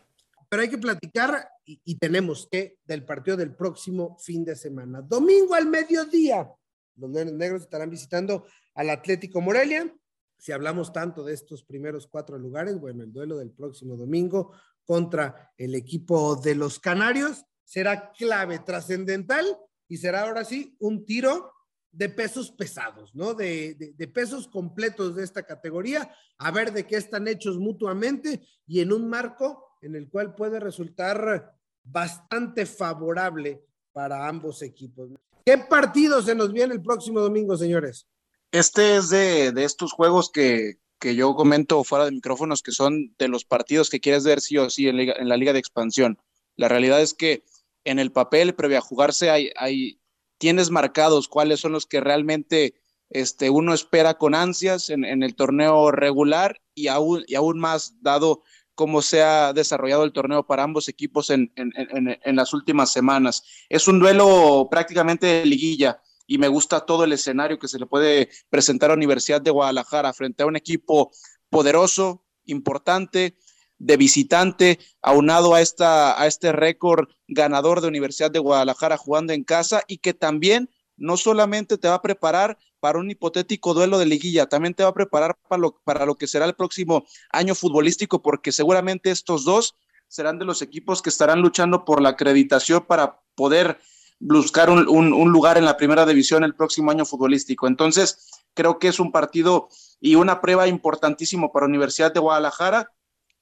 Pero 0.50 0.64
hay 0.64 0.70
que 0.70 0.80
platicar 0.80 1.48
y, 1.64 1.94
tenemos 2.00 2.48
que 2.50 2.80
del 2.86 3.06
partido 3.06 3.38
del 3.38 3.54
próximo 3.54 4.18
fin 4.18 4.44
de 4.44 4.56
semana. 4.56 5.04
Domingo 5.04 5.54
al 5.54 5.68
mediodía, 5.68 6.52
los 6.96 7.12
Leones 7.12 7.36
Negros 7.36 7.62
estarán 7.62 7.92
visitando 7.92 8.48
al 8.74 8.90
Atlético 8.90 9.42
Morelia 9.42 9.94
si 10.40 10.54
hablamos 10.54 10.94
tanto 10.94 11.24
de 11.24 11.34
estos 11.34 11.64
primeros 11.64 12.08
cuatro 12.08 12.38
lugares, 12.38 12.80
bueno, 12.80 13.04
el 13.04 13.12
duelo 13.12 13.38
del 13.38 13.52
próximo 13.52 13.98
domingo 13.98 14.54
contra 14.86 15.52
el 15.58 15.76
equipo 15.76 16.38
de 16.38 16.56
los 16.56 16.80
Canarios 16.80 17.46
será 17.64 18.12
clave, 18.14 18.60
trascendental 18.60 19.46
y 19.88 19.98
será 19.98 20.24
ahora 20.24 20.46
sí 20.46 20.76
un 20.80 21.06
tiro 21.06 21.52
de 21.92 22.08
pesos 22.08 22.52
pesados, 22.52 23.14
¿no? 23.14 23.34
De, 23.34 23.76
de, 23.76 24.08
pesos 24.08 24.48
completos 24.48 25.16
de 25.16 25.24
esta 25.24 25.44
categoría, 25.44 26.10
a 26.38 26.52
ver 26.52 26.72
de 26.72 26.88
qué 26.88 26.96
están 26.96 27.28
hechos 27.28 27.58
mutuamente 27.58 28.48
y 28.66 28.80
en 28.80 28.94
un 28.94 29.10
marco 29.10 29.76
en 29.82 29.96
el 29.96 30.10
cual 30.10 30.36
puede 30.36 30.60
resultar 30.60 31.54
bastante 31.84 32.66
favorable 32.66 33.66
para 33.92 34.28
ambos 34.28 34.62
equipos. 34.62 35.10
¿Qué 35.46 35.58
partido 35.58 36.22
se 36.22 36.36
nos 36.36 36.54
viene 36.54 36.76
el 36.76 36.82
próximo 36.82 37.20
domingo, 37.20 37.58
señores? 37.58 38.08
Este 38.52 38.96
es 38.98 39.10
de, 39.10 39.54
estos 39.64 39.92
juegos 39.92 40.32
que, 40.32 40.80
yo 41.02 41.36
comento 41.36 41.84
fuera 41.84 42.06
de 42.06 42.12
micrófonos, 42.12 42.64
que 42.64 42.72
son 42.72 43.14
de 43.20 43.28
los 43.28 43.46
partidos 43.46 43.90
que 43.90 44.00
quieres 44.00 44.24
ver 44.24 44.42
sí 44.42 44.58
o 44.58 44.70
sí 44.70 44.88
en, 44.88 45.30
la 45.30 45.38
Liga 45.38 45.54
de 45.54 45.60
Expansión. 45.60 46.18
La 46.56 46.68
realidad 46.68 47.00
es 47.02 47.14
que 47.14 47.44
en 47.84 48.00
el 48.00 48.12
papel, 48.12 48.56
previo 48.56 48.80
a 48.80 48.82
jugarse, 48.82 49.30
hay, 49.30 49.52
hay, 49.56 50.02
tienes 50.40 50.72
marcados 50.72 51.28
cuáles 51.28 51.60
son 51.60 51.74
los 51.74 51.86
que 51.86 52.02
realmente 52.02 52.82
este, 53.12 53.50
uno 53.52 53.74
espera 53.74 54.16
con 54.18 54.34
ansias 54.34 54.90
en, 54.90 55.06
en 55.06 55.22
el 55.22 55.36
torneo 55.36 55.92
regular 55.92 56.60
y 56.74 56.88
aún, 56.88 57.24
y 57.28 57.36
aún 57.36 57.60
más 57.60 58.02
dado 58.02 58.42
cómo 58.74 59.02
se 59.02 59.22
ha 59.22 59.54
desarrollado 59.54 60.04
el 60.04 60.14
torneo 60.14 60.48
para 60.48 60.64
ambos 60.64 60.88
equipos 60.88 61.30
en, 61.30 61.52
en, 61.56 61.72
en, 61.76 62.36
las 62.36 62.54
últimas 62.54 62.92
semanas. 62.92 63.44
Es 63.68 63.88
un 63.88 64.00
duelo 64.00 64.68
prácticamente 64.72 65.28
de 65.28 65.46
liguilla 65.46 66.02
y 66.30 66.38
me 66.38 66.48
gusta 66.48 66.82
todo 66.82 67.04
el 67.04 67.12
escenario 67.12 67.58
que 67.58 67.68
se 67.68 67.80
le 67.80 67.88
puede 67.88 68.30
presentar 68.52 68.92
a 68.92 68.94
Universidad 68.94 69.42
de 69.42 69.50
Guadalajara 69.50 70.14
frente 70.14 70.44
a 70.44 70.46
un 70.46 70.56
equipo 70.56 71.10
poderoso, 71.50 72.24
importante, 72.46 73.36
de 73.80 73.98
visitante, 73.98 74.78
aunado 75.02 75.56
a, 75.56 75.62
esta, 75.62 76.22
a 76.22 76.28
este 76.28 76.52
récord 76.52 77.10
ganador 77.28 77.82
de 77.82 77.88
Universidad 77.88 78.30
de 78.30 78.38
Guadalajara 78.38 78.96
jugando 78.96 79.34
en 79.34 79.44
casa 79.44 79.82
y 79.88 79.98
que 79.98 80.14
también 80.14 80.70
no 80.98 81.18
solamente 81.18 81.80
te 81.80 81.88
va 81.88 81.96
a 81.96 82.02
preparar 82.04 82.60
para 82.80 83.00
un 83.00 83.10
hipotético 83.10 83.74
duelo 83.74 83.98
de 83.98 84.06
liguilla, 84.06 84.46
también 84.46 84.76
te 84.76 84.84
va 84.84 84.90
a 84.90 84.94
preparar 84.94 85.36
para 85.48 85.60
lo, 85.60 85.82
para 85.84 86.06
lo 86.06 86.16
que 86.16 86.28
será 86.28 86.46
el 86.46 86.54
próximo 86.54 87.06
año 87.32 87.56
futbolístico, 87.56 88.22
porque 88.22 88.52
seguramente 88.52 89.10
estos 89.10 89.46
dos 89.46 89.74
serán 90.08 90.38
de 90.38 90.46
los 90.46 90.62
equipos 90.62 91.02
que 91.02 91.10
estarán 91.10 91.42
luchando 91.42 91.86
por 91.86 92.04
la 92.04 92.10
acreditación 92.10 92.86
para 92.86 93.20
poder 93.34 93.80
buscar 94.20 94.70
un, 94.70 94.88
un, 94.88 95.32
lugar 95.32 95.58
en 95.58 95.66
la 95.66 95.78
primera 95.78 96.06
división 96.06 96.44
el 96.44 96.56
próximo 96.56 96.92
año 96.92 97.06
futbolístico. 97.06 97.68
Entonces, 97.68 98.30
creo 98.54 98.80
que 98.80 98.90
es 98.90 99.00
un 99.00 99.12
partido 99.12 99.70
y 100.00 100.16
una 100.16 100.42
prueba 100.42 100.68
importantísimo 100.68 101.52
para 101.52 101.66
Universidad 101.66 102.14
de 102.14 102.20
Guadalajara, 102.20 102.92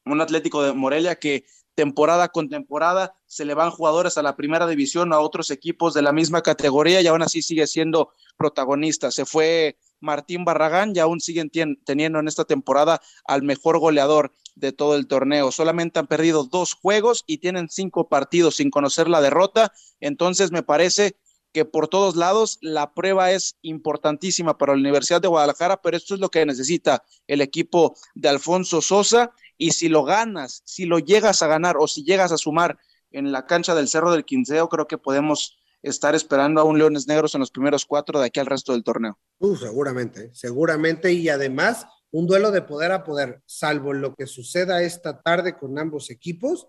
un 0.06 0.22
Atlético 0.22 0.64
de 0.64 0.74
Morelia 0.74 1.16
que 1.16 1.46
temporada 1.76 2.30
con 2.30 2.50
temporada 2.50 3.16
se 3.28 3.46
le 3.46 3.54
van 3.54 3.70
jugadores 3.70 4.18
a 4.18 4.24
la 4.24 4.36
primera 4.36 4.66
división 4.66 5.14
a 5.14 5.20
otros 5.20 5.52
equipos 5.52 5.94
de 5.94 6.02
la 6.02 6.12
misma 6.12 6.42
categoría 6.42 7.02
y 7.02 7.08
aún 7.08 7.22
así 7.22 7.42
sigue 7.42 7.68
siendo 7.68 8.14
protagonista. 8.36 9.12
Se 9.12 9.26
fue 9.26 9.78
Martín 10.00 10.46
Barragán 10.46 10.94
y 10.96 11.00
aún 11.00 11.20
siguen 11.20 11.52
teniendo 11.86 12.20
en 12.20 12.28
esta 12.28 12.46
temporada 12.46 13.02
al 13.26 13.44
mejor 13.44 13.80
goleador 13.80 14.34
de 14.56 14.72
todo 14.72 14.96
el 14.96 15.08
torneo. 15.08 15.52
Solamente 15.52 16.00
han 16.00 16.08
perdido 16.08 16.44
dos 16.44 16.74
juegos 16.74 17.24
y 17.28 17.38
tienen 17.38 17.70
cinco 17.70 18.10
partidos 18.10 18.56
sin 18.56 18.70
conocer 18.70 19.08
la 19.08 19.22
derrota. 19.22 19.72
Entonces 20.00 20.52
me 20.52 20.64
parece 20.64 21.16
que 21.54 21.66
por 21.66 21.88
todos 21.88 22.16
lados 22.16 22.58
la 22.62 22.94
prueba 22.94 23.32
es 23.32 23.58
importantísima 23.62 24.58
para 24.58 24.74
la 24.74 24.80
Universidad 24.80 25.22
de 25.22 25.28
Guadalajara, 25.28 25.82
pero 25.82 25.98
esto 25.98 26.14
es 26.14 26.20
lo 26.20 26.30
que 26.30 26.46
necesita 26.46 27.04
el 27.26 27.42
equipo 27.42 27.96
de 28.16 28.30
Alfonso 28.30 28.82
Sosa 28.82 29.32
y 29.58 29.72
si 29.72 29.90
lo 29.90 30.04
ganas, 30.04 30.62
si 30.66 30.86
lo 30.86 31.00
llegas 31.00 31.42
a 31.42 31.48
ganar 31.48 31.78
o 31.80 31.88
si 31.88 32.04
llegas 32.04 32.32
a 32.32 32.38
sumar 32.38 32.78
en 33.12 33.32
la 33.32 33.46
cancha 33.46 33.74
del 33.74 33.88
Cerro 33.88 34.12
del 34.12 34.26
Quinceo, 34.26 34.70
creo 34.70 34.88
que 34.88 34.98
podemos 34.98 35.58
estar 35.82 36.16
esperando 36.16 36.62
a 36.62 36.64
un 36.64 36.78
Leones 36.78 37.08
Negros 37.08 37.36
en 37.36 37.42
los 37.42 37.52
primeros 37.52 37.86
cuatro 37.86 38.20
de 38.20 38.28
aquí 38.28 38.40
al 38.40 38.46
resto 38.46 38.74
del 38.74 38.84
torneo. 38.84 39.18
Uh, 39.40 39.56
seguramente, 39.56 40.32
seguramente, 40.34 41.14
y 41.14 41.30
además 41.30 41.86
un 42.12 42.28
duelo 42.28 42.52
de 42.52 42.62
poder 42.62 42.92
a 42.92 43.04
poder, 43.04 43.42
salvo 43.46 43.94
lo 43.94 44.16
que 44.16 44.28
suceda 44.28 44.82
esta 44.82 45.22
tarde 45.22 45.58
con 45.58 45.78
ambos 45.78 46.10
equipos. 46.10 46.68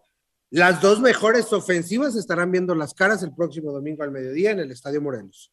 Las 0.51 0.81
dos 0.81 1.01
mejores 1.01 1.53
ofensivas 1.53 2.17
estarán 2.17 2.51
viendo 2.51 2.75
las 2.75 2.95
caras 2.95 3.23
el 3.23 3.35
próximo 3.35 3.73
domingo 3.73 4.03
al 4.03 4.11
mediodía 4.11 4.51
en 4.51 4.61
el 4.61 4.71
Estadio 4.71 5.01
Morelos. 5.01 5.53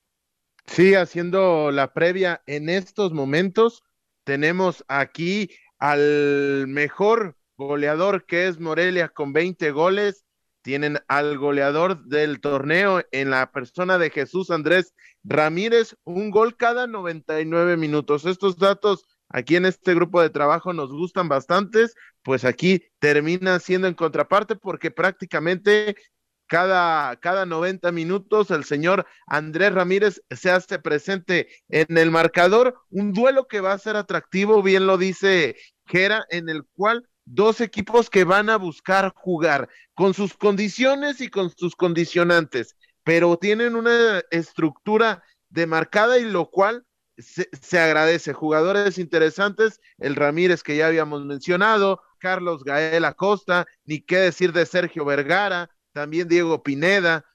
Sí, 0.65 0.95
haciendo 0.95 1.71
la 1.71 1.93
previa 1.93 2.41
en 2.47 2.69
estos 2.69 3.13
momentos, 3.13 3.83
tenemos 4.23 4.83
aquí 4.87 5.49
al 5.77 6.65
mejor 6.67 7.37
goleador 7.57 8.25
que 8.25 8.47
es 8.47 8.59
Morelia 8.59 9.09
con 9.09 9.33
20 9.33 9.71
goles. 9.71 10.24
Tienen 10.65 10.97
al 11.07 11.37
goleador 11.37 12.05
del 12.05 12.41
torneo 12.41 13.03
en 13.11 13.29
la 13.29 13.51
persona 13.51 13.99
de 13.99 14.09
Jesús 14.09 14.49
Andrés 14.49 14.95
Ramírez, 15.23 15.95
un 16.05 16.31
gol 16.31 16.57
cada 16.57 16.87
99 16.87 17.77
minutos. 17.77 18.25
Estos 18.25 18.57
datos 18.57 19.05
aquí 19.29 19.57
en 19.57 19.67
este 19.67 19.93
grupo 19.93 20.23
de 20.23 20.31
trabajo 20.31 20.73
nos 20.73 20.91
gustan 20.91 21.29
bastantes, 21.29 21.93
pues 22.23 22.45
aquí 22.45 22.81
termina 22.97 23.59
siendo 23.59 23.87
en 23.87 23.93
contraparte 23.93 24.55
porque 24.55 24.89
prácticamente 24.89 25.95
cada, 26.47 27.15
cada 27.17 27.45
90 27.45 27.91
minutos 27.91 28.49
el 28.49 28.63
señor 28.63 29.05
Andrés 29.27 29.71
Ramírez 29.71 30.23
se 30.31 30.49
hace 30.49 30.79
presente 30.79 31.47
en 31.69 31.95
el 31.95 32.09
marcador, 32.09 32.73
un 32.89 33.13
duelo 33.13 33.45
que 33.45 33.61
va 33.61 33.73
a 33.73 33.77
ser 33.77 33.97
atractivo, 33.97 34.63
bien 34.63 34.87
lo 34.87 34.97
dice 34.97 35.57
Gera, 35.85 36.25
en 36.31 36.49
el 36.49 36.63
cual 36.73 37.07
dos 37.25 37.59
equipos 37.61 38.09
que 38.09 38.23
van 38.23 38.49
a 38.49 38.57
buscar 38.57 39.11
jugar 39.15 39.67
con 39.93 40.13
sus 40.13 40.35
condiciones 40.35 41.21
y 41.21 41.29
con 41.29 41.51
sus 41.55 41.75
condicionantes, 41.75 42.75
pero 43.03 43.37
tienen 43.37 43.75
una 43.75 44.21
estructura 44.31 45.23
demarcada 45.49 46.19
y 46.19 46.25
lo 46.25 46.49
cual 46.49 46.85
se, 47.17 47.79
agradece. 47.79 48.33
Jugadores 48.33 48.97
interesantes, 48.97 49.79
el 49.97 50.15
Ramírez 50.15 50.63
que 50.63 50.77
ya 50.77 50.87
habíamos 50.87 51.25
mencionado, 51.25 52.01
Carlos 52.19 52.63
Gael 52.63 53.05
Acosta, 53.05 53.65
ni 53.85 54.01
qué 54.01 54.17
decir 54.17 54.51
de 54.51 54.65
Sergio 54.65 55.05
Vergara, 55.05 55.69
también 55.93 56.27
Diego 56.27 56.61
Pineda, 56.61 57.25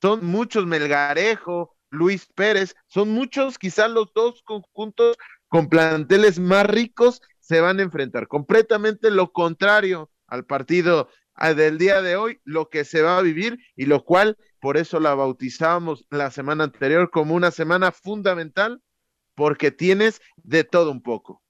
son 0.00 0.24
muchos 0.24 0.66
Melgarejo, 0.66 1.76
Luis 1.90 2.26
Pérez, 2.34 2.74
son 2.86 3.10
muchos, 3.10 3.58
quizás 3.58 3.90
los 3.90 4.12
dos 4.14 4.42
conjuntos 4.44 5.16
con 5.48 5.68
planteles 5.68 6.38
más 6.38 6.66
ricos 6.66 7.20
se 7.50 7.60
van 7.60 7.80
a 7.80 7.82
enfrentar. 7.82 8.28
Completamente 8.28 9.10
lo 9.10 9.32
contrario 9.32 10.08
al 10.28 10.46
partido 10.46 11.08
del 11.56 11.78
día 11.78 12.00
de 12.00 12.14
hoy, 12.14 12.38
lo 12.44 12.68
que 12.68 12.84
se 12.84 13.02
va 13.02 13.18
a 13.18 13.22
vivir 13.22 13.58
y 13.74 13.86
lo 13.86 14.04
cual, 14.04 14.38
por 14.60 14.76
eso 14.76 15.00
la 15.00 15.16
bautizamos 15.16 16.06
la 16.10 16.30
semana 16.30 16.62
anterior 16.62 17.10
como 17.10 17.34
una 17.34 17.50
semana 17.50 17.90
fundamental, 17.90 18.80
porque 19.34 19.72
tienes 19.72 20.20
de 20.36 20.62
todo 20.62 20.92
un 20.92 21.02
poco. 21.02 21.42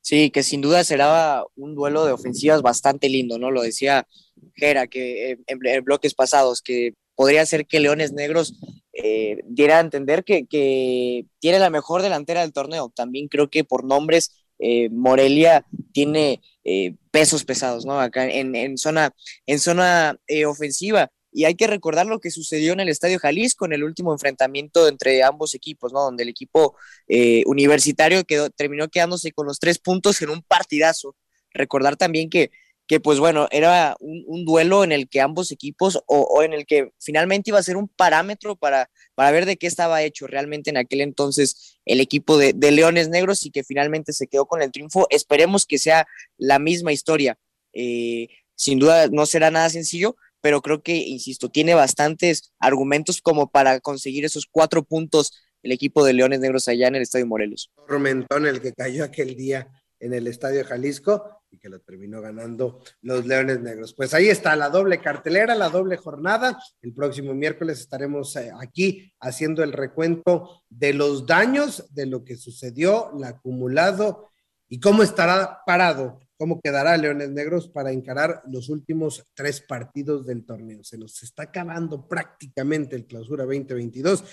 Sí, 0.00 0.30
que 0.30 0.44
sin 0.44 0.60
duda 0.60 0.84
será 0.84 1.42
un 1.56 1.74
duelo 1.74 2.04
de 2.04 2.12
ofensivas 2.12 2.62
bastante 2.62 3.08
lindo, 3.08 3.36
¿no? 3.36 3.50
Lo 3.50 3.62
decía 3.62 4.06
Gera 4.54 4.86
que 4.86 5.38
en, 5.44 5.84
bloques 5.84 6.14
pasados, 6.14 6.62
que 6.62 6.94
podría 7.16 7.44
ser 7.46 7.66
que 7.66 7.80
Leones 7.80 8.12
Negros 8.12 8.60
eh, 8.92 9.38
diera 9.46 9.78
a 9.78 9.80
entender 9.80 10.22
que, 10.22 10.46
que, 10.46 11.26
tiene 11.40 11.58
la 11.58 11.70
mejor 11.70 12.02
delantera 12.02 12.42
del 12.42 12.52
torneo. 12.52 12.92
También 12.94 13.26
creo 13.26 13.50
que 13.50 13.64
por 13.64 13.84
nombres, 13.84 14.41
eh, 14.62 14.88
Morelia 14.90 15.66
tiene 15.92 16.40
eh, 16.64 16.94
pesos 17.10 17.44
pesados, 17.44 17.84
¿no? 17.84 18.00
Acá 18.00 18.26
en, 18.30 18.54
en 18.54 18.78
zona, 18.78 19.14
en 19.46 19.58
zona 19.58 20.16
ofensiva. 20.46 21.10
Y 21.32 21.44
hay 21.44 21.54
que 21.54 21.66
recordar 21.66 22.06
lo 22.06 22.20
que 22.20 22.30
sucedió 22.30 22.74
en 22.74 22.80
el 22.80 22.90
Estadio 22.90 23.18
Jalisco 23.18 23.64
en 23.64 23.72
el 23.72 23.84
último 23.84 24.12
enfrentamiento 24.12 24.86
entre 24.86 25.22
ambos 25.22 25.54
equipos, 25.54 25.92
¿no? 25.92 26.02
Donde 26.02 26.24
el 26.24 26.28
equipo 26.28 26.76
eh, 27.08 27.42
universitario 27.46 28.22
terminó 28.54 28.88
quedándose 28.88 29.32
con 29.32 29.46
los 29.46 29.58
tres 29.58 29.78
puntos 29.78 30.20
en 30.20 30.28
un 30.28 30.42
partidazo. 30.42 31.16
Recordar 31.54 31.96
también 31.96 32.28
que, 32.28 32.50
que 32.92 33.00
pues 33.00 33.18
bueno, 33.18 33.48
era 33.50 33.96
un, 34.00 34.44
duelo 34.44 34.84
en 34.84 34.92
el 34.92 35.08
que 35.08 35.22
ambos 35.22 35.50
equipos, 35.50 36.02
o, 36.06 36.42
en 36.42 36.52
el 36.52 36.66
que 36.66 36.90
finalmente 37.00 37.48
iba 37.48 37.58
a 37.58 37.62
ser 37.62 37.78
un 37.78 37.88
parámetro 37.88 38.54
para, 38.54 38.90
para 39.14 39.30
ver 39.30 39.46
de 39.46 39.56
qué 39.56 39.66
estaba 39.66 40.02
hecho 40.02 40.26
realmente 40.26 40.68
en 40.68 40.76
aquel 40.76 41.00
entonces 41.00 41.78
el 41.86 42.02
equipo 42.02 42.36
de, 42.36 42.52
Leones 42.52 43.08
Negros 43.08 43.46
y 43.46 43.50
que 43.50 43.64
finalmente 43.64 44.12
se 44.12 44.26
quedó 44.26 44.44
con 44.44 44.60
el 44.60 44.70
triunfo. 44.70 45.06
Esperemos 45.08 45.64
que 45.64 45.78
sea 45.78 46.06
la 46.36 46.58
misma 46.58 46.92
historia. 46.92 47.38
Eh, 47.72 48.28
sin 48.56 48.78
duda 48.78 49.08
no 49.08 49.24
será 49.24 49.50
nada 49.50 49.70
sencillo, 49.70 50.14
pero 50.42 50.60
creo 50.60 50.82
que, 50.82 50.94
insisto, 50.94 51.48
tiene 51.48 51.72
bastantes 51.72 52.52
argumentos 52.58 53.22
como 53.22 53.50
para 53.50 53.80
conseguir 53.80 54.26
esos 54.26 54.44
cuatro 54.44 54.82
puntos 54.82 55.32
el 55.62 55.72
equipo 55.72 56.04
de 56.04 56.12
Leones 56.12 56.40
Negros 56.40 56.68
allá 56.68 56.88
en 56.88 56.96
el 56.96 57.02
Estadio 57.02 57.26
Morelos. 57.26 57.70
Tormentón 57.88 58.44
el 58.46 58.60
que 58.60 58.74
cayó 58.74 59.02
aquel 59.02 59.34
día 59.34 59.70
en 59.98 60.12
el 60.12 60.26
Estadio 60.26 60.62
Jalisco 60.62 61.41
y 61.52 61.58
que 61.58 61.68
lo 61.68 61.80
terminó 61.80 62.20
ganando 62.20 62.82
los 63.02 63.24
Leones 63.26 63.60
Negros. 63.60 63.94
Pues 63.94 64.12
ahí 64.14 64.28
está 64.28 64.56
la 64.56 64.70
doble 64.70 65.00
cartelera, 65.00 65.54
la 65.54 65.68
doble 65.68 65.96
jornada. 65.96 66.58
El 66.80 66.92
próximo 66.92 67.34
miércoles 67.34 67.78
estaremos 67.78 68.34
eh, 68.34 68.50
aquí 68.60 69.12
haciendo 69.20 69.62
el 69.62 69.72
recuento 69.72 70.64
de 70.68 70.94
los 70.94 71.26
daños, 71.26 71.86
de 71.94 72.06
lo 72.06 72.24
que 72.24 72.36
sucedió, 72.36 73.12
el 73.16 73.22
acumulado 73.22 74.30
y 74.68 74.80
cómo 74.80 75.04
estará 75.04 75.60
parado 75.64 76.18
cómo 76.42 76.60
quedará 76.60 76.96
Leones 76.96 77.30
Negros 77.30 77.68
para 77.68 77.92
encarar 77.92 78.42
los 78.48 78.68
últimos 78.68 79.24
tres 79.32 79.60
partidos 79.60 80.26
del 80.26 80.44
torneo. 80.44 80.82
Se 80.82 80.98
nos 80.98 81.22
está 81.22 81.44
acabando 81.44 82.08
prácticamente 82.08 82.96
el 82.96 83.06
clausura 83.06 83.44
2022 83.44 84.24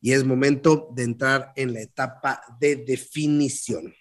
y 0.00 0.10
es 0.10 0.24
momento 0.24 0.88
de 0.92 1.04
entrar 1.04 1.52
en 1.54 1.72
la 1.72 1.82
etapa 1.82 2.42
de 2.58 2.74
definición. 2.74 3.94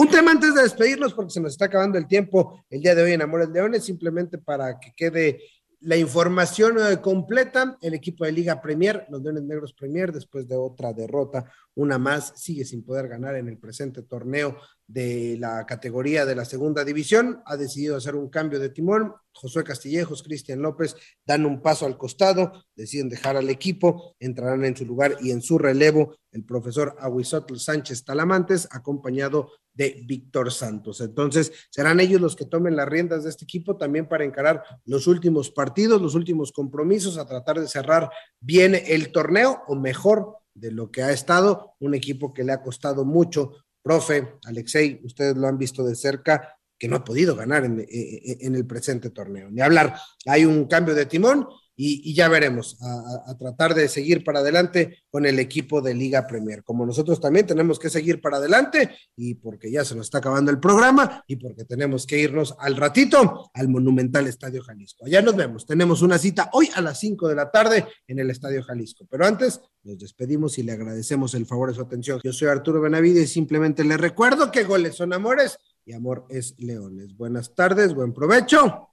Un 0.00 0.08
tema 0.08 0.30
antes 0.30 0.54
de 0.54 0.62
despedirnos, 0.62 1.12
porque 1.12 1.32
se 1.32 1.40
nos 1.40 1.50
está 1.50 1.64
acabando 1.64 1.98
el 1.98 2.06
tiempo 2.06 2.64
el 2.70 2.80
día 2.80 2.94
de 2.94 3.02
hoy 3.02 3.14
en 3.14 3.22
Amores 3.22 3.48
Leones, 3.48 3.84
simplemente 3.84 4.38
para 4.38 4.78
que 4.78 4.92
quede 4.94 5.40
la 5.80 5.96
información 5.96 6.76
eh, 6.78 7.00
completa, 7.00 7.76
el 7.80 7.94
equipo 7.94 8.24
de 8.24 8.30
Liga 8.30 8.60
Premier, 8.60 9.06
los 9.10 9.22
Leones 9.22 9.42
Negros 9.42 9.72
Premier, 9.72 10.12
después 10.12 10.46
de 10.46 10.54
otra 10.54 10.92
derrota, 10.92 11.50
una 11.74 11.98
más, 11.98 12.32
sigue 12.36 12.64
sin 12.64 12.84
poder 12.84 13.08
ganar 13.08 13.34
en 13.34 13.48
el 13.48 13.58
presente 13.58 14.02
torneo 14.02 14.56
de 14.86 15.36
la 15.38 15.66
categoría 15.66 16.24
de 16.24 16.34
la 16.34 16.44
segunda 16.44 16.84
división, 16.84 17.42
ha 17.44 17.56
decidido 17.56 17.96
hacer 17.96 18.14
un 18.14 18.28
cambio 18.28 18.58
de 18.58 18.70
timón. 18.70 19.14
Josué 19.32 19.62
Castillejos, 19.62 20.24
Cristian 20.24 20.62
López 20.62 20.96
dan 21.24 21.46
un 21.46 21.62
paso 21.62 21.86
al 21.86 21.96
costado, 21.96 22.64
deciden 22.74 23.08
dejar 23.08 23.36
al 23.36 23.50
equipo, 23.50 24.16
entrarán 24.18 24.64
en 24.64 24.76
su 24.76 24.84
lugar 24.84 25.16
y 25.20 25.30
en 25.30 25.42
su 25.42 25.58
relevo 25.58 26.16
el 26.32 26.44
profesor 26.44 26.96
Aguisotl 26.98 27.56
Sánchez 27.56 28.04
Talamantes, 28.04 28.66
acompañado 28.72 29.52
de 29.78 30.02
Víctor 30.04 30.52
Santos. 30.52 31.00
Entonces, 31.00 31.52
serán 31.70 32.00
ellos 32.00 32.20
los 32.20 32.34
que 32.34 32.44
tomen 32.44 32.74
las 32.74 32.88
riendas 32.88 33.22
de 33.22 33.30
este 33.30 33.44
equipo 33.44 33.76
también 33.76 34.08
para 34.08 34.24
encarar 34.24 34.64
los 34.84 35.06
últimos 35.06 35.52
partidos, 35.52 36.02
los 36.02 36.16
últimos 36.16 36.50
compromisos, 36.50 37.16
a 37.16 37.28
tratar 37.28 37.60
de 37.60 37.68
cerrar 37.68 38.10
bien 38.40 38.74
el 38.74 39.12
torneo 39.12 39.62
o 39.68 39.76
mejor 39.76 40.38
de 40.52 40.72
lo 40.72 40.90
que 40.90 41.04
ha 41.04 41.12
estado, 41.12 41.76
un 41.78 41.94
equipo 41.94 42.34
que 42.34 42.42
le 42.42 42.52
ha 42.52 42.60
costado 42.60 43.04
mucho 43.04 43.52
Profe, 43.80 44.34
Alexei, 44.44 45.00
ustedes 45.04 45.36
lo 45.36 45.46
han 45.46 45.56
visto 45.56 45.84
de 45.84 45.94
cerca, 45.94 46.58
que 46.76 46.88
no 46.88 46.96
ha 46.96 47.04
podido 47.04 47.36
ganar 47.36 47.64
en, 47.64 47.86
en, 47.88 48.54
el 48.54 48.66
presente 48.66 49.10
torneo. 49.10 49.48
Ni 49.50 49.60
hablar, 49.62 49.96
hay 50.26 50.44
un 50.44 50.66
cambio 50.66 50.94
de 50.94 51.06
timón 51.06 51.46
y, 51.80 52.12
ya 52.12 52.28
veremos, 52.28 52.76
a, 52.82 53.36
tratar 53.38 53.72
de 53.72 53.88
seguir 53.88 54.24
para 54.24 54.40
adelante 54.40 55.04
con 55.10 55.24
el 55.26 55.38
equipo 55.38 55.80
de 55.80 55.94
Liga 55.94 56.26
Premier. 56.26 56.64
Como 56.64 56.84
nosotros 56.84 57.20
también 57.20 57.46
tenemos 57.46 57.78
que 57.78 57.88
seguir 57.88 58.20
para 58.20 58.38
adelante 58.38 58.96
y 59.14 59.36
porque 59.36 59.70
ya 59.70 59.84
se 59.84 59.94
nos 59.94 60.08
está 60.08 60.18
acabando 60.18 60.50
el 60.50 60.58
programa 60.58 61.22
y 61.28 61.36
porque 61.36 61.64
tenemos 61.64 62.04
que 62.04 62.18
irnos 62.18 62.56
al 62.58 62.74
ratito 62.74 63.48
al 63.54 63.68
Monumental 63.68 64.26
Estadio 64.26 64.60
Jalisco. 64.60 65.06
Allá 65.06 65.22
nos 65.22 65.36
vemos, 65.36 65.66
tenemos 65.66 66.02
una 66.02 66.18
cita 66.18 66.50
hoy 66.52 66.68
a 66.74 66.80
las 66.80 66.98
5 66.98 67.28
de 67.28 67.34
la 67.36 67.48
tarde 67.52 67.86
en 68.08 68.18
el 68.18 68.30
Estadio 68.30 68.60
Jalisco. 68.64 69.06
Pero 69.08 69.24
antes 69.24 69.60
nos 69.84 70.00
despedimos 70.00 70.58
y 70.58 70.64
le 70.64 70.72
agradecemos 70.72 71.34
el 71.34 71.46
favor 71.46 71.68
de 71.68 71.76
su 71.76 71.82
atención. 71.82 72.20
Yo 72.24 72.32
soy 72.32 72.48
Arturo 72.48 72.80
Benavides 72.80 73.30
y 73.30 73.34
simplemente 73.34 73.84
le 73.84 73.96
recuerdo 73.96 74.50
que 74.50 74.64
goles 74.64 74.96
son 74.96 75.12
amores 75.12 75.58
y 75.84 75.92
amor 75.92 76.26
es 76.28 76.58
leones. 76.58 77.16
Buenas 77.16 77.54
tardes, 77.54 77.94
buen 77.94 78.12
provecho 78.12 78.88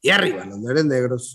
y 0.00 0.08
arriba 0.08 0.46
los 0.46 0.58
leones 0.58 0.86
negros. 0.86 1.34